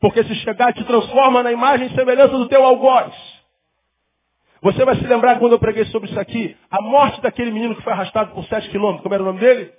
Porque 0.00 0.24
se 0.24 0.34
chegar, 0.36 0.72
te 0.72 0.82
transforma 0.84 1.42
na 1.42 1.52
imagem 1.52 1.86
e 1.86 1.94
semelhança 1.94 2.36
do 2.36 2.48
teu 2.48 2.64
algoz. 2.64 3.14
Você 4.60 4.84
vai 4.84 4.96
se 4.96 5.06
lembrar 5.06 5.38
quando 5.38 5.52
eu 5.52 5.58
preguei 5.58 5.84
sobre 5.86 6.08
isso 6.08 6.18
aqui, 6.18 6.56
a 6.70 6.80
morte 6.82 7.20
daquele 7.20 7.50
menino 7.50 7.74
que 7.76 7.82
foi 7.82 7.92
arrastado 7.92 8.32
por 8.32 8.44
sete 8.46 8.68
quilômetros. 8.70 9.02
Como 9.02 9.14
era 9.14 9.22
o 9.22 9.26
nome 9.26 9.40
dele? 9.40 9.72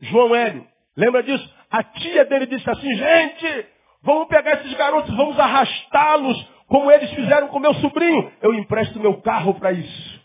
João 0.00 0.34
Hélio. 0.34 0.66
Lembra 0.96 1.22
disso? 1.22 1.48
A 1.70 1.82
tia 1.82 2.24
dele 2.24 2.46
disse 2.46 2.68
assim, 2.68 2.94
gente, 2.94 3.66
vamos 4.02 4.28
pegar 4.28 4.60
esses 4.60 4.72
garotos, 4.74 5.14
vamos 5.16 5.38
arrastá-los, 5.38 6.48
como 6.66 6.90
eles 6.90 7.10
fizeram 7.10 7.48
com 7.48 7.58
meu 7.58 7.74
sobrinho. 7.74 8.32
Eu 8.40 8.54
empresto 8.54 8.98
meu 8.98 9.20
carro 9.20 9.54
para 9.54 9.72
isso. 9.72 10.20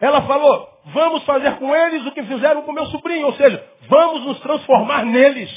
Ela 0.00 0.22
falou, 0.22 0.68
vamos 0.92 1.24
fazer 1.24 1.58
com 1.58 1.74
eles 1.74 2.06
o 2.06 2.12
que 2.12 2.22
fizeram 2.22 2.62
com 2.62 2.72
meu 2.72 2.86
sobrinho, 2.86 3.26
ou 3.26 3.32
seja, 3.34 3.64
vamos 3.88 4.26
nos 4.26 4.40
transformar 4.40 5.04
neles. 5.04 5.50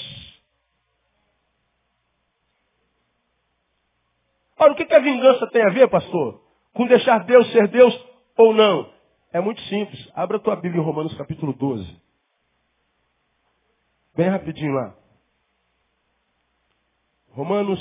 Ora, 4.57 4.73
o 4.73 4.75
que, 4.75 4.86
que 4.86 4.93
a 4.93 4.99
vingança 4.99 5.47
tem 5.47 5.63
a 5.63 5.69
ver, 5.69 5.89
pastor? 5.89 6.41
Com 6.73 6.86
deixar 6.86 7.25
Deus 7.25 7.51
ser 7.51 7.67
Deus 7.67 7.93
ou 8.38 8.53
não? 8.53 8.91
É 9.34 9.39
muito 9.41 9.61
simples. 9.61 10.09
Abra 10.13 10.38
a 10.38 10.39
tua 10.39 10.55
Bíblia 10.55 10.82
em 10.82 10.86
Romanos 10.86 11.15
capítulo 11.17 11.53
12. 11.53 12.01
Bem 14.15 14.29
rapidinho 14.29 14.73
lá. 14.73 14.95
Romanos, 17.32 17.79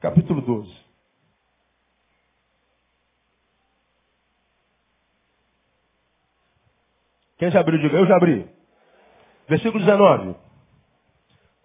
capítulo 0.00 0.40
12. 0.40 0.87
Quem 7.38 7.50
já 7.50 7.60
abriu? 7.60 7.78
Diga, 7.78 7.96
eu 7.96 8.06
já 8.06 8.16
abri. 8.16 8.46
Versículo 9.48 9.84
19. 9.84 10.34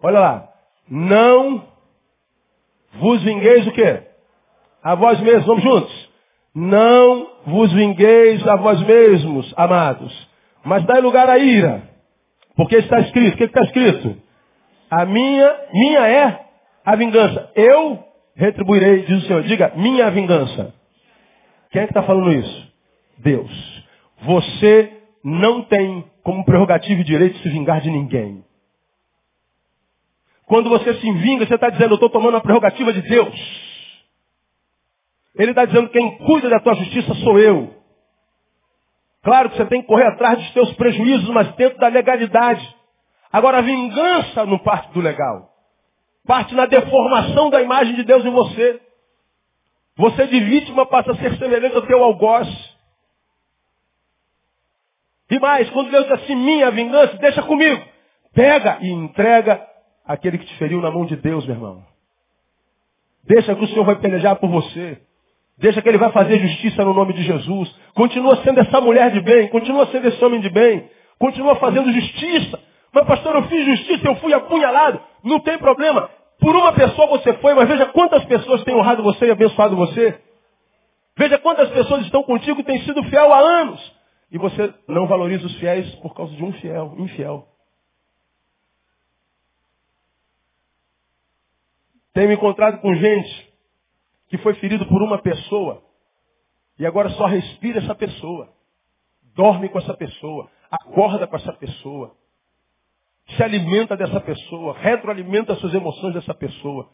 Olha 0.02 0.20
lá. 0.20 0.48
Não 0.88 1.64
vos 2.94 3.22
vingueis 3.22 3.66
o 3.66 3.72
quê? 3.72 4.02
A 4.82 4.94
vós 4.94 5.20
mesmos. 5.20 5.46
Vamos 5.46 5.62
juntos. 5.62 6.14
Não 6.54 7.26
vos 7.46 7.72
vingueis 7.72 8.46
a 8.46 8.54
vós 8.56 8.80
mesmos, 8.82 9.52
amados, 9.56 10.30
mas 10.64 10.84
dai 10.84 11.00
lugar 11.00 11.28
à 11.28 11.36
ira. 11.36 11.82
Porque 12.54 12.76
está 12.76 13.00
escrito, 13.00 13.34
o 13.34 13.36
que 13.36 13.44
está 13.44 13.62
escrito? 13.62 14.16
A 14.88 15.04
minha, 15.04 15.56
minha 15.72 16.06
é 16.06 16.46
a 16.84 16.94
vingança. 16.94 17.50
Eu 17.56 18.04
retribuirei, 18.36 19.02
diz 19.02 19.24
o 19.24 19.26
Senhor. 19.26 19.42
Diga, 19.42 19.72
minha 19.74 20.08
vingança. 20.12 20.72
Quem 21.72 21.82
é 21.82 21.86
que 21.86 21.90
está 21.90 22.04
falando 22.04 22.32
isso? 22.32 22.72
Deus. 23.18 23.84
Você 24.22 24.93
não 25.24 25.62
tem 25.62 26.04
como 26.22 26.44
prerrogativa 26.44 27.00
e 27.00 27.04
direito 27.04 27.36
de 27.36 27.42
se 27.42 27.48
vingar 27.48 27.80
de 27.80 27.90
ninguém. 27.90 28.44
Quando 30.46 30.68
você 30.68 30.94
se 30.94 31.12
vinga, 31.12 31.46
você 31.46 31.54
está 31.54 31.70
dizendo, 31.70 31.92
eu 31.92 31.94
estou 31.94 32.10
tomando 32.10 32.36
a 32.36 32.40
prerrogativa 32.42 32.92
de 32.92 33.00
Deus. 33.00 33.34
Ele 35.34 35.50
está 35.50 35.64
dizendo, 35.64 35.88
quem 35.88 36.18
cuida 36.18 36.50
da 36.50 36.60
tua 36.60 36.74
justiça 36.74 37.14
sou 37.14 37.38
eu. 37.38 37.74
Claro 39.22 39.48
que 39.48 39.56
você 39.56 39.64
tem 39.64 39.80
que 39.80 39.88
correr 39.88 40.06
atrás 40.06 40.38
dos 40.38 40.50
teus 40.52 40.72
prejuízos, 40.74 41.28
mas 41.30 41.50
dentro 41.56 41.78
da 41.78 41.88
legalidade. 41.88 42.76
Agora, 43.32 43.58
a 43.58 43.62
vingança 43.62 44.44
não 44.44 44.58
parte 44.58 44.92
do 44.92 45.00
legal. 45.00 45.48
Parte 46.26 46.54
na 46.54 46.66
deformação 46.66 47.48
da 47.48 47.62
imagem 47.62 47.94
de 47.94 48.04
Deus 48.04 48.24
em 48.24 48.30
você. 48.30 48.80
Você 49.96 50.26
de 50.26 50.40
vítima 50.40 50.84
passa 50.86 51.12
a 51.12 51.16
ser 51.16 51.36
semelhante 51.38 51.74
ao 51.74 51.86
teu 51.86 52.02
algoz. 52.04 52.73
E 55.34 55.38
mais, 55.40 55.68
quando 55.70 55.90
Deus 55.90 56.04
diz 56.04 56.12
assim, 56.12 56.36
minha 56.36 56.70
vingança, 56.70 57.16
deixa 57.16 57.42
comigo. 57.42 57.82
Pega 58.32 58.78
e 58.80 58.88
entrega 58.88 59.60
aquele 60.06 60.38
que 60.38 60.46
te 60.46 60.56
feriu 60.58 60.80
na 60.80 60.92
mão 60.92 61.04
de 61.06 61.16
Deus, 61.16 61.44
meu 61.44 61.56
irmão. 61.56 61.82
Deixa 63.24 63.52
que 63.52 63.64
o 63.64 63.66
Senhor 63.66 63.84
vai 63.84 63.96
pelejar 63.96 64.36
por 64.36 64.48
você. 64.48 64.96
Deixa 65.58 65.82
que 65.82 65.88
ele 65.88 65.98
vai 65.98 66.12
fazer 66.12 66.38
justiça 66.38 66.84
no 66.84 66.94
nome 66.94 67.14
de 67.14 67.24
Jesus. 67.24 67.68
Continua 67.94 68.36
sendo 68.44 68.60
essa 68.60 68.80
mulher 68.80 69.10
de 69.10 69.20
bem, 69.22 69.48
continua 69.48 69.86
sendo 69.86 70.06
esse 70.06 70.24
homem 70.24 70.40
de 70.40 70.50
bem, 70.50 70.88
continua 71.18 71.56
fazendo 71.56 71.92
justiça. 71.92 72.60
Mas 72.92 73.04
pastor, 73.04 73.34
eu 73.34 73.42
fiz 73.48 73.66
justiça, 73.66 74.06
eu 74.06 74.14
fui 74.16 74.32
apunhalado. 74.32 75.00
Não 75.24 75.40
tem 75.40 75.58
problema. 75.58 76.08
Por 76.38 76.54
uma 76.54 76.72
pessoa 76.74 77.08
você 77.08 77.32
foi, 77.34 77.54
mas 77.54 77.68
veja 77.68 77.86
quantas 77.86 78.24
pessoas 78.26 78.62
têm 78.62 78.76
honrado 78.76 79.02
você 79.02 79.26
e 79.26 79.32
abençoado 79.32 79.74
você. 79.74 80.16
Veja 81.18 81.38
quantas 81.38 81.70
pessoas 81.70 82.02
estão 82.02 82.22
contigo 82.22 82.60
e 82.60 82.64
têm 82.64 82.82
sido 82.82 83.02
fiel 83.02 83.32
há 83.32 83.40
anos. 83.40 83.93
E 84.30 84.38
você 84.38 84.74
não 84.88 85.06
valoriza 85.06 85.46
os 85.46 85.54
fiéis 85.58 85.94
por 85.96 86.14
causa 86.14 86.34
de 86.34 86.42
um 86.42 86.52
fiel, 86.54 86.94
infiel. 86.98 87.48
Tenho 92.12 92.28
me 92.28 92.34
encontrado 92.34 92.80
com 92.80 92.94
gente 92.94 93.52
que 94.28 94.38
foi 94.38 94.54
ferido 94.54 94.86
por 94.86 95.02
uma 95.02 95.20
pessoa 95.20 95.82
e 96.78 96.86
agora 96.86 97.10
só 97.10 97.26
respira 97.26 97.80
essa 97.80 97.94
pessoa, 97.94 98.52
dorme 99.34 99.68
com 99.68 99.78
essa 99.78 99.94
pessoa, 99.94 100.50
acorda 100.70 101.26
com 101.26 101.36
essa 101.36 101.52
pessoa, 101.52 102.16
se 103.36 103.42
alimenta 103.42 103.96
dessa 103.96 104.20
pessoa, 104.20 104.76
retroalimenta 104.78 105.54
suas 105.56 105.74
emoções 105.74 106.14
dessa 106.14 106.34
pessoa. 106.34 106.90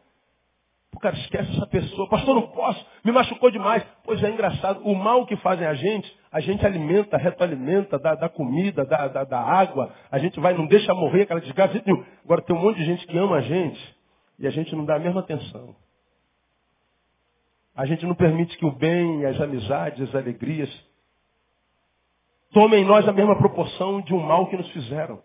O 0.95 0.99
cara 0.99 1.17
esquece 1.17 1.51
essa 1.53 1.67
pessoa. 1.67 2.09
Pastor, 2.09 2.35
não 2.35 2.49
posso, 2.49 2.85
me 3.05 3.13
machucou 3.13 3.51
demais. 3.51 3.85
Pois 4.05 4.23
é 4.23 4.31
engraçado, 4.31 4.83
o 4.85 4.95
mal 4.95 5.25
que 5.25 5.37
fazem 5.37 5.67
a 5.67 5.75
gente, 5.75 6.13
a 6.33 6.41
gente 6.41 6.65
alimenta, 6.67 7.17
retroalimenta, 7.17 7.99
dá, 7.99 8.15
dá 8.15 8.29
comida, 8.29 8.85
dá, 8.85 9.09
dá, 9.09 9.25
dá, 9.25 9.41
água, 9.41 9.93
a 10.11 10.19
gente 10.19 10.39
vai, 10.41 10.53
não 10.53 10.67
deixa 10.67 10.93
morrer 10.95 11.23
aquela 11.23 11.41
desgraça. 11.41 11.81
Agora 12.25 12.43
tem 12.43 12.57
um 12.57 12.61
monte 12.61 12.79
de 12.79 12.85
gente 12.85 13.07
que 13.07 13.17
ama 13.17 13.37
a 13.37 13.41
gente 13.41 13.97
e 14.39 14.47
a 14.47 14.51
gente 14.51 14.75
não 14.75 14.85
dá 14.85 14.97
a 14.97 14.99
mesma 14.99 15.21
atenção. 15.21 15.77
A 17.77 17.87
gente 17.87 18.05
não 18.05 18.15
permite 18.15 18.59
que 18.59 18.67
o 18.67 18.73
bem, 18.73 19.25
as 19.27 19.41
amizades, 19.41 20.09
as 20.09 20.15
alegrias 20.15 20.71
tomem 22.53 22.83
em 22.83 22.87
nós 22.87 23.07
a 23.07 23.13
mesma 23.13 23.37
proporção 23.37 24.01
de 24.01 24.13
um 24.13 24.21
mal 24.21 24.49
que 24.49 24.57
nos 24.57 24.69
fizeram. 24.71 25.23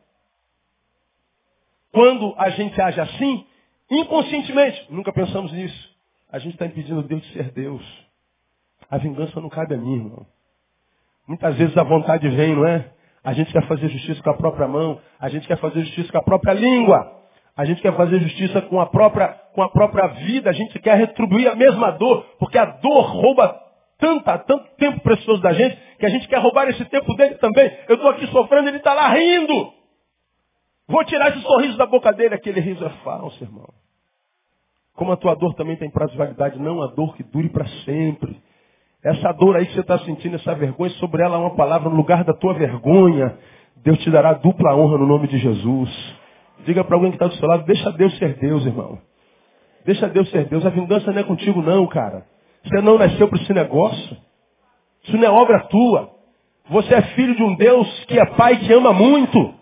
Quando 1.91 2.35
a 2.37 2.49
gente 2.51 2.79
age 2.79 2.99
assim, 2.99 3.47
inconscientemente, 3.89 4.85
nunca 4.89 5.11
pensamos 5.13 5.51
nisso, 5.51 5.95
a 6.31 6.39
gente 6.39 6.53
está 6.53 6.65
impedindo 6.65 7.03
Deus 7.03 7.21
de 7.23 7.33
ser 7.33 7.51
Deus. 7.51 7.83
A 8.89 8.97
vingança 8.97 9.39
não 9.39 9.49
cabe 9.49 9.75
a 9.75 9.77
mim, 9.77 9.95
irmão. 9.95 10.25
Muitas 11.27 11.55
vezes 11.55 11.75
a 11.77 11.83
vontade 11.83 12.27
vem, 12.29 12.55
não 12.55 12.67
é? 12.67 12.91
A 13.23 13.33
gente 13.33 13.51
quer 13.51 13.67
fazer 13.67 13.89
justiça 13.89 14.21
com 14.21 14.29
a 14.29 14.37
própria 14.37 14.67
mão, 14.67 15.01
a 15.19 15.29
gente 15.29 15.47
quer 15.47 15.57
fazer 15.57 15.83
justiça 15.83 16.11
com 16.11 16.19
a 16.19 16.23
própria 16.23 16.53
língua. 16.53 17.15
A 17.57 17.63
gente 17.63 17.81
quer 17.81 17.95
fazer 17.95 18.19
justiça 18.19 18.61
com 18.63 18.81
a 18.81 18.85
própria, 18.85 19.29
com 19.53 19.63
a 19.63 19.69
própria 19.69 20.07
vida, 20.07 20.49
a 20.49 20.53
gente 20.53 20.77
quer 20.79 20.97
retribuir 20.97 21.47
a 21.47 21.55
mesma 21.55 21.91
dor, 21.91 22.25
porque 22.37 22.57
a 22.57 22.65
dor 22.65 23.05
rouba 23.05 23.57
tanta, 23.97 24.37
tanto 24.39 24.75
tempo 24.75 24.99
precioso 24.99 25.41
da 25.41 25.53
gente, 25.53 25.77
que 25.97 26.05
a 26.05 26.09
gente 26.09 26.27
quer 26.27 26.39
roubar 26.39 26.67
esse 26.67 26.83
tempo 26.85 27.15
dele 27.15 27.35
também. 27.35 27.71
Eu 27.87 27.95
estou 27.95 28.11
aqui 28.11 28.27
sofrendo, 28.27 28.67
ele 28.67 28.77
está 28.77 28.93
lá 28.93 29.07
rindo. 29.07 29.73
Vou 30.87 31.03
tirar 31.05 31.29
esse 31.29 31.41
sorriso 31.41 31.77
da 31.77 31.85
boca 31.85 32.11
dele, 32.13 32.35
aquele 32.35 32.59
riso 32.59 32.85
é 32.85 32.89
falso, 33.03 33.43
irmão. 33.43 33.69
Como 34.95 35.11
a 35.11 35.17
tua 35.17 35.35
dor 35.35 35.53
também 35.55 35.75
tem 35.75 35.89
prazo 35.89 36.13
de 36.13 36.17
validade, 36.17 36.59
não 36.59 36.81
a 36.81 36.87
dor 36.87 37.15
que 37.15 37.23
dure 37.23 37.49
para 37.49 37.67
sempre. 37.83 38.39
Essa 39.03 39.31
dor 39.33 39.55
aí 39.55 39.65
que 39.65 39.73
você 39.73 39.81
está 39.81 39.99
sentindo, 39.99 40.35
essa 40.35 40.55
vergonha, 40.55 40.89
sobre 40.91 41.21
ela 41.21 41.35
há 41.35 41.39
uma 41.39 41.55
palavra 41.55 41.89
no 41.89 41.95
lugar 41.95 42.23
da 42.23 42.33
tua 42.33 42.53
vergonha. 42.53 43.37
Deus 43.77 43.99
te 43.99 44.09
dará 44.09 44.33
dupla 44.33 44.75
honra 44.75 44.97
no 44.97 45.05
nome 45.05 45.27
de 45.27 45.37
Jesus. 45.37 46.15
Diga 46.65 46.83
para 46.83 46.95
alguém 46.95 47.11
que 47.11 47.17
está 47.17 47.27
do 47.27 47.35
seu 47.35 47.47
lado, 47.47 47.65
deixa 47.65 47.91
Deus 47.91 48.17
ser 48.17 48.35
Deus, 48.39 48.65
irmão. 48.65 48.99
Deixa 49.85 50.07
Deus 50.07 50.29
ser 50.31 50.45
Deus. 50.45 50.65
A 50.65 50.69
vingança 50.69 51.11
não 51.11 51.19
é 51.19 51.23
contigo, 51.23 51.61
não, 51.61 51.85
cara. 51.87 52.25
Você 52.63 52.81
não 52.81 52.97
nasceu 52.97 53.27
para 53.27 53.39
esse 53.41 53.53
negócio. 53.53 54.17
Isso 55.03 55.17
não 55.17 55.25
é 55.25 55.29
obra 55.29 55.67
tua. 55.67 56.09
Você 56.69 56.95
é 56.95 57.01
filho 57.13 57.35
de 57.35 57.43
um 57.43 57.55
Deus 57.55 58.05
que 58.05 58.17
é 58.17 58.25
pai 58.25 58.57
que 58.57 58.73
ama 58.73 58.91
muito. 58.91 59.53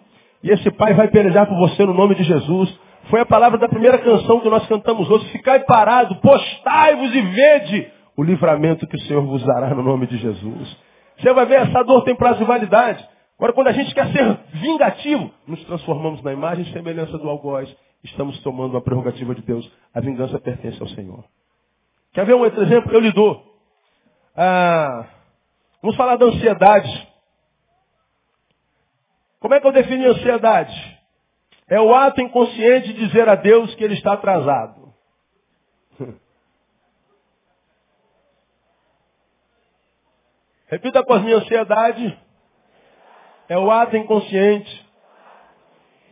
E 0.44 0.52
esse 0.52 0.70
pai 0.72 0.94
vai 0.94 1.08
pelejar 1.08 1.48
por 1.48 1.58
você 1.58 1.86
no 1.86 1.94
nome 1.94 2.16
de 2.16 2.24
Jesus. 2.24 2.78
Foi 3.10 3.22
a 3.22 3.26
palavra 3.26 3.58
da 3.58 3.70
primeira 3.70 3.98
canção 3.98 4.42
que 4.42 4.50
nós 4.50 4.68
cantamos 4.68 5.10
hoje. 5.10 5.30
Ficai 5.30 5.62
parado, 5.62 6.16
postai-vos 6.18 7.16
e 7.16 7.22
vede 7.22 7.92
o 8.18 8.24
livramento 8.24 8.86
que 8.86 8.98
o 8.98 9.00
Senhor 9.02 9.24
vos 9.26 9.44
dará 9.44 9.74
no 9.74 9.82
nome 9.82 10.06
de 10.06 10.18
Jesus. 10.18 10.78
Você 11.18 11.34
vai 11.34 11.46
ver, 11.46 11.62
essa 11.62 11.84
dor 11.84 12.04
tem 12.04 12.16
prazo 12.16 12.40
de 12.40 12.46
validade. 12.46 13.08
Agora, 13.38 13.54
quando 13.54 13.68
a 13.68 13.72
gente 13.72 13.94
quer 13.94 14.12
ser 14.12 14.38
vingativo, 14.54 15.32
nos 15.48 15.64
transformamos 15.66 16.22
na 16.22 16.34
imagem 16.34 16.66
e 16.66 16.74
semelhança 16.74 17.18
do 17.18 17.30
algoz. 17.30 17.74
Estamos 18.04 18.38
tomando 18.40 18.72
uma 18.72 18.82
prerrogativa 18.82 19.34
de 19.34 19.42
Deus. 19.42 19.70
A 19.94 20.02
vingança 20.02 20.38
pertence 20.40 20.82
ao 20.82 20.90
Senhor. 20.90 21.24
Quer 22.14 22.26
ver 22.26 22.36
um 22.36 22.42
outro 22.42 22.62
exemplo? 22.62 22.92
Eu 22.92 23.00
lhe 23.00 23.12
dou. 23.12 23.42
Ah, 24.36 25.06
vamos 25.82 25.96
falar 25.96 26.18
da 26.18 26.26
ansiedade. 26.26 27.13
Como 29.44 29.54
é 29.54 29.60
que 29.60 29.68
eu 29.68 29.74
defini 29.74 30.06
ansiedade? 30.06 30.74
É 31.68 31.78
o 31.78 31.94
ato 31.94 32.22
inconsciente 32.22 32.94
de 32.94 33.08
dizer 33.08 33.28
a 33.28 33.36
Deus 33.36 33.76
que 33.76 33.84
ele 33.84 33.96
está 33.96 34.14
atrasado. 34.14 34.94
Repita 40.68 41.04
com 41.04 41.12
a 41.12 41.20
minha 41.20 41.36
ansiedade. 41.36 42.18
É 43.50 43.58
o 43.58 43.70
ato 43.70 43.98
inconsciente 43.98 44.90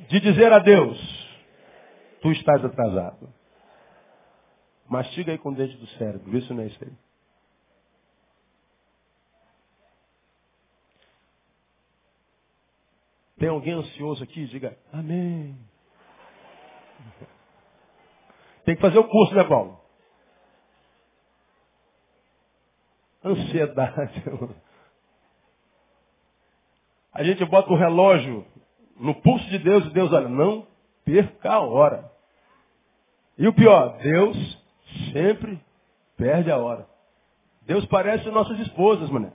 de 0.09 0.19
dizer 0.19 0.51
a 0.51 0.59
Deus, 0.59 0.99
tu 2.21 2.34
estás 2.34 2.65
atrasado. 2.65 3.34
Mastiga 4.89 5.32
aí 5.32 5.38
com 5.38 5.51
o 5.51 5.55
dente 5.55 5.77
do 5.77 5.88
cérebro, 5.91 6.41
se 6.41 6.51
não 6.53 6.63
é 6.63 6.65
isso 6.65 6.84
aí. 6.84 6.91
Tem 13.41 13.49
alguém 13.49 13.73
ansioso 13.73 14.23
aqui? 14.23 14.45
Diga, 14.45 14.77
amém. 14.93 15.57
Tem 18.63 18.75
que 18.75 18.81
fazer 18.81 18.99
o 18.99 19.07
curso, 19.07 19.33
né, 19.33 19.43
Paulo? 19.43 19.81
Ansiedade. 23.25 24.23
A 27.11 27.23
gente 27.23 27.43
bota 27.45 27.71
o 27.71 27.75
relógio 27.75 28.45
no 28.95 29.15
pulso 29.15 29.49
de 29.49 29.57
Deus 29.57 29.87
e 29.87 29.89
Deus 29.89 30.13
olha, 30.13 30.29
não 30.29 30.67
perca 31.03 31.53
a 31.53 31.61
hora. 31.61 32.11
E 33.39 33.47
o 33.47 33.53
pior, 33.53 33.97
Deus 34.03 34.37
sempre 35.11 35.59
perde 36.15 36.51
a 36.51 36.57
hora. 36.57 36.87
Deus 37.63 37.87
parece 37.87 38.29
nossas 38.29 38.59
esposas, 38.59 39.09
mané. 39.09 39.33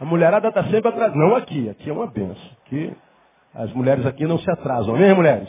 A 0.00 0.04
mulherada 0.04 0.48
está 0.48 0.64
sempre 0.64 0.88
atrás. 0.88 1.14
Não 1.14 1.34
aqui, 1.36 1.68
aqui 1.68 1.88
é 1.88 1.92
uma 1.92 2.06
benção. 2.06 2.50
Aqui, 2.64 2.94
as 3.54 3.72
mulheres 3.72 4.04
aqui 4.04 4.26
não 4.26 4.38
se 4.38 4.50
atrasam, 4.50 4.96
né, 4.96 5.14
mulheres? 5.14 5.48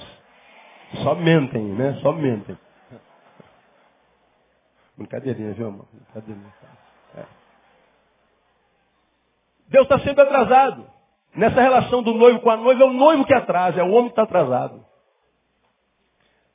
Só 1.03 1.15
mentem, 1.15 1.63
né? 1.63 1.99
Só 2.01 2.13
mentem. 2.13 2.57
Brincadeirinha, 4.97 5.53
viu, 5.53 5.67
irmão? 5.67 5.85
Brincadeirinha. 5.91 6.53
É. 7.15 7.25
Deus 9.67 9.83
está 9.83 9.99
sempre 9.99 10.23
atrasado. 10.23 10.87
Nessa 11.35 11.61
relação 11.61 12.01
do 12.01 12.13
noivo 12.13 12.39
com 12.39 12.49
a 12.49 12.57
noiva, 12.57 12.83
é 12.83 12.85
o 12.85 12.93
noivo 12.93 13.25
que 13.25 13.33
atrasa, 13.33 13.79
é 13.79 13.83
o 13.83 13.91
homem 13.91 14.05
que 14.05 14.11
está 14.11 14.23
atrasado. 14.23 14.83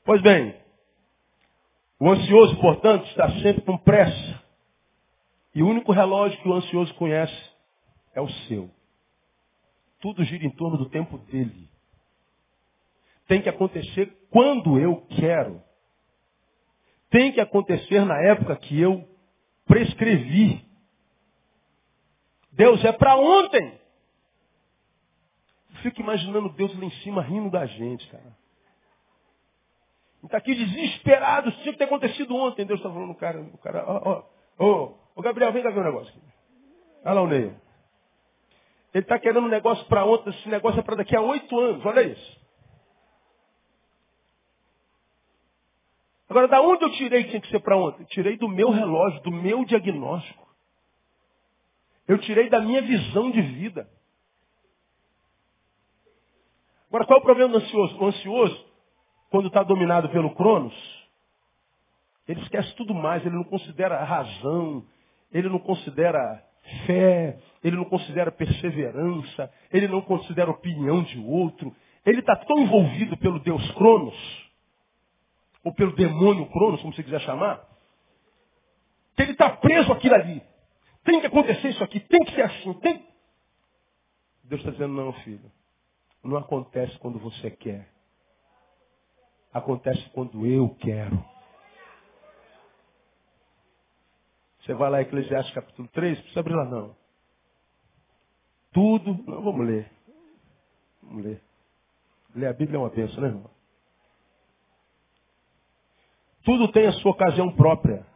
Pois 0.05 0.21
bem, 0.23 0.57
o 2.01 2.11
ansioso, 2.11 2.57
portanto, 2.57 3.07
está 3.07 3.31
sempre 3.43 3.63
com 3.63 3.79
pressa. 3.79 4.43
E 5.55 5.63
o 5.63 5.69
único 5.69 5.93
relógio 5.93 6.41
que 6.41 6.49
o 6.49 6.55
ansioso 6.55 6.93
conhece 6.95 7.52
é 8.15 8.21
o 8.21 8.29
seu. 8.47 8.71
Tudo 10.01 10.25
gira 10.25 10.45
em 10.45 10.51
torno 10.51 10.77
do 10.77 10.89
tempo 10.89 11.19
dele. 11.19 11.71
Tem 13.27 13.41
que 13.41 13.49
acontecer 13.49 14.13
quando 14.31 14.79
eu 14.79 15.07
quero. 15.19 15.63
Tem 17.09 17.33
que 17.33 17.41
acontecer 17.41 18.05
na 18.05 18.19
época 18.21 18.57
que 18.57 18.81
eu 18.81 19.09
prescrevi. 19.67 20.65
Deus 22.53 22.85
é 22.85 22.93
para 22.93 23.17
ontem. 23.17 23.81
Fico 25.83 26.01
imaginando 26.01 26.49
Deus 26.51 26.77
lá 26.79 26.85
em 26.85 26.91
cima 27.03 27.23
rindo 27.23 27.51
da 27.51 27.67
gente, 27.67 28.07
cara. 28.09 28.37
Está 30.25 30.39
aqui 30.39 30.55
desesperado, 30.55 31.49
isso 31.49 31.61
tinha 31.63 31.73
que 31.73 31.79
ter 31.79 31.85
acontecido 31.85 32.35
ontem. 32.37 32.65
Deus 32.65 32.79
está 32.79 32.91
falando, 32.93 33.15
cara, 33.15 33.41
o 33.41 33.59
cara, 33.59 33.85
ó, 33.87 34.25
ó, 34.59 34.95
ô, 35.17 35.23
Gabriel, 35.23 35.53
vem 35.53 35.63
cá 35.63 35.71
ver 35.71 35.81
um 35.81 35.85
negócio. 35.85 36.15
Olha 37.05 37.15
lá 37.15 37.23
o 37.23 37.27
Ney. 37.27 37.53
Ele 38.95 39.05
está 39.05 39.19
querendo 39.19 39.47
um 39.47 39.49
negócio 39.49 39.85
para 39.87 40.05
ontem, 40.05 40.31
esse 40.31 40.49
negócio 40.49 40.79
é 40.79 40.83
para 40.83 40.97
daqui 40.97 41.17
a 41.17 41.21
oito 41.21 41.59
anos, 41.59 41.85
olha 41.85 42.03
isso. 42.03 42.43
Agora, 46.29 46.49
da 46.49 46.61
onde 46.63 46.85
eu 46.85 46.91
tirei 46.93 47.25
que 47.25 47.31
tinha 47.31 47.43
que 47.43 47.51
ser 47.51 47.61
para 47.61 47.77
ontem? 47.77 48.05
tirei 48.07 48.37
do 48.39 48.49
meu 48.49 48.71
relógio, 48.71 49.23
do 49.23 49.31
meu 49.31 49.65
diagnóstico. 49.65 50.49
Eu 52.09 52.19
tirei 52.19 52.49
da 52.49 52.61
minha 52.61 52.83
visão 52.83 53.31
de 53.31 53.41
vida. 53.41 53.89
Agora, 56.89 57.07
qual 57.07 57.19
é 57.19 57.21
o 57.21 57.25
problema 57.25 57.53
do 57.53 57.59
ansioso? 57.59 57.99
O 57.99 58.07
ansioso, 58.07 58.67
quando 59.31 59.49
está 59.49 59.63
dominado 59.63 60.11
pelo 60.11 60.35
Cronos, 60.35 60.75
ele 62.29 62.41
esquece 62.43 62.75
tudo 62.77 62.95
mais, 62.95 63.25
ele 63.25 63.35
não 63.35 63.45
considera 63.45 63.99
a 63.99 64.05
razão, 64.05 64.87
ele 65.33 65.49
não 65.49 65.59
considera 65.59 66.43
fé, 66.87 67.39
ele 67.63 67.77
não 67.77 67.85
considera 67.85 68.31
perseverança, 68.31 69.53
ele 69.73 69.89
não 69.89 70.01
considera 70.03 70.51
opinião 70.51 71.03
de 71.03 71.19
outro. 71.21 71.75
Ele 72.05 72.21
está 72.21 72.37
tão 72.37 72.59
envolvido 72.59 73.17
pelo 73.17 73.39
Deus 73.41 73.71
Cronos, 73.73 74.51
ou 75.65 75.73
pelo 75.75 75.95
demônio 75.95 76.47
Cronos, 76.51 76.81
como 76.81 76.95
você 76.95 77.03
quiser 77.03 77.21
chamar, 77.21 77.65
que 79.17 79.23
ele 79.23 79.33
está 79.33 79.51
preso 79.51 79.93
aquilo 79.93 80.15
ali. 80.15 80.43
Tem 81.05 81.21
que 81.21 81.27
acontecer 81.27 81.69
isso 81.69 81.83
aqui, 81.83 82.01
tem 82.01 82.21
que 82.25 82.35
ser 82.35 82.43
assim, 82.43 82.73
tem. 82.75 83.05
Deus 84.45 84.61
está 84.61 84.71
dizendo, 84.71 84.95
não, 84.95 85.13
filho. 85.15 85.51
Não 86.23 86.37
acontece 86.37 86.97
quando 86.99 87.19
você 87.19 87.51
quer. 87.51 87.89
Acontece 89.53 90.09
quando 90.11 90.47
eu 90.47 90.69
quero. 90.77 91.32
Você 94.63 94.75
vai 94.75 94.91
lá 94.91 95.01
em 95.01 95.03
Eclesiastes 95.03 95.53
capítulo 95.53 95.89
3, 95.89 96.19
precisa 96.21 96.41
abrir 96.41 96.55
lá 96.55 96.65
não. 96.65 96.97
Tudo, 98.73 99.13
não, 99.27 99.43
vamos 99.43 99.67
ler. 99.67 99.91
Vamos 101.03 101.25
ler. 101.25 101.43
Ler 102.35 102.47
a 102.47 102.53
Bíblia 102.53 102.77
é 102.77 102.81
uma 102.81 102.89
bênção, 102.89 103.21
né, 103.21 103.29
irmão? 103.29 103.51
Tudo 106.45 106.71
tem 106.71 106.87
a 106.87 106.93
sua 106.93 107.11
ocasião 107.11 107.53
própria. 107.55 108.07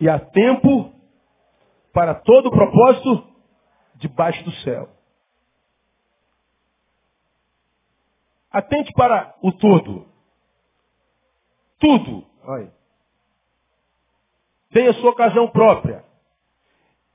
E 0.00 0.08
há 0.08 0.18
tempo 0.18 0.92
para 1.92 2.14
todo 2.16 2.46
o 2.46 2.50
propósito 2.50 3.32
debaixo 3.96 4.44
do 4.44 4.52
céu. 4.62 4.88
Atente 8.50 8.92
para 8.94 9.36
o 9.42 9.52
todo. 9.52 10.08
Tudo. 11.78 12.26
Olha 12.42 12.77
tem 14.72 14.86
a 14.88 14.94
sua 14.94 15.10
ocasião 15.10 15.48
própria. 15.48 16.04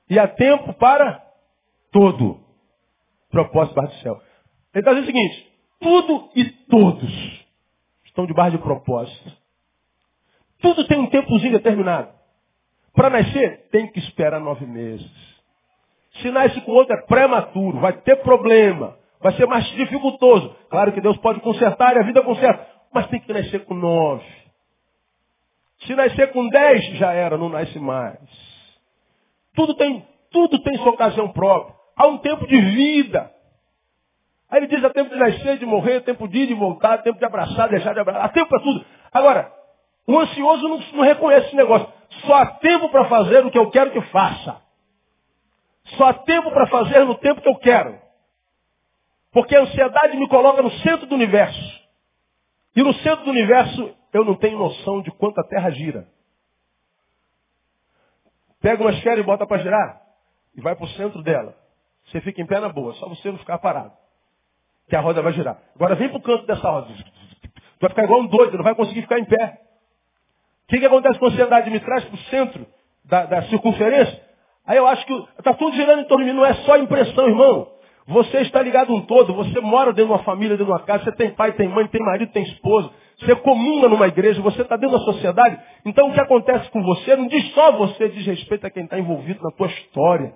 E 0.10 0.20
há 0.20 0.28
tempo 0.28 0.74
para 0.74 1.24
todo. 1.92 2.40
Propósito 3.30 3.76
debaixo 3.76 3.98
do 3.98 4.02
céu. 4.02 4.22
Ele 4.74 4.82
está 4.82 4.94
dizendo 4.94 5.04
o 5.04 5.08
seguinte, 5.08 5.52
tudo 5.80 6.30
e 6.36 6.46
todos 6.70 7.46
estão 8.06 8.26
debaixo 8.26 8.58
de 8.58 8.64
propósito. 8.64 9.32
Tudo 10.62 10.88
tem 10.88 11.00
um 11.00 11.10
tempozinho 11.10 11.52
determinado. 11.54 12.10
Para 12.94 13.10
nascer, 13.10 13.68
tem 13.72 13.88
que 13.88 14.00
esperar 14.00 14.40
nove 14.40 14.66
meses. 14.66 15.12
Se 16.22 16.30
nasce 16.30 16.62
com 16.62 16.72
outro, 16.72 16.96
é 16.96 17.02
prematuro, 17.02 17.80
vai 17.80 17.94
ter 18.02 18.18
problema, 18.18 18.98
vai 19.20 19.34
ser 19.34 19.48
mais 19.48 19.66
dificultoso. 19.72 20.56
Claro 20.70 20.94
que 20.94 21.02
Deus 21.02 21.18
pode 21.18 21.40
consertar 21.40 21.96
e 21.96 22.00
a 22.00 22.04
vida 22.04 22.22
conserta, 22.22 22.68
mas 22.94 23.08
tem 23.08 23.20
que 23.20 23.34
nascer 23.34 23.66
com 23.66 23.74
nove. 23.74 24.43
Se 25.86 25.96
nascer 25.96 26.32
com 26.32 26.48
10, 26.48 26.98
já 26.98 27.14
era, 27.14 27.38
não 27.38 27.50
nasce 27.50 27.78
mais. 27.80 28.20
Tudo 29.56 29.74
tem, 29.76 30.06
tudo 30.32 30.62
tem 30.64 30.78
sua 30.78 30.92
ocasião 30.92 31.30
própria. 31.30 31.76
Há 31.96 32.08
um 32.08 32.18
tempo 32.18 32.48
de 32.48 32.60
vida. 32.60 33.32
Aí 34.50 34.60
ele 34.60 34.68
diz, 34.68 34.84
há 34.84 34.90
tempo 34.90 35.10
de 35.10 35.16
nascer, 35.16 35.58
de 35.58 35.66
morrer, 35.66 36.02
tempo 36.02 36.28
de 36.28 36.40
ir, 36.40 36.48
de 36.48 36.54
voltar, 36.54 37.00
tempo 37.00 37.20
de 37.20 37.26
abraçar, 37.26 37.70
deixar 37.70 37.94
de 37.94 38.00
abraçar. 38.00 38.26
Há 38.26 38.30
tempo 38.30 38.50
para 38.50 38.60
tudo. 38.60 38.86
Agora, 39.12 39.52
o 40.08 40.20
ansioso 40.20 40.68
não, 40.68 40.80
não 40.94 41.04
reconhece 41.04 41.48
esse 41.48 41.56
negócio. 41.56 41.88
Só 42.26 42.36
há 42.36 42.46
tempo 42.46 42.90
para 42.90 43.06
fazer 43.06 43.46
o 43.46 43.52
que 43.52 43.58
eu 43.58 43.70
quero 43.72 43.92
que 43.92 44.02
faça. 44.04 44.62
Só 45.98 46.06
há 46.10 46.14
tempo 46.14 46.52
para 46.52 46.68
fazer 46.68 47.04
no 47.06 47.16
tempo 47.16 47.42
que 47.42 47.50
eu 47.50 47.56
quero. 47.56 48.00
Porque 49.32 49.56
a 49.56 49.62
ansiedade 49.62 50.16
me 50.18 50.28
coloca 50.28 50.62
no 50.62 50.72
centro 50.80 51.08
do 51.08 51.16
universo. 51.16 51.82
E 52.76 52.84
no 52.84 52.94
centro 52.96 53.26
do 53.26 53.32
universo 53.32 53.96
eu 54.14 54.24
não 54.24 54.36
tenho 54.36 54.58
noção 54.58 55.02
de 55.02 55.12
quanto 55.12 55.40
a 55.40 55.44
terra 55.44 55.70
gira. 55.72 56.08
Pega 58.62 58.82
uma 58.82 58.92
esfera 58.92 59.20
e 59.20 59.24
bota 59.24 59.46
para 59.46 59.62
girar. 59.62 60.02
E 60.56 60.62
vai 60.62 60.76
para 60.76 60.86
o 60.86 60.90
centro 60.90 61.22
dela. 61.22 61.56
Você 62.06 62.22
fica 62.22 62.42
em 62.42 62.46
pé 62.46 62.60
na 62.60 62.70
boa, 62.70 62.94
só 62.94 63.10
você 63.10 63.32
não 63.32 63.40
ficar 63.40 63.58
parado. 63.58 63.92
Que 64.88 64.96
a 64.96 65.02
roda 65.02 65.22
vai 65.22 65.34
girar. 65.34 65.58
Agora 65.76 65.96
vem 65.96 66.10
para 66.10 66.18
o 66.18 66.22
canto 66.22 66.46
dessa 66.46 66.70
roda. 66.70 66.88
Tu 66.88 67.82
vai 67.82 67.90
ficar 67.90 68.04
igual 68.04 68.22
um 68.22 68.28
doido, 68.28 68.56
não 68.56 68.64
vai 68.64 68.76
conseguir 68.76 69.02
ficar 69.02 69.20
em 69.20 69.26
pé. 69.26 69.60
O 70.66 70.68
que, 70.68 70.80
que 70.80 70.86
acontece 70.86 71.20
com 71.20 71.26
a 71.26 71.30
ansiedade? 71.30 71.70
Me 71.70 71.80
traz 71.80 72.06
para 72.06 72.16
o 72.16 72.18
centro 72.20 72.68
da, 73.04 73.26
da 73.26 73.44
circunferência. 73.44 74.22
Aí 74.66 74.78
eu 74.78 74.88
acho 74.88 75.06
que 75.06 75.14
está 75.38 75.54
tudo 75.54 75.76
girando 75.76 76.02
em 76.02 76.06
torno 76.06 76.24
de 76.24 76.32
mim. 76.32 76.38
Não 76.38 76.46
é 76.46 76.54
só 76.66 76.78
impressão, 76.78 77.28
irmão. 77.28 77.70
Você 78.08 78.42
está 78.42 78.62
ligado 78.62 78.94
um 78.94 79.02
todo. 79.02 79.34
Você 79.34 79.60
mora 79.60 79.92
dentro 79.92 80.06
de 80.06 80.12
uma 80.12 80.24
família, 80.24 80.58
dentro 80.58 80.66
de 80.66 80.72
uma 80.72 80.86
casa. 80.86 81.04
Você 81.04 81.12
tem 81.14 81.32
pai, 81.32 81.54
tem 81.54 81.68
mãe, 81.68 81.88
tem 81.88 82.02
marido, 82.02 82.32
tem 82.32 82.44
esposa. 82.44 82.92
Você 83.20 83.36
comunga 83.38 83.88
numa 83.88 84.08
igreja, 84.08 84.42
você 84.42 84.62
está 84.62 84.76
dentro 84.76 84.98
da 84.98 85.06
sociedade. 85.06 85.60
Então 85.86 86.10
o 86.10 86.14
que 86.14 86.20
acontece 86.20 86.70
com 86.72 86.82
você 86.84 87.16
não 87.16 87.28
diz 87.28 87.54
só 87.54 87.72
você, 87.74 88.10
diz 88.10 88.26
respeito 88.26 88.68
a 88.68 88.70
quem 88.70 88.84
está 88.84 88.98
envolvido 88.98 89.42
na 89.44 89.52
tua 89.52 89.68
história. 89.68 90.34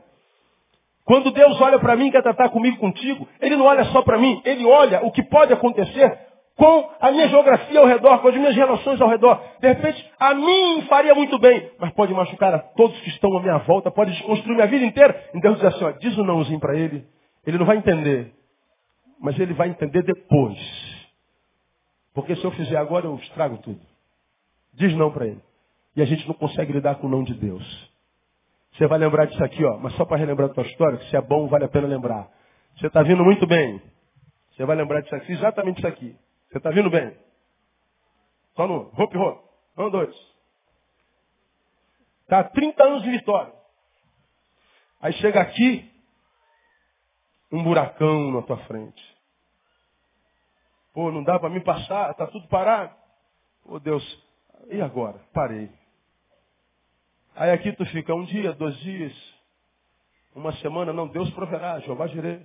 Quando 1.06 1.32
Deus 1.32 1.60
olha 1.62 1.80
para 1.80 1.96
mim 1.96 2.08
e 2.08 2.12
quer 2.12 2.22
tratar 2.22 2.50
comigo 2.50 2.78
contigo, 2.78 3.28
Ele 3.40 3.56
não 3.56 3.66
olha 3.66 3.86
só 3.86 4.02
para 4.02 4.18
mim, 4.18 4.42
Ele 4.44 4.66
olha 4.66 5.06
o 5.06 5.12
que 5.12 5.24
pode 5.24 5.54
acontecer 5.54 6.28
com 6.58 6.90
a 7.00 7.12
minha 7.12 7.30
geografia 7.30 7.80
ao 7.80 7.86
redor, 7.86 8.18
com 8.18 8.28
as 8.28 8.36
minhas 8.36 8.56
relações 8.56 9.00
ao 9.00 9.08
redor. 9.08 9.40
De 9.62 9.68
repente, 9.68 10.06
a 10.20 10.34
mim 10.34 10.82
faria 10.90 11.14
muito 11.14 11.38
bem, 11.40 11.72
mas 11.80 11.94
pode 11.94 12.14
machucar 12.14 12.54
a 12.54 12.60
todos 12.60 13.00
que 13.02 13.10
estão 13.10 13.38
à 13.38 13.42
minha 13.42 13.60
volta, 13.60 13.92
pode 13.92 14.12
desconstruir 14.12 14.56
minha 14.56 14.68
vida 14.68 14.84
inteira. 14.84 15.30
Então 15.34 15.54
Deus 15.54 15.58
diz 15.58 15.76
assim, 15.76 15.86
ó, 15.86 15.92
diz 15.92 16.18
o 16.18 16.24
um 16.24 16.26
nãozinho 16.26 16.60
para 16.60 16.76
ele, 16.76 17.06
ele 17.46 17.58
não 17.58 17.66
vai 17.66 17.78
entender, 17.78 18.34
mas 19.22 19.40
ele 19.40 19.54
vai 19.54 19.70
entender 19.70 20.02
depois. 20.02 20.87
Porque 22.18 22.36
se 22.36 22.44
eu 22.44 22.50
fizer 22.50 22.78
agora, 22.78 23.06
eu 23.06 23.16
estrago 23.18 23.60
tudo. 23.60 23.80
Diz 24.74 24.92
não 24.96 25.12
para 25.14 25.28
ele. 25.28 25.40
E 25.96 26.02
a 26.02 26.06
gente 26.06 26.28
não 26.28 26.34
consegue 26.34 26.74
lidar 26.74 26.96
com 26.96 27.06
o 27.06 27.10
não 27.12 27.24
de 27.24 27.36
Deus. 27.36 27.94
Você 28.74 28.88
vai 28.88 28.98
lembrar 28.98 29.26
disso 29.26 29.44
aqui, 29.44 29.64
ó, 29.64 29.78
mas 29.78 29.94
só 29.94 30.04
para 30.04 30.18
relembrar 30.18 30.50
a 30.50 30.54
tua 30.56 30.64
história, 30.64 30.98
que 30.98 31.08
se 31.12 31.16
é 31.16 31.22
bom, 31.22 31.48
vale 31.48 31.66
a 31.66 31.70
pena 31.70 31.86
lembrar. 31.86 32.28
Você 32.76 32.88
está 32.88 33.04
vindo 33.04 33.24
muito 33.24 33.46
bem. 33.46 33.80
Você 34.50 34.66
vai 34.66 34.76
lembrar 34.76 35.02
disso 35.02 35.14
aqui, 35.14 35.32
exatamente 35.32 35.78
isso 35.78 35.86
aqui. 35.86 36.18
Você 36.50 36.58
está 36.58 36.72
vindo 36.72 36.90
bem? 36.90 37.16
Só 38.56 38.68
no 38.68 38.92
hop, 38.98 39.16
hop. 39.16 39.46
Um, 39.78 39.90
dois. 39.92 40.16
Está 42.24 42.46
30 42.46 42.84
anos 42.84 43.04
de 43.04 43.12
vitória. 43.12 43.54
Aí 45.00 45.14
chega 45.14 45.40
aqui, 45.40 45.88
um 47.52 47.62
buracão 47.62 48.32
na 48.32 48.42
tua 48.42 48.58
frente. 48.66 49.17
Pô, 50.98 51.12
não 51.12 51.22
dá 51.22 51.38
para 51.38 51.52
me 51.52 51.60
passar, 51.60 52.10
está 52.10 52.26
tudo 52.26 52.48
parado. 52.48 52.92
Pô, 53.64 53.80
Deus, 53.80 54.04
e 54.68 54.82
agora? 54.82 55.20
Parei. 55.32 55.70
Aí 57.36 57.52
aqui 57.52 57.72
tu 57.74 57.86
fica 57.86 58.16
um 58.16 58.24
dia, 58.24 58.52
dois 58.54 58.76
dias, 58.78 59.14
uma 60.34 60.52
semana, 60.54 60.92
não, 60.92 61.08
Deus 61.08 61.30
proverá, 61.36 61.80
Jeová 61.82 62.08
girei. 62.08 62.44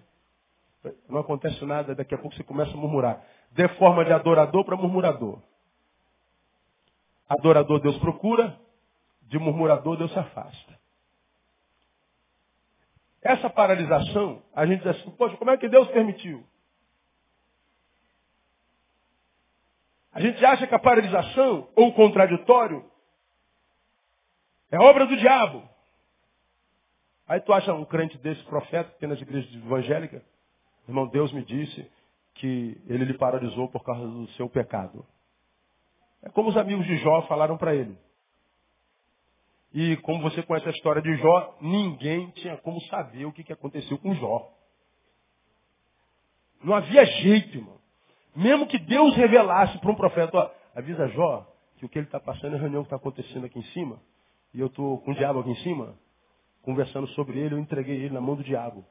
Não 1.09 1.21
acontece 1.21 1.65
nada, 1.65 1.95
daqui 1.95 2.15
a 2.15 2.19
pouco 2.19 2.37
você 2.37 2.45
começa 2.45 2.73
a 2.73 2.77
murmurar. 2.77 3.25
De 3.53 3.67
forma 3.79 4.05
de 4.05 4.13
adorador 4.13 4.67
para 4.67 4.77
murmurador. 4.77 5.39
Adorador 7.27 7.81
Deus 7.81 7.97
procura, 8.01 8.61
de 9.23 9.39
murmurador 9.39 9.97
Deus 9.97 10.13
se 10.13 10.19
afasta. 10.19 10.79
Essa 13.23 13.49
paralisação, 13.49 14.43
a 14.55 14.67
gente 14.67 14.83
diz 14.83 14.89
assim, 14.89 15.11
poxa, 15.13 15.39
como 15.39 15.53
é 15.53 15.57
que 15.57 15.71
Deus 15.71 15.89
permitiu? 15.89 16.52
A 20.13 20.21
gente 20.21 20.45
acha 20.45 20.67
que 20.67 20.75
a 20.75 20.79
paralisação 20.79 21.69
ou 21.75 21.89
o 21.89 21.95
contraditório 21.95 22.85
é 24.71 24.79
obra 24.79 25.07
do 25.07 25.17
diabo. 25.17 25.69
Aí 27.27 27.41
tu 27.41 27.53
acha 27.53 27.73
um 27.73 27.85
crente 27.85 28.19
desse 28.19 28.43
profeta 28.45 28.95
que 28.99 29.07
nas 29.07 29.21
igrejas 29.21 29.53
evangélicas, 29.55 30.23
irmão, 30.87 31.07
Deus 31.07 31.33
me 31.33 31.45
disse 31.45 31.91
que 32.35 32.83
ele 32.87 33.05
lhe 33.05 33.15
paralisou 33.15 33.69
por 33.69 33.83
causa 33.85 34.07
do 34.07 34.29
seu 34.33 34.49
pecado. 34.51 35.05
É 36.23 36.29
como 36.29 36.51
os 36.51 36.57
amigos 36.57 36.87
de 36.87 36.97
Jó 36.99 37.23
falaram 37.23 37.57
para 37.57 37.75
ele. 37.75 37.97
E 39.73 39.97
como 39.99 40.23
você 40.23 40.43
conhece 40.43 40.69
a 40.69 40.73
história 40.73 41.01
de 41.01 41.15
Jó, 41.17 41.57
ninguém 41.61 42.31
tinha 42.33 42.57
como 42.59 42.81
saber 42.83 43.25
o 43.25 43.33
que, 43.33 43.43
que 43.43 43.53
aconteceu 43.53 43.99
com 43.99 44.15
Jó. 44.15 44.53
Não 46.63 46.75
havia 46.75 47.05
jeito, 47.05 47.57
irmão. 47.57 47.82
Mesmo 48.35 48.67
que 48.67 48.79
Deus 48.79 49.15
revelasse 49.17 49.79
para 49.79 49.91
um 49.91 49.95
profeta, 49.95 50.37
ó, 50.37 50.51
avisa 50.75 51.09
Jó 51.09 51.47
que 51.77 51.87
o 51.87 51.89
que 51.89 51.99
ele 51.99 52.07
está 52.07 52.21
passando 52.21 52.55
é 52.55 52.57
a 52.59 52.61
reunião 52.61 52.83
que 52.83 52.87
está 52.87 52.97
acontecendo 52.97 53.45
aqui 53.45 53.59
em 53.59 53.65
cima. 53.73 54.01
E 54.55 54.61
eu 54.61 54.69
estou 54.69 54.99
com 54.99 55.11
o 55.11 55.15
diabo 55.15 55.41
aqui 55.41 55.51
em 55.51 55.57
cima, 55.57 55.95
conversando 56.63 57.09
sobre 57.09 57.39
ele, 57.39 57.55
eu 57.55 57.59
entreguei 57.59 57.97
ele 57.97 58.15
na 58.15 58.21
mão 58.21 58.37
do 58.37 58.45
diabo. 58.45 58.85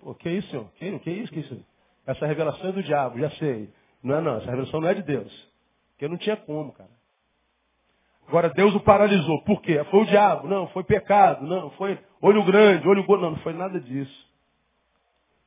O 0.00 0.14
que 0.14 0.30
isso, 0.30 0.48
senhor? 0.50 0.70
Que, 0.76 0.98
que 1.00 1.10
isso? 1.10 1.32
Que 1.32 1.40
isso? 1.40 1.66
Essa 2.06 2.26
revelação 2.26 2.68
é 2.68 2.72
do 2.72 2.82
diabo, 2.82 3.18
já 3.18 3.30
sei. 3.32 3.70
Não 4.02 4.16
é 4.16 4.20
não, 4.20 4.36
essa 4.36 4.46
revelação 4.46 4.80
não 4.80 4.88
é 4.88 4.94
de 4.94 5.02
Deus. 5.02 5.52
Porque 5.90 6.08
não 6.08 6.16
tinha 6.16 6.36
como, 6.36 6.72
cara. 6.72 6.90
Agora 8.28 8.48
Deus 8.50 8.72
o 8.74 8.80
paralisou. 8.80 9.42
Por 9.42 9.60
quê? 9.60 9.82
Foi 9.90 10.02
o 10.02 10.06
diabo? 10.06 10.46
Não, 10.46 10.68
foi 10.68 10.84
pecado. 10.84 11.44
Não, 11.44 11.70
foi 11.72 11.98
olho 12.22 12.44
grande, 12.44 12.86
olho 12.86 13.04
gordo. 13.04 13.22
Não, 13.22 13.32
não 13.32 13.38
foi 13.38 13.52
nada 13.52 13.80
disso. 13.80 14.30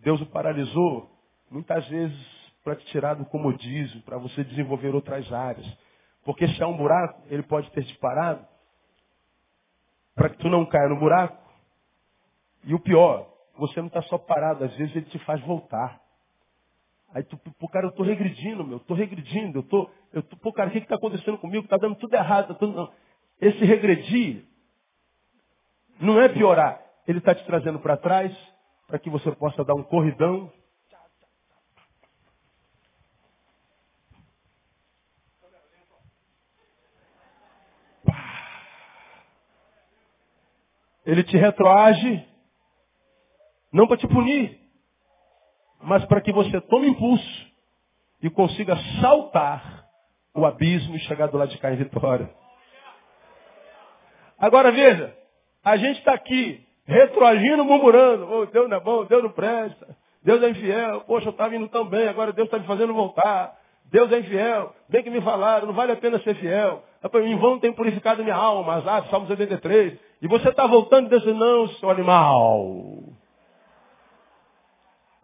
Deus 0.02 0.20
o 0.20 0.26
paralisou 0.26 1.10
muitas 1.50 1.88
vezes 1.88 2.43
para 2.64 2.76
te 2.76 2.86
tirar 2.88 3.16
do 3.16 3.26
comodismo, 3.26 4.02
para 4.04 4.18
você 4.18 4.44
desenvolver 4.44 4.96
outras 4.96 5.32
áreas. 5.32 5.68
Porque 6.24 6.48
se 6.48 6.64
há 6.64 6.68
um 6.68 6.78
buraco, 6.78 7.22
ele 7.30 7.44
pode 7.44 7.70
ter 7.72 7.84
te 7.84 7.98
parado 7.98 8.46
para 10.16 10.30
que 10.30 10.38
tu 10.38 10.50
não 10.50 10.66
caia 10.66 10.90
no 10.90 11.00
buraco. 11.00 11.38
E 12.64 12.74
o 12.74 12.80
pior, 12.80 13.28
você 13.58 13.80
não 13.80 13.88
está 13.88 14.02
só 14.04 14.18
parado, 14.18 14.64
às 14.64 14.76
vezes 14.76 14.96
ele 14.96 15.06
te 15.06 15.20
faz 15.20 15.42
voltar. 15.42 16.02
Aí 17.14 17.24
tu, 17.24 17.38
pô, 17.38 17.68
cara, 17.68 17.86
eu 17.86 17.90
estou 17.90 18.06
regredindo, 18.06 18.64
meu, 18.66 18.78
estou 18.78 18.98
regredindo, 18.98 19.60
eu 19.60 19.62
estou, 19.62 19.92
eu 20.12 20.24
tô, 20.24 20.38
pô, 20.38 20.52
cara, 20.52 20.70
o 20.70 20.72
que 20.72 20.80
está 20.80 20.96
acontecendo 20.96 21.38
comigo? 21.38 21.66
Está 21.66 21.78
dando 21.78 21.96
tudo 21.96 22.14
errado, 22.16 22.48
tá 22.48 22.54
tudo. 22.56 22.92
Esse 23.40 23.64
regredir 23.66 24.46
não 26.00 26.20
é 26.20 26.30
piorar, 26.30 26.82
ele 27.08 27.20
está 27.20 27.36
te 27.36 27.46
trazendo 27.46 27.80
para 27.80 27.98
trás, 27.98 28.36
para 28.88 28.98
que 28.98 29.10
você 29.10 29.32
possa 29.34 29.64
dar 29.64 29.76
um 29.76 29.84
corridão. 29.84 30.52
Ele 41.06 41.24
te 41.24 41.38
retroage, 41.38 42.26
não 43.72 43.88
para 43.88 43.98
te 43.98 44.08
punir, 44.08 44.60
mas 45.82 46.06
para 46.06 46.22
que 46.22 46.32
você 46.32 46.62
tome 46.62 46.88
impulso 46.88 47.52
e 48.22 48.30
consiga 48.30 48.78
saltar 49.02 49.86
o 50.34 50.46
abismo 50.46 50.96
e 50.96 51.00
chegar 51.00 51.28
do 51.28 51.38
lado 51.38 51.50
de 51.50 51.58
cá 51.58 51.72
em 51.72 51.78
vitória. 51.78 52.30
Agora 54.38 54.72
veja, 54.72 55.16
a 55.64 55.78
gente 55.78 56.00
está 56.00 56.14
aqui 56.14 56.66
retroagindo, 56.86 57.64
murmurando, 57.64 58.30
oh, 58.30 58.46
Deus 58.46 58.70
não 58.70 58.78
é 58.78 58.80
bom, 58.80 59.06
Deus 59.06 59.24
não 59.24 59.32
presta, 59.32 59.98
Deus 60.24 60.42
é 60.42 60.50
infiel, 60.50 61.02
poxa, 61.02 61.28
eu 61.28 61.32
estava 61.32 61.56
indo 61.56 61.68
tão 61.68 61.86
bem, 61.86 62.08
agora 62.08 62.32
Deus 62.32 62.48
está 62.48 62.58
me 62.58 62.66
fazendo 62.66 62.94
voltar. 62.94 63.58
Deus 63.86 64.12
é 64.12 64.20
infiel, 64.20 64.74
bem 64.90 65.04
que 65.04 65.10
me 65.10 65.22
falaram, 65.22 65.68
não 65.68 65.74
vale 65.74 65.92
a 65.92 65.96
pena 65.96 66.20
ser 66.22 66.36
fiel. 66.36 66.84
Em 67.26 67.36
vão 67.38 67.60
tem 67.60 67.74
purificado 67.74 68.24
minha 68.24 68.36
alma, 68.36 68.82
ah, 68.86 69.04
Salmo 69.10 69.28
73. 69.28 70.00
E 70.22 70.28
você 70.28 70.50
está 70.50 70.66
voltando 70.66 71.08
e 71.08 71.20
dizendo, 71.20 71.38
não, 71.38 71.68
seu 71.68 71.90
animal. 71.90 73.04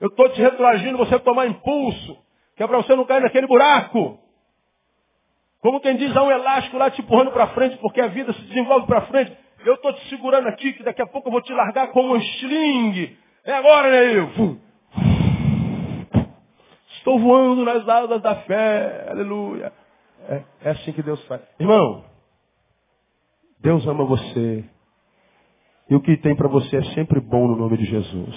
Eu 0.01 0.09
estou 0.09 0.29
te 0.29 0.41
retroagindo 0.41 0.97
você 0.97 1.17
tomar 1.19 1.47
impulso, 1.47 2.17
que 2.55 2.63
é 2.63 2.67
para 2.67 2.77
você 2.77 2.95
não 2.95 3.05
cair 3.05 3.21
naquele 3.21 3.47
buraco. 3.47 4.19
Como 5.61 5.79
quem 5.79 5.95
diz, 5.95 6.15
há 6.15 6.23
um 6.23 6.31
elástico 6.31 6.77
lá 6.77 6.89
te 6.89 7.01
empurrando 7.01 7.31
para 7.31 7.47
frente, 7.47 7.77
porque 7.77 8.01
a 8.01 8.07
vida 8.07 8.33
se 8.33 8.41
desenvolve 8.43 8.85
para 8.85 9.01
frente. 9.03 9.35
Eu 9.65 9.75
estou 9.75 9.93
te 9.93 10.09
segurando 10.09 10.47
aqui, 10.47 10.73
que 10.73 10.83
daqui 10.83 11.01
a 11.01 11.07
pouco 11.07 11.27
eu 11.27 11.31
vou 11.31 11.41
te 11.41 11.53
largar 11.53 11.91
como 11.91 12.13
um 12.13 12.17
string. 12.17 13.17
É 13.45 13.53
agora, 13.53 13.89
né, 13.89 14.19
eu? 14.19 14.29
Estou 16.97 17.19
voando 17.19 17.63
nas 17.63 17.87
asas 17.87 18.21
da 18.21 18.35
fé. 18.35 19.07
Aleluia. 19.09 19.73
É, 20.29 20.43
é 20.61 20.69
assim 20.69 20.91
que 20.91 21.01
Deus 21.01 21.19
faz. 21.25 21.41
Irmão, 21.59 22.03
Deus 23.59 23.85
ama 23.87 24.05
você. 24.05 24.63
E 25.89 25.95
o 25.95 26.01
que 26.01 26.15
tem 26.17 26.35
para 26.35 26.47
você 26.47 26.77
é 26.77 26.83
sempre 26.93 27.19
bom 27.19 27.47
no 27.47 27.55
nome 27.55 27.77
de 27.77 27.85
Jesus. 27.85 28.35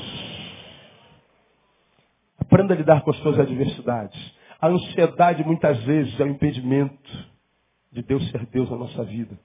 Aprenda 2.38 2.72
a 2.72 2.76
lidar 2.76 3.02
com 3.02 3.10
as 3.10 3.16
suas 3.18 3.38
adversidades. 3.38 4.18
A 4.58 4.68
ansiedade 4.68 5.44
muitas 5.44 5.82
vezes 5.84 6.18
é 6.18 6.24
o 6.24 6.28
impedimento 6.28 7.30
de 7.92 8.02
Deus 8.02 8.26
ser 8.30 8.46
Deus 8.46 8.70
na 8.70 8.78
nossa 8.78 9.04
vida. 9.04 9.38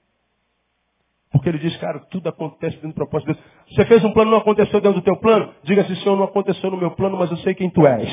Porque 1.30 1.50
ele 1.50 1.58
diz, 1.58 1.76
cara, 1.76 1.98
tudo 2.10 2.30
acontece 2.30 2.76
dentro 2.76 2.92
do 2.92 2.94
propósito 2.94 3.30
de 3.30 3.34
Deus. 3.34 3.46
Você 3.74 3.84
fez 3.84 4.02
um 4.02 4.12
plano, 4.14 4.30
não 4.30 4.38
aconteceu 4.38 4.80
dentro 4.80 5.00
do 5.00 5.04
teu 5.04 5.18
plano? 5.18 5.52
Diga 5.64 5.82
assim, 5.82 5.96
Senhor, 5.96 6.16
não 6.16 6.24
aconteceu 6.24 6.70
no 6.70 6.78
meu 6.78 6.92
plano, 6.92 7.18
mas 7.18 7.30
eu 7.30 7.36
sei 7.38 7.52
quem 7.54 7.68
tu 7.68 7.86
és. 7.86 8.08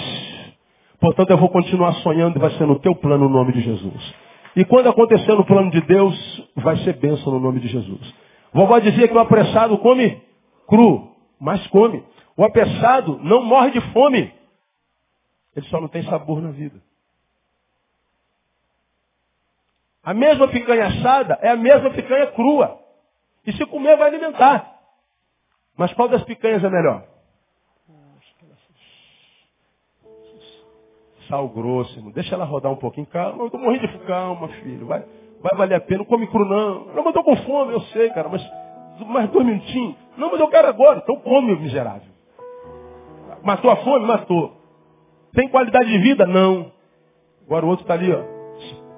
Portanto, 0.99 1.29
eu 1.29 1.37
vou 1.37 1.47
continuar 1.47 1.93
sonhando 1.95 2.37
e 2.37 2.41
vai 2.41 2.51
ser 2.51 2.65
no 2.65 2.79
teu 2.79 2.93
plano 2.95 3.25
o 3.25 3.29
no 3.29 3.33
nome 3.33 3.53
de 3.53 3.61
Jesus. 3.61 4.24
E 4.55 4.63
quando 4.65 4.87
acontecer 4.87 5.33
no 5.33 5.45
plano 5.45 5.69
de 5.69 5.81
Deus, 5.81 6.49
vai 6.55 6.77
ser 6.77 6.93
bênção 6.93 7.33
no 7.33 7.39
nome 7.39 7.59
de 7.59 7.67
Jesus. 7.67 8.13
Vovó 8.53 8.79
dizia 8.79 9.07
que 9.07 9.13
o 9.13 9.19
apressado 9.19 9.77
come 9.79 10.23
cru, 10.67 11.11
mas 11.39 11.65
come. 11.67 12.03
O 12.37 12.43
apressado 12.43 13.19
não 13.21 13.43
morre 13.43 13.71
de 13.71 13.81
fome. 13.91 14.33
Ele 15.55 15.65
só 15.67 15.81
não 15.81 15.87
tem 15.87 16.03
sabor 16.03 16.41
na 16.41 16.51
vida. 16.51 16.81
A 20.03 20.13
mesma 20.13 20.47
picanha 20.47 20.87
assada 20.87 21.39
é 21.41 21.49
a 21.49 21.55
mesma 21.55 21.89
picanha 21.89 22.27
crua. 22.27 22.79
E 23.45 23.51
se 23.53 23.65
comer, 23.65 23.97
vai 23.97 24.07
alimentar. 24.09 24.73
Mas 25.77 25.93
qual 25.93 26.07
das 26.07 26.23
picanhas 26.23 26.63
é 26.63 26.69
melhor? 26.69 27.03
Sal 31.35 31.49
grosso, 31.49 31.97
irmão. 31.97 32.13
Deixa 32.13 32.33
ela 32.33 32.45
rodar 32.45 32.71
um 32.71 32.77
pouquinho. 32.77 33.05
Calma, 33.07 33.43
eu 33.43 33.47
estou 33.47 33.59
morrendo 33.59 33.87
de 33.87 33.97
calma, 33.99 34.47
filho. 34.47 34.85
Vai, 34.85 35.03
vai 35.41 35.57
valer 35.57 35.75
a 35.75 35.81
pena. 35.81 35.99
Não 35.99 36.05
come 36.05 36.27
cru, 36.27 36.45
não. 36.45 36.85
Não, 36.85 37.03
mas 37.03 37.07
estou 37.07 37.23
com 37.25 37.35
fome, 37.37 37.73
eu 37.73 37.81
sei, 37.81 38.09
cara. 38.11 38.29
Mas 38.29 38.41
mais 39.05 39.29
dois 39.29 39.45
minutinhos. 39.45 39.95
Não, 40.17 40.31
mas 40.31 40.39
eu 40.39 40.47
quero 40.47 40.69
agora. 40.69 40.99
Então 41.03 41.17
come, 41.17 41.53
miserável. 41.57 42.07
Matou 43.43 43.69
a 43.69 43.75
fome? 43.77 44.05
Matou. 44.05 44.53
Tem 45.33 45.49
qualidade 45.49 45.89
de 45.89 45.97
vida? 45.97 46.25
Não. 46.25 46.71
Agora 47.45 47.65
o 47.65 47.69
outro 47.69 47.83
está 47.83 47.93
ali, 47.93 48.11
ó, 48.11 48.23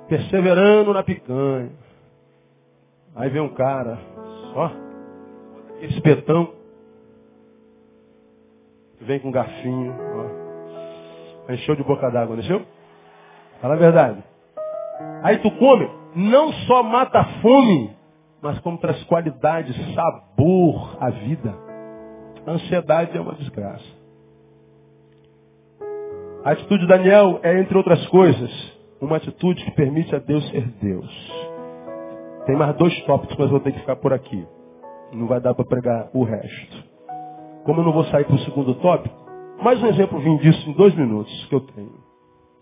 perseverando 0.08 0.94
na 0.94 1.04
picanha. 1.04 1.72
Aí 3.16 3.30
vem 3.30 3.42
um 3.42 3.50
cara, 3.50 4.00
ó, 4.56 4.70
espetão, 5.82 6.54
vem 9.02 9.20
com 9.20 9.30
um 9.30 9.32
garfinho, 9.32 9.94
encheu 11.54 11.76
de 11.76 11.84
boca 11.84 12.10
d'água, 12.10 12.36
não 12.36 12.44
encheu? 12.44 12.62
Fala 13.62 13.74
a 13.74 13.78
verdade. 13.78 14.24
Aí 15.24 15.38
tu 15.40 15.52
come, 15.52 15.90
não 16.16 16.52
só 16.54 16.84
mata 16.84 17.20
a 17.20 17.26
fome, 17.42 17.96
mas 18.42 18.60
como 18.60 18.78
traz 18.78 19.04
qualidade, 19.06 19.74
sabor 19.94 20.98
à 21.00 21.10
vida. 21.10 21.54
A 22.46 22.52
ansiedade 22.52 23.18
é 23.18 23.22
uma 23.22 23.34
desgraça. 23.34 23.98
A 26.44 26.52
atitude 26.52 26.82
de 26.82 26.88
Daniel 26.88 27.40
é, 27.44 27.60
entre 27.60 27.78
outras 27.78 28.08
coisas, 28.08 28.78
uma 29.02 29.18
atitude 29.18 29.64
que 29.66 29.72
permite 29.72 30.16
a 30.16 30.20
Deus 30.20 30.48
ser 30.50 30.66
Deus. 30.82 31.34
Tem 32.46 32.56
mais 32.56 32.76
dois 32.78 32.98
tópicos, 33.02 33.36
mas 33.38 33.50
vou 33.50 33.60
ter 33.60 33.74
que 33.74 33.80
ficar 33.80 33.98
por 33.98 34.14
aqui. 34.14 34.48
Não 35.12 35.28
vai 35.28 35.42
dar 35.42 35.54
para 35.54 35.66
pregar 35.66 36.10
o 36.14 36.24
resto. 36.24 36.84
Como 37.66 37.82
eu 37.82 37.84
não 37.84 37.92
vou 37.92 38.06
sair 38.06 38.24
para 38.24 38.36
o 38.36 38.40
segundo 38.40 38.76
tópico, 38.76 39.27
mais 39.62 39.82
um 39.82 39.88
exemplo 39.88 40.20
vim 40.20 40.38
disso 40.38 40.70
em 40.70 40.74
dois 40.74 40.96
minutos 40.96 41.46
que 41.46 41.56
eu 41.56 41.62
tenho. 41.62 41.94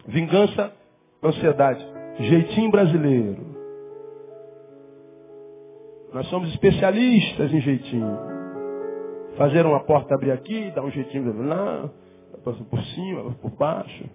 Vingança, 0.07 0.73
ansiedade. 1.23 1.85
Jeitinho 2.19 2.71
brasileiro. 2.71 3.55
Nós 6.13 6.27
somos 6.27 6.49
especialistas 6.49 7.53
em 7.53 7.59
jeitinho. 7.59 8.17
Fazer 9.37 9.65
uma 9.65 9.81
porta 9.81 10.15
abrir 10.15 10.31
aqui, 10.31 10.71
dar 10.71 10.83
um 10.83 10.91
jeitinho 10.91 11.45
lá, 11.45 11.89
por 12.43 12.81
cima, 12.83 13.31
por 13.41 13.51
baixo. 13.51 14.05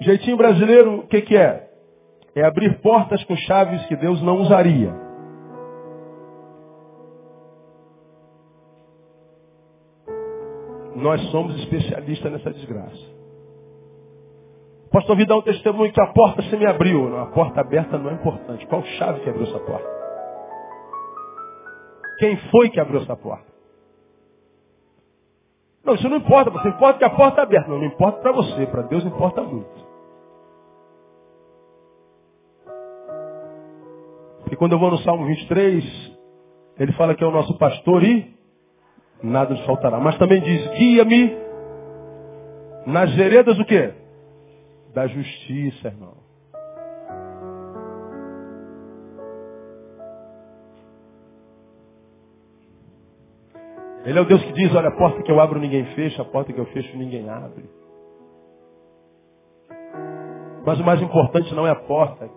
Jeitinho 0.00 0.36
brasileiro, 0.36 1.00
o 1.00 1.06
que, 1.06 1.20
que 1.22 1.36
é? 1.36 1.68
É 2.34 2.44
abrir 2.44 2.80
portas 2.80 3.22
com 3.24 3.36
chaves 3.36 3.84
que 3.86 3.96
Deus 3.96 4.22
não 4.22 4.40
usaria. 4.40 5.07
Nós 10.98 11.20
somos 11.30 11.54
especialistas 11.60 12.32
nessa 12.32 12.50
desgraça. 12.50 13.18
Posso 14.90 15.10
ouvir 15.10 15.26
dar 15.26 15.36
um 15.36 15.42
testemunho 15.42 15.92
que 15.92 16.00
a 16.00 16.06
porta 16.08 16.42
se 16.42 16.56
me 16.56 16.66
abriu. 16.66 17.08
Não, 17.08 17.20
a 17.20 17.26
porta 17.26 17.60
aberta 17.60 17.98
não 17.98 18.10
é 18.10 18.14
importante. 18.14 18.66
Qual 18.66 18.82
chave 18.82 19.20
que 19.20 19.30
abriu 19.30 19.46
essa 19.46 19.60
porta? 19.60 19.98
Quem 22.18 22.36
foi 22.50 22.70
que 22.70 22.80
abriu 22.80 23.00
essa 23.00 23.14
porta? 23.14 23.46
Não, 25.84 25.94
isso 25.94 26.08
não 26.08 26.16
importa. 26.16 26.50
Você 26.50 26.68
importa 26.68 26.98
que 26.98 27.04
a 27.04 27.10
porta 27.10 27.40
é 27.40 27.44
aberta. 27.44 27.68
Não, 27.68 27.78
não 27.78 27.86
importa 27.86 28.20
para 28.20 28.32
você. 28.32 28.66
Para 28.66 28.82
Deus 28.82 29.04
importa 29.04 29.42
muito. 29.42 29.88
E 34.50 34.56
quando 34.56 34.72
eu 34.72 34.78
vou 34.78 34.90
no 34.90 34.98
Salmo 34.98 35.26
23, 35.26 36.18
ele 36.78 36.92
fala 36.92 37.14
que 37.14 37.22
é 37.22 37.26
o 37.26 37.30
nosso 37.30 37.56
pastor 37.58 38.02
e 38.02 38.37
nada 39.22 39.54
nos 39.54 39.64
faltará. 39.64 39.98
Mas 40.00 40.16
também 40.18 40.40
diz, 40.40 40.66
guia-me 40.68 41.36
nas 42.86 43.14
veredas 43.14 43.56
do 43.56 43.64
quê? 43.64 43.92
Da 44.94 45.06
justiça, 45.06 45.88
irmão. 45.88 46.16
Ele 54.04 54.18
é 54.18 54.22
o 54.22 54.24
Deus 54.24 54.42
que 54.42 54.52
diz, 54.52 54.74
olha, 54.74 54.88
a 54.88 54.96
porta 54.96 55.22
que 55.22 55.30
eu 55.30 55.38
abro 55.38 55.60
ninguém 55.60 55.84
fecha, 55.94 56.22
a 56.22 56.24
porta 56.24 56.52
que 56.52 56.58
eu 56.58 56.66
fecho 56.66 56.96
ninguém 56.96 57.28
abre. 57.28 57.68
Mas 60.64 60.80
o 60.80 60.84
mais 60.84 61.00
importante 61.02 61.54
não 61.54 61.66
é 61.66 61.70
a 61.70 61.76
porta, 61.76 62.28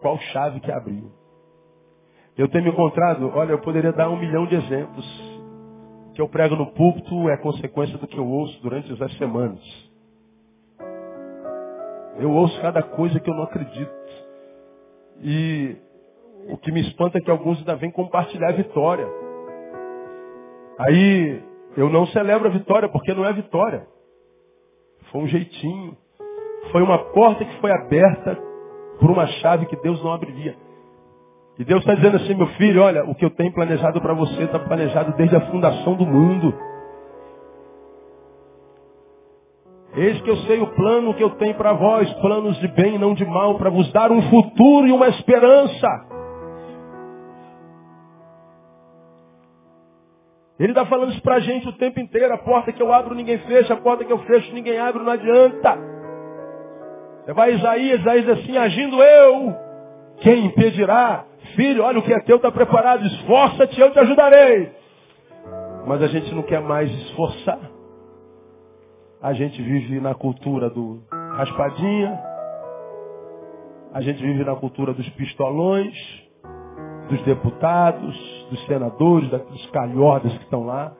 qual 0.00 0.18
chave 0.18 0.60
que 0.60 0.72
abriu. 0.72 1.10
Eu 2.36 2.48
tenho 2.48 2.64
me 2.64 2.70
encontrado, 2.70 3.30
olha, 3.34 3.52
eu 3.52 3.60
poderia 3.60 3.92
dar 3.92 4.08
um 4.08 4.18
milhão 4.18 4.46
de 4.46 4.56
exemplos. 4.56 5.39
Que 6.20 6.24
eu 6.24 6.28
prego 6.28 6.54
no 6.54 6.66
púlpito 6.72 7.30
é 7.30 7.36
consequência 7.38 7.96
do 7.96 8.06
que 8.06 8.18
eu 8.18 8.26
ouço 8.26 8.60
durante 8.60 8.92
as 9.02 9.16
semanas. 9.16 9.58
Eu 12.18 12.30
ouço 12.30 12.60
cada 12.60 12.82
coisa 12.82 13.18
que 13.18 13.30
eu 13.30 13.34
não 13.34 13.44
acredito. 13.44 13.90
E 15.22 15.76
o 16.50 16.58
que 16.58 16.70
me 16.72 16.82
espanta 16.82 17.16
é 17.16 17.22
que 17.22 17.30
alguns 17.30 17.56
ainda 17.60 17.74
vêm 17.76 17.90
compartilhar 17.90 18.50
a 18.50 18.52
vitória. 18.52 19.08
Aí 20.80 21.42
eu 21.78 21.88
não 21.88 22.06
celebro 22.08 22.48
a 22.48 22.50
vitória, 22.50 22.90
porque 22.90 23.14
não 23.14 23.24
é 23.24 23.32
vitória. 23.32 23.88
Foi 25.10 25.22
um 25.22 25.26
jeitinho. 25.26 25.96
Foi 26.70 26.82
uma 26.82 26.98
porta 27.14 27.46
que 27.46 27.60
foi 27.62 27.72
aberta 27.72 28.38
por 29.00 29.10
uma 29.10 29.26
chave 29.26 29.64
que 29.64 29.76
Deus 29.76 30.04
não 30.04 30.12
abriria. 30.12 30.54
E 31.60 31.64
Deus 31.64 31.80
está 31.80 31.94
dizendo 31.94 32.16
assim, 32.16 32.34
meu 32.34 32.46
filho, 32.54 32.80
olha, 32.80 33.04
o 33.04 33.14
que 33.14 33.22
eu 33.22 33.28
tenho 33.28 33.52
planejado 33.52 34.00
para 34.00 34.14
você 34.14 34.44
está 34.44 34.58
planejado 34.58 35.12
desde 35.12 35.36
a 35.36 35.42
fundação 35.42 35.94
do 35.94 36.06
mundo. 36.06 36.54
Eis 39.94 40.22
que 40.22 40.30
eu 40.30 40.38
sei 40.38 40.58
o 40.62 40.68
plano 40.68 41.12
que 41.12 41.22
eu 41.22 41.28
tenho 41.32 41.54
para 41.56 41.74
vós, 41.74 42.10
planos 42.14 42.58
de 42.60 42.68
bem 42.68 42.94
e 42.94 42.98
não 42.98 43.12
de 43.12 43.26
mal, 43.26 43.58
para 43.58 43.68
vos 43.68 43.92
dar 43.92 44.10
um 44.10 44.22
futuro 44.30 44.86
e 44.86 44.92
uma 44.92 45.08
esperança. 45.08 45.86
Ele 50.58 50.72
está 50.72 50.86
falando 50.86 51.12
isso 51.12 51.20
para 51.20 51.34
a 51.34 51.40
gente 51.40 51.68
o 51.68 51.74
tempo 51.74 52.00
inteiro. 52.00 52.32
A 52.32 52.38
porta 52.38 52.72
que 52.72 52.82
eu 52.82 52.90
abro, 52.90 53.14
ninguém 53.14 53.36
fecha. 53.36 53.74
A 53.74 53.76
porta 53.76 54.02
que 54.02 54.12
eu 54.12 54.18
fecho, 54.20 54.50
ninguém 54.54 54.78
abre. 54.78 55.02
Não 55.02 55.12
adianta. 55.12 55.76
Você 57.22 57.34
vai 57.34 57.50
a 57.50 57.54
Isaías, 57.54 58.00
Isaías 58.00 58.28
assim, 58.30 58.56
agindo 58.56 59.02
eu. 59.02 59.54
Quem 60.22 60.46
impedirá? 60.46 61.26
Filho, 61.54 61.82
olha 61.82 61.98
o 61.98 62.02
que 62.02 62.12
é 62.12 62.20
teu 62.20 62.36
está 62.36 62.50
preparado, 62.50 63.04
esforça-te, 63.06 63.80
eu 63.80 63.92
te 63.92 63.98
ajudarei. 63.98 64.72
Mas 65.86 66.02
a 66.02 66.06
gente 66.06 66.34
não 66.34 66.42
quer 66.42 66.60
mais 66.60 66.90
esforçar. 66.90 67.58
A 69.22 69.32
gente 69.32 69.60
vive 69.60 70.00
na 70.00 70.14
cultura 70.14 70.70
do 70.70 71.02
raspadinha. 71.36 72.18
A 73.92 74.00
gente 74.00 74.22
vive 74.22 74.44
na 74.44 74.54
cultura 74.54 74.94
dos 74.94 75.08
pistolões, 75.10 75.94
dos 77.08 77.20
deputados, 77.22 78.46
dos 78.50 78.64
senadores, 78.66 79.28
dos 79.28 79.66
calhordas 79.70 80.32
que 80.32 80.44
estão 80.44 80.64
lá, 80.64 80.92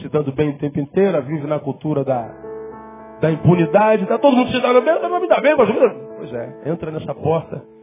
se 0.00 0.08
dando 0.08 0.32
bem 0.32 0.50
o 0.50 0.58
tempo 0.58 0.78
inteiro, 0.78 1.20
vive 1.22 1.46
na 1.46 1.58
cultura 1.58 2.04
da, 2.04 2.28
da 3.20 3.30
impunidade, 3.30 4.04
está 4.04 4.18
todo 4.18 4.36
mundo 4.36 4.50
se 4.50 4.60
dando 4.60 4.82
bem, 4.82 5.00
vai 5.00 5.20
me 5.20 5.28
dar 5.28 5.40
bem, 5.40 5.56
mas... 5.56 5.68
Pois 6.16 6.32
é, 6.32 6.70
entra 6.70 6.90
nessa 6.92 7.14
porta 7.14 7.73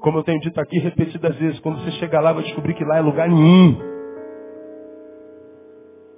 como 0.00 0.18
eu 0.18 0.24
tenho 0.24 0.40
dito 0.40 0.58
aqui 0.60 0.78
repetidas 0.78 1.36
vezes, 1.36 1.60
quando 1.60 1.82
você 1.82 1.90
chegar 1.92 2.20
lá, 2.20 2.32
vai 2.32 2.42
descobrir 2.42 2.74
que 2.74 2.84
lá 2.84 2.96
é 2.98 3.00
lugar 3.00 3.28
nenhum. 3.28 3.76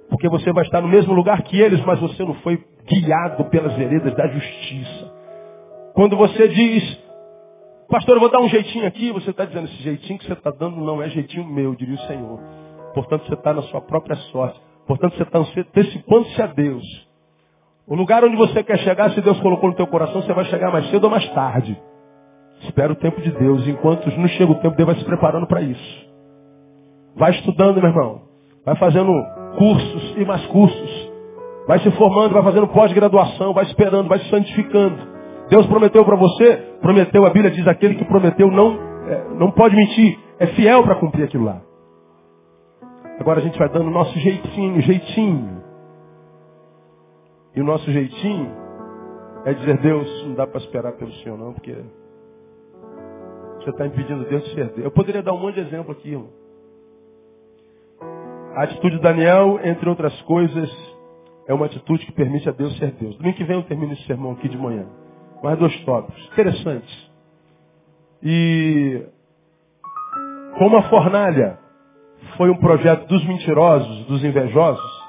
Porque 0.09 0.29
você 0.29 0.51
vai 0.53 0.63
estar 0.63 0.81
no 0.81 0.87
mesmo 0.87 1.13
lugar 1.13 1.41
que 1.43 1.59
eles, 1.59 1.83
mas 1.85 1.99
você 1.99 2.23
não 2.23 2.33
foi 2.35 2.63
guiado 2.85 3.45
pelas 3.45 3.73
veredas 3.75 4.15
da 4.15 4.27
justiça. 4.27 5.11
Quando 5.93 6.15
você 6.15 6.47
diz, 6.47 6.99
pastor, 7.89 8.15
eu 8.15 8.19
vou 8.21 8.29
dar 8.29 8.39
um 8.39 8.47
jeitinho 8.47 8.87
aqui, 8.87 9.11
você 9.11 9.31
está 9.31 9.45
dizendo, 9.45 9.65
esse 9.65 9.83
jeitinho 9.83 10.17
que 10.17 10.25
você 10.25 10.33
está 10.33 10.51
dando 10.51 10.77
não 10.77 11.01
é 11.01 11.09
jeitinho 11.09 11.45
meu, 11.45 11.75
diria 11.75 11.95
o 11.95 12.07
Senhor. 12.07 12.39
Portanto, 12.93 13.25
você 13.27 13.33
está 13.33 13.53
na 13.53 13.63
sua 13.63 13.81
própria 13.81 14.15
sorte. 14.31 14.59
Portanto, 14.87 15.15
você 15.15 15.23
está 15.23 15.39
antecipando-se 15.39 16.41
a 16.41 16.47
Deus. 16.47 16.83
O 17.87 17.95
lugar 17.95 18.23
onde 18.23 18.35
você 18.35 18.63
quer 18.63 18.77
chegar, 18.79 19.11
se 19.11 19.21
Deus 19.21 19.39
colocou 19.41 19.69
no 19.69 19.75
teu 19.75 19.87
coração, 19.87 20.21
você 20.21 20.33
vai 20.33 20.45
chegar 20.45 20.71
mais 20.71 20.89
cedo 20.89 21.03
ou 21.03 21.09
mais 21.09 21.27
tarde. 21.33 21.77
Espera 22.63 22.91
o 22.91 22.95
tempo 22.95 23.21
de 23.21 23.31
Deus. 23.31 23.67
Enquanto 23.67 24.05
não 24.17 24.27
chega 24.29 24.51
o 24.51 24.55
tempo, 24.55 24.75
Deus 24.75 24.87
vai 24.87 24.95
se 24.95 25.05
preparando 25.05 25.47
para 25.47 25.61
isso. 25.61 26.13
Vai 27.15 27.31
estudando, 27.31 27.81
meu 27.81 27.89
irmão. 27.89 28.21
Vai 28.65 28.75
fazendo 28.77 29.11
cursos 29.57 30.15
e 30.17 30.25
mais 30.25 30.45
cursos. 30.47 31.11
Vai 31.67 31.79
se 31.79 31.91
formando, 31.91 32.33
vai 32.33 32.43
fazendo 32.43 32.67
pós-graduação, 32.67 33.53
vai 33.53 33.65
esperando, 33.65 34.09
vai 34.09 34.19
se 34.19 34.29
santificando. 34.29 35.13
Deus 35.49 35.65
prometeu 35.67 36.03
para 36.03 36.15
você, 36.15 36.55
prometeu, 36.81 37.25
a 37.25 37.29
Bíblia 37.29 37.51
diz, 37.51 37.67
aquele 37.67 37.95
que 37.95 38.05
prometeu 38.05 38.49
não, 38.49 38.77
é, 39.07 39.27
não 39.35 39.51
pode 39.51 39.75
mentir, 39.75 40.17
é 40.39 40.47
fiel 40.47 40.83
para 40.83 40.95
cumprir 40.95 41.25
aquilo 41.25 41.45
lá. 41.45 41.61
Agora 43.19 43.39
a 43.39 43.43
gente 43.43 43.57
vai 43.57 43.69
dando 43.69 43.87
o 43.87 43.91
nosso 43.91 44.17
jeitinho, 44.19 44.81
jeitinho. 44.81 45.61
E 47.55 47.61
o 47.61 47.63
nosso 47.63 47.89
jeitinho 47.91 48.51
é 49.45 49.53
dizer, 49.53 49.77
Deus, 49.77 50.25
não 50.27 50.33
dá 50.33 50.47
para 50.47 50.59
esperar 50.59 50.93
pelo 50.93 51.11
Senhor 51.15 51.37
não, 51.37 51.53
porque 51.53 51.75
você 53.63 53.69
está 53.69 53.85
impedindo 53.85 54.25
Deus 54.25 54.43
de 54.43 54.53
ser 54.53 54.65
Deus. 54.69 54.85
Eu 54.85 54.91
poderia 54.91 55.23
dar 55.23 55.33
um 55.33 55.39
monte 55.39 55.55
de 55.55 55.61
exemplo 55.61 55.91
aqui, 55.91 56.09
irmão. 56.11 56.29
A 58.55 58.63
atitude 58.63 58.97
de 58.97 59.01
Daniel, 59.01 59.59
entre 59.63 59.89
outras 59.89 60.19
coisas, 60.23 60.69
é 61.47 61.53
uma 61.53 61.65
atitude 61.65 62.05
que 62.05 62.11
permite 62.11 62.47
a 62.47 62.51
Deus 62.51 62.77
ser 62.77 62.91
Deus. 62.91 63.15
Domingo 63.17 63.35
que 63.35 63.43
vem 63.43 63.57
eu 63.57 63.63
termino 63.63 63.93
esse 63.93 64.03
sermão 64.05 64.33
aqui 64.33 64.47
de 64.47 64.57
manhã. 64.57 64.87
Mais 65.41 65.57
dois 65.57 65.77
tópicos. 65.83 66.23
Interessantes. 66.31 67.11
E 68.21 69.05
Como 70.57 70.77
a 70.77 70.83
fornalha 70.83 71.57
foi 72.37 72.49
um 72.49 72.57
projeto 72.57 73.07
dos 73.07 73.25
mentirosos, 73.25 74.05
dos 74.05 74.23
invejosos, 74.23 75.03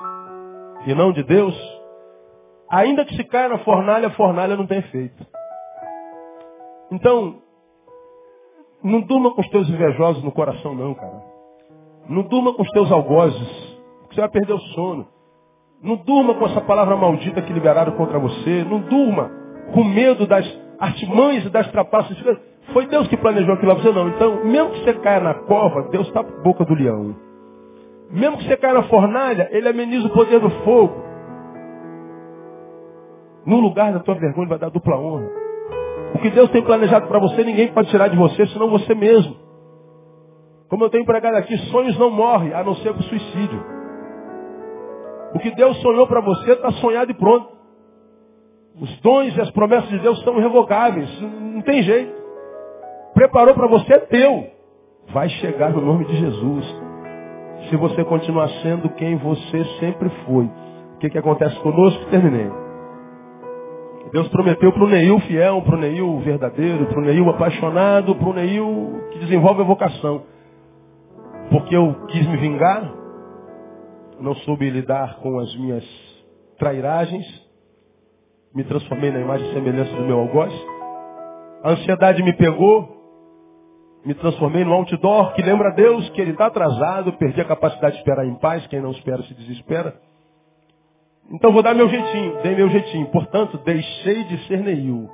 e 0.86 0.94
não 0.94 1.12
de 1.12 1.22
Deus, 1.22 1.54
ainda 2.70 3.04
que 3.04 3.14
se 3.14 3.24
caia 3.24 3.48
na 3.48 3.58
fornalha, 3.58 4.08
a 4.08 4.12
fornalha 4.12 4.56
não 4.56 4.66
tem 4.66 4.78
efeito. 4.78 5.26
Então, 6.90 7.43
não 8.84 9.00
durma 9.00 9.34
com 9.34 9.40
os 9.40 9.48
teus 9.48 9.66
invejosos 9.70 10.22
no 10.22 10.30
coração 10.30 10.74
não, 10.74 10.92
cara. 10.94 11.22
Não 12.06 12.22
durma 12.22 12.52
com 12.52 12.62
os 12.62 12.70
teus 12.70 12.92
algozes, 12.92 13.48
porque 14.02 14.14
você 14.14 14.20
vai 14.20 14.30
perder 14.30 14.52
o 14.52 14.60
sono. 14.60 15.06
Não 15.82 15.96
durma 15.96 16.34
com 16.34 16.44
essa 16.44 16.60
palavra 16.60 16.94
maldita 16.94 17.40
que 17.40 17.52
liberaram 17.52 17.92
contra 17.92 18.18
você. 18.18 18.62
Não 18.68 18.80
durma 18.80 19.30
com 19.72 19.82
medo 19.82 20.26
das 20.26 20.46
artimanhas 20.78 21.46
e 21.46 21.48
das 21.48 21.66
trapaças. 21.70 22.16
Foi 22.74 22.86
Deus 22.86 23.08
que 23.08 23.16
planejou 23.16 23.54
aquilo 23.54 23.74
você, 23.74 23.90
não. 23.90 24.08
Então, 24.08 24.44
mesmo 24.44 24.70
que 24.72 24.84
você 24.84 24.92
caia 24.94 25.20
na 25.20 25.34
cova, 25.34 25.88
Deus 25.88 26.06
está 26.06 26.22
por 26.22 26.42
boca 26.42 26.64
do 26.66 26.74
leão. 26.74 27.16
Mesmo 28.10 28.36
que 28.36 28.44
você 28.44 28.56
caia 28.58 28.74
na 28.74 28.82
fornalha, 28.84 29.48
Ele 29.50 29.68
ameniza 29.68 30.06
o 30.06 30.10
poder 30.10 30.40
do 30.40 30.50
fogo. 30.62 30.94
No 33.46 33.60
lugar 33.60 33.92
da 33.94 34.00
tua 34.00 34.14
vergonha, 34.14 34.48
vai 34.48 34.58
dar 34.58 34.70
dupla 34.70 34.98
honra. 34.98 35.43
O 36.14 36.18
que 36.18 36.30
Deus 36.30 36.48
tem 36.50 36.62
planejado 36.62 37.08
para 37.08 37.18
você, 37.18 37.42
ninguém 37.42 37.68
pode 37.72 37.90
tirar 37.90 38.08
de 38.08 38.16
você, 38.16 38.46
senão 38.46 38.70
você 38.70 38.94
mesmo. 38.94 39.36
Como 40.68 40.84
eu 40.84 40.90
tenho 40.90 41.04
pregado 41.04 41.36
aqui, 41.36 41.56
sonhos 41.70 41.98
não 41.98 42.10
morrem, 42.10 42.54
a 42.54 42.62
não 42.62 42.74
ser 42.76 42.94
por 42.94 43.02
suicídio. 43.02 43.64
O 45.34 45.38
que 45.40 45.50
Deus 45.50 45.76
sonhou 45.78 46.06
para 46.06 46.20
você 46.20 46.52
está 46.52 46.70
sonhado 46.72 47.10
e 47.10 47.14
pronto. 47.14 47.48
Os 48.80 49.00
dons 49.00 49.36
e 49.36 49.40
as 49.40 49.50
promessas 49.50 49.88
de 49.88 49.98
Deus 49.98 50.20
são 50.22 50.38
irrevogáveis. 50.38 51.08
Não 51.20 51.62
tem 51.62 51.82
jeito. 51.82 52.12
Preparou 53.14 53.54
para 53.54 53.66
você, 53.66 53.94
é 53.94 53.98
teu. 53.98 54.46
Vai 55.12 55.28
chegar 55.28 55.70
no 55.70 55.80
nome 55.80 56.04
de 56.06 56.16
Jesus. 56.16 56.64
Se 57.68 57.76
você 57.76 58.04
continuar 58.04 58.48
sendo 58.62 58.88
quem 58.90 59.16
você 59.16 59.64
sempre 59.80 60.08
foi. 60.26 60.44
O 60.44 60.98
que, 60.98 61.10
que 61.10 61.18
acontece 61.18 61.58
conosco? 61.60 62.04
Terminei. 62.06 62.63
Deus 64.14 64.28
prometeu 64.28 64.72
para 64.72 64.84
o 64.84 64.88
Neil 64.88 65.18
fiel, 65.22 65.60
para 65.62 65.74
o 65.74 65.80
Neil 65.80 66.20
verdadeiro, 66.20 66.86
para 66.86 67.00
o 67.00 67.02
Neil 67.02 67.28
apaixonado, 67.30 68.14
para 68.14 68.28
o 68.28 68.32
Neil 68.32 69.08
que 69.10 69.18
desenvolve 69.18 69.62
a 69.62 69.64
vocação. 69.64 70.22
Porque 71.50 71.74
eu 71.74 72.06
quis 72.06 72.24
me 72.28 72.36
vingar, 72.36 72.94
não 74.20 74.36
soube 74.36 74.70
lidar 74.70 75.16
com 75.16 75.36
as 75.40 75.52
minhas 75.56 75.84
trairagens, 76.60 77.26
me 78.54 78.62
transformei 78.62 79.10
na 79.10 79.18
imagem 79.18 79.50
e 79.50 79.52
semelhança 79.52 79.96
do 79.96 80.04
meu 80.04 80.20
algoz. 80.20 80.54
A 81.64 81.70
ansiedade 81.72 82.22
me 82.22 82.34
pegou, 82.34 82.88
me 84.06 84.14
transformei 84.14 84.64
num 84.64 84.74
outdoor 84.74 85.32
que 85.32 85.42
lembra 85.42 85.70
a 85.70 85.74
Deus 85.74 86.08
que 86.10 86.20
Ele 86.20 86.30
está 86.30 86.46
atrasado, 86.46 87.14
perdi 87.14 87.40
a 87.40 87.46
capacidade 87.46 87.94
de 87.94 87.98
esperar 87.98 88.24
em 88.24 88.36
paz, 88.36 88.64
quem 88.68 88.80
não 88.80 88.92
espera 88.92 89.24
se 89.24 89.34
desespera. 89.34 90.00
Então 91.30 91.52
vou 91.52 91.62
dar 91.62 91.74
meu 91.74 91.88
jeitinho, 91.88 92.42
dei 92.42 92.54
meu 92.54 92.68
jeitinho. 92.68 93.06
Portanto, 93.06 93.58
deixei 93.58 94.24
de 94.24 94.46
ser 94.46 94.58
Neil. 94.58 95.08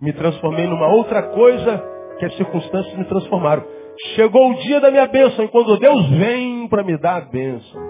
Me 0.00 0.12
transformei 0.12 0.66
numa 0.66 0.88
outra 0.88 1.22
coisa 1.22 1.84
que 2.18 2.24
as 2.24 2.36
circunstâncias 2.36 2.96
me 2.96 3.04
transformaram. 3.04 3.64
Chegou 4.14 4.50
o 4.50 4.54
dia 4.54 4.80
da 4.80 4.90
minha 4.90 5.06
bênção, 5.06 5.44
e 5.44 5.48
quando 5.48 5.78
Deus 5.78 6.08
vem 6.10 6.66
para 6.68 6.82
me 6.82 6.96
dar 6.96 7.16
a 7.16 7.26
bênção, 7.26 7.80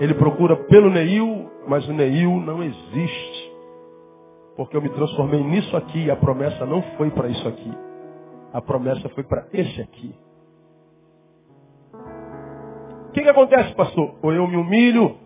Ele 0.00 0.14
procura 0.14 0.56
pelo 0.56 0.90
Neil, 0.90 1.50
mas 1.68 1.86
o 1.86 1.92
Neil 1.92 2.40
não 2.40 2.62
existe. 2.62 3.52
Porque 4.56 4.76
eu 4.76 4.82
me 4.82 4.88
transformei 4.88 5.42
nisso 5.42 5.76
aqui 5.76 6.06
e 6.06 6.10
a 6.10 6.16
promessa 6.16 6.66
não 6.66 6.82
foi 6.96 7.10
para 7.10 7.28
isso 7.28 7.46
aqui. 7.46 7.72
A 8.52 8.60
promessa 8.60 9.08
foi 9.10 9.22
para 9.22 9.46
esse 9.52 9.80
aqui. 9.80 10.14
O 13.10 13.12
que, 13.12 13.22
que 13.22 13.28
acontece, 13.28 13.74
pastor? 13.74 14.14
Ou 14.22 14.32
eu 14.32 14.46
me 14.46 14.56
humilho, 14.56 15.16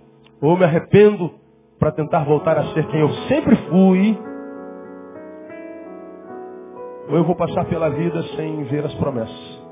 ou 0.41 0.57
me 0.57 0.65
arrependo 0.65 1.31
para 1.79 1.93
tentar 1.93 2.25
voltar 2.25 2.57
a 2.57 2.73
ser 2.73 2.87
quem 2.87 2.99
eu 2.99 3.11
sempre 3.29 3.55
fui, 3.69 4.19
ou 7.11 7.15
eu 7.15 7.25
vou 7.25 7.37
passar 7.37 7.67
pela 7.67 7.91
vida 7.91 8.23
sem 8.37 8.65
ver 8.65 8.87
as 8.87 8.95
promessas. 8.95 9.63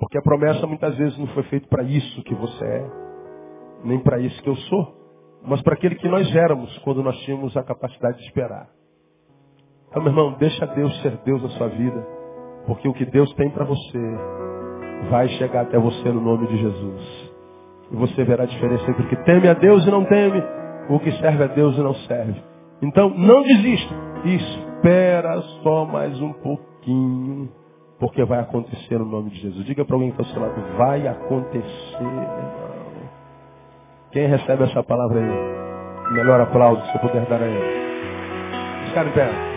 Porque 0.00 0.18
a 0.18 0.22
promessa 0.22 0.66
muitas 0.66 0.96
vezes 0.96 1.16
não 1.16 1.28
foi 1.28 1.44
feita 1.44 1.68
para 1.68 1.84
isso 1.84 2.20
que 2.24 2.34
você 2.34 2.64
é, 2.64 2.90
nem 3.84 4.00
para 4.00 4.18
isso 4.18 4.42
que 4.42 4.48
eu 4.48 4.56
sou, 4.56 4.96
mas 5.44 5.62
para 5.62 5.74
aquele 5.74 5.94
que 5.94 6.08
nós 6.08 6.34
éramos 6.34 6.76
quando 6.78 7.04
nós 7.04 7.16
tínhamos 7.20 7.56
a 7.56 7.62
capacidade 7.62 8.18
de 8.18 8.24
esperar. 8.24 8.68
Então, 9.90 10.02
meu 10.02 10.10
irmão, 10.10 10.32
deixa 10.40 10.66
Deus 10.66 11.00
ser 11.02 11.18
Deus 11.18 11.40
na 11.40 11.50
sua 11.50 11.68
vida, 11.68 12.04
porque 12.66 12.88
o 12.88 12.92
que 12.92 13.04
Deus 13.04 13.32
tem 13.34 13.48
para 13.50 13.64
você 13.64 14.00
vai 15.10 15.28
chegar 15.30 15.62
até 15.62 15.78
você 15.78 16.08
no 16.10 16.20
nome 16.20 16.46
de 16.46 16.58
Jesus. 16.58 17.32
E 17.92 17.96
você 17.96 18.24
verá 18.24 18.44
a 18.44 18.46
diferença 18.46 18.90
entre 18.90 19.02
o 19.02 19.08
que 19.08 19.16
teme 19.24 19.48
a 19.48 19.54
Deus 19.54 19.86
e 19.86 19.90
não 19.90 20.04
teme, 20.04 20.42
o 20.88 20.98
que 20.98 21.12
serve 21.12 21.44
a 21.44 21.46
Deus 21.46 21.76
e 21.76 21.80
não 21.80 21.94
serve. 21.94 22.42
Então, 22.82 23.10
não 23.10 23.42
desista. 23.42 23.94
Espera 24.24 25.40
só 25.62 25.84
mais 25.84 26.20
um 26.20 26.32
pouquinho, 26.32 27.48
porque 27.98 28.24
vai 28.24 28.40
acontecer 28.40 28.98
no 28.98 29.06
nome 29.06 29.30
de 29.30 29.40
Jesus. 29.40 29.64
Diga 29.66 29.84
para 29.84 29.94
alguém 29.94 30.10
que 30.10 30.20
está 30.20 30.40
ao 30.40 30.48
seu 30.48 30.54
lado, 30.54 30.76
vai 30.76 31.06
acontecer, 31.06 32.02
irmão. 32.02 32.66
Quem 34.12 34.26
recebe 34.28 34.64
essa 34.64 34.82
palavra 34.82 35.20
aí? 35.20 36.12
Melhor 36.12 36.40
aplauso 36.40 36.82
se 36.86 36.94
eu 36.94 37.00
puder 37.00 37.26
dar 37.26 37.42
a 37.42 37.46
ele. 37.46 38.88
Ficar 38.88 39.06
em 39.06 39.12
pé. 39.12 39.55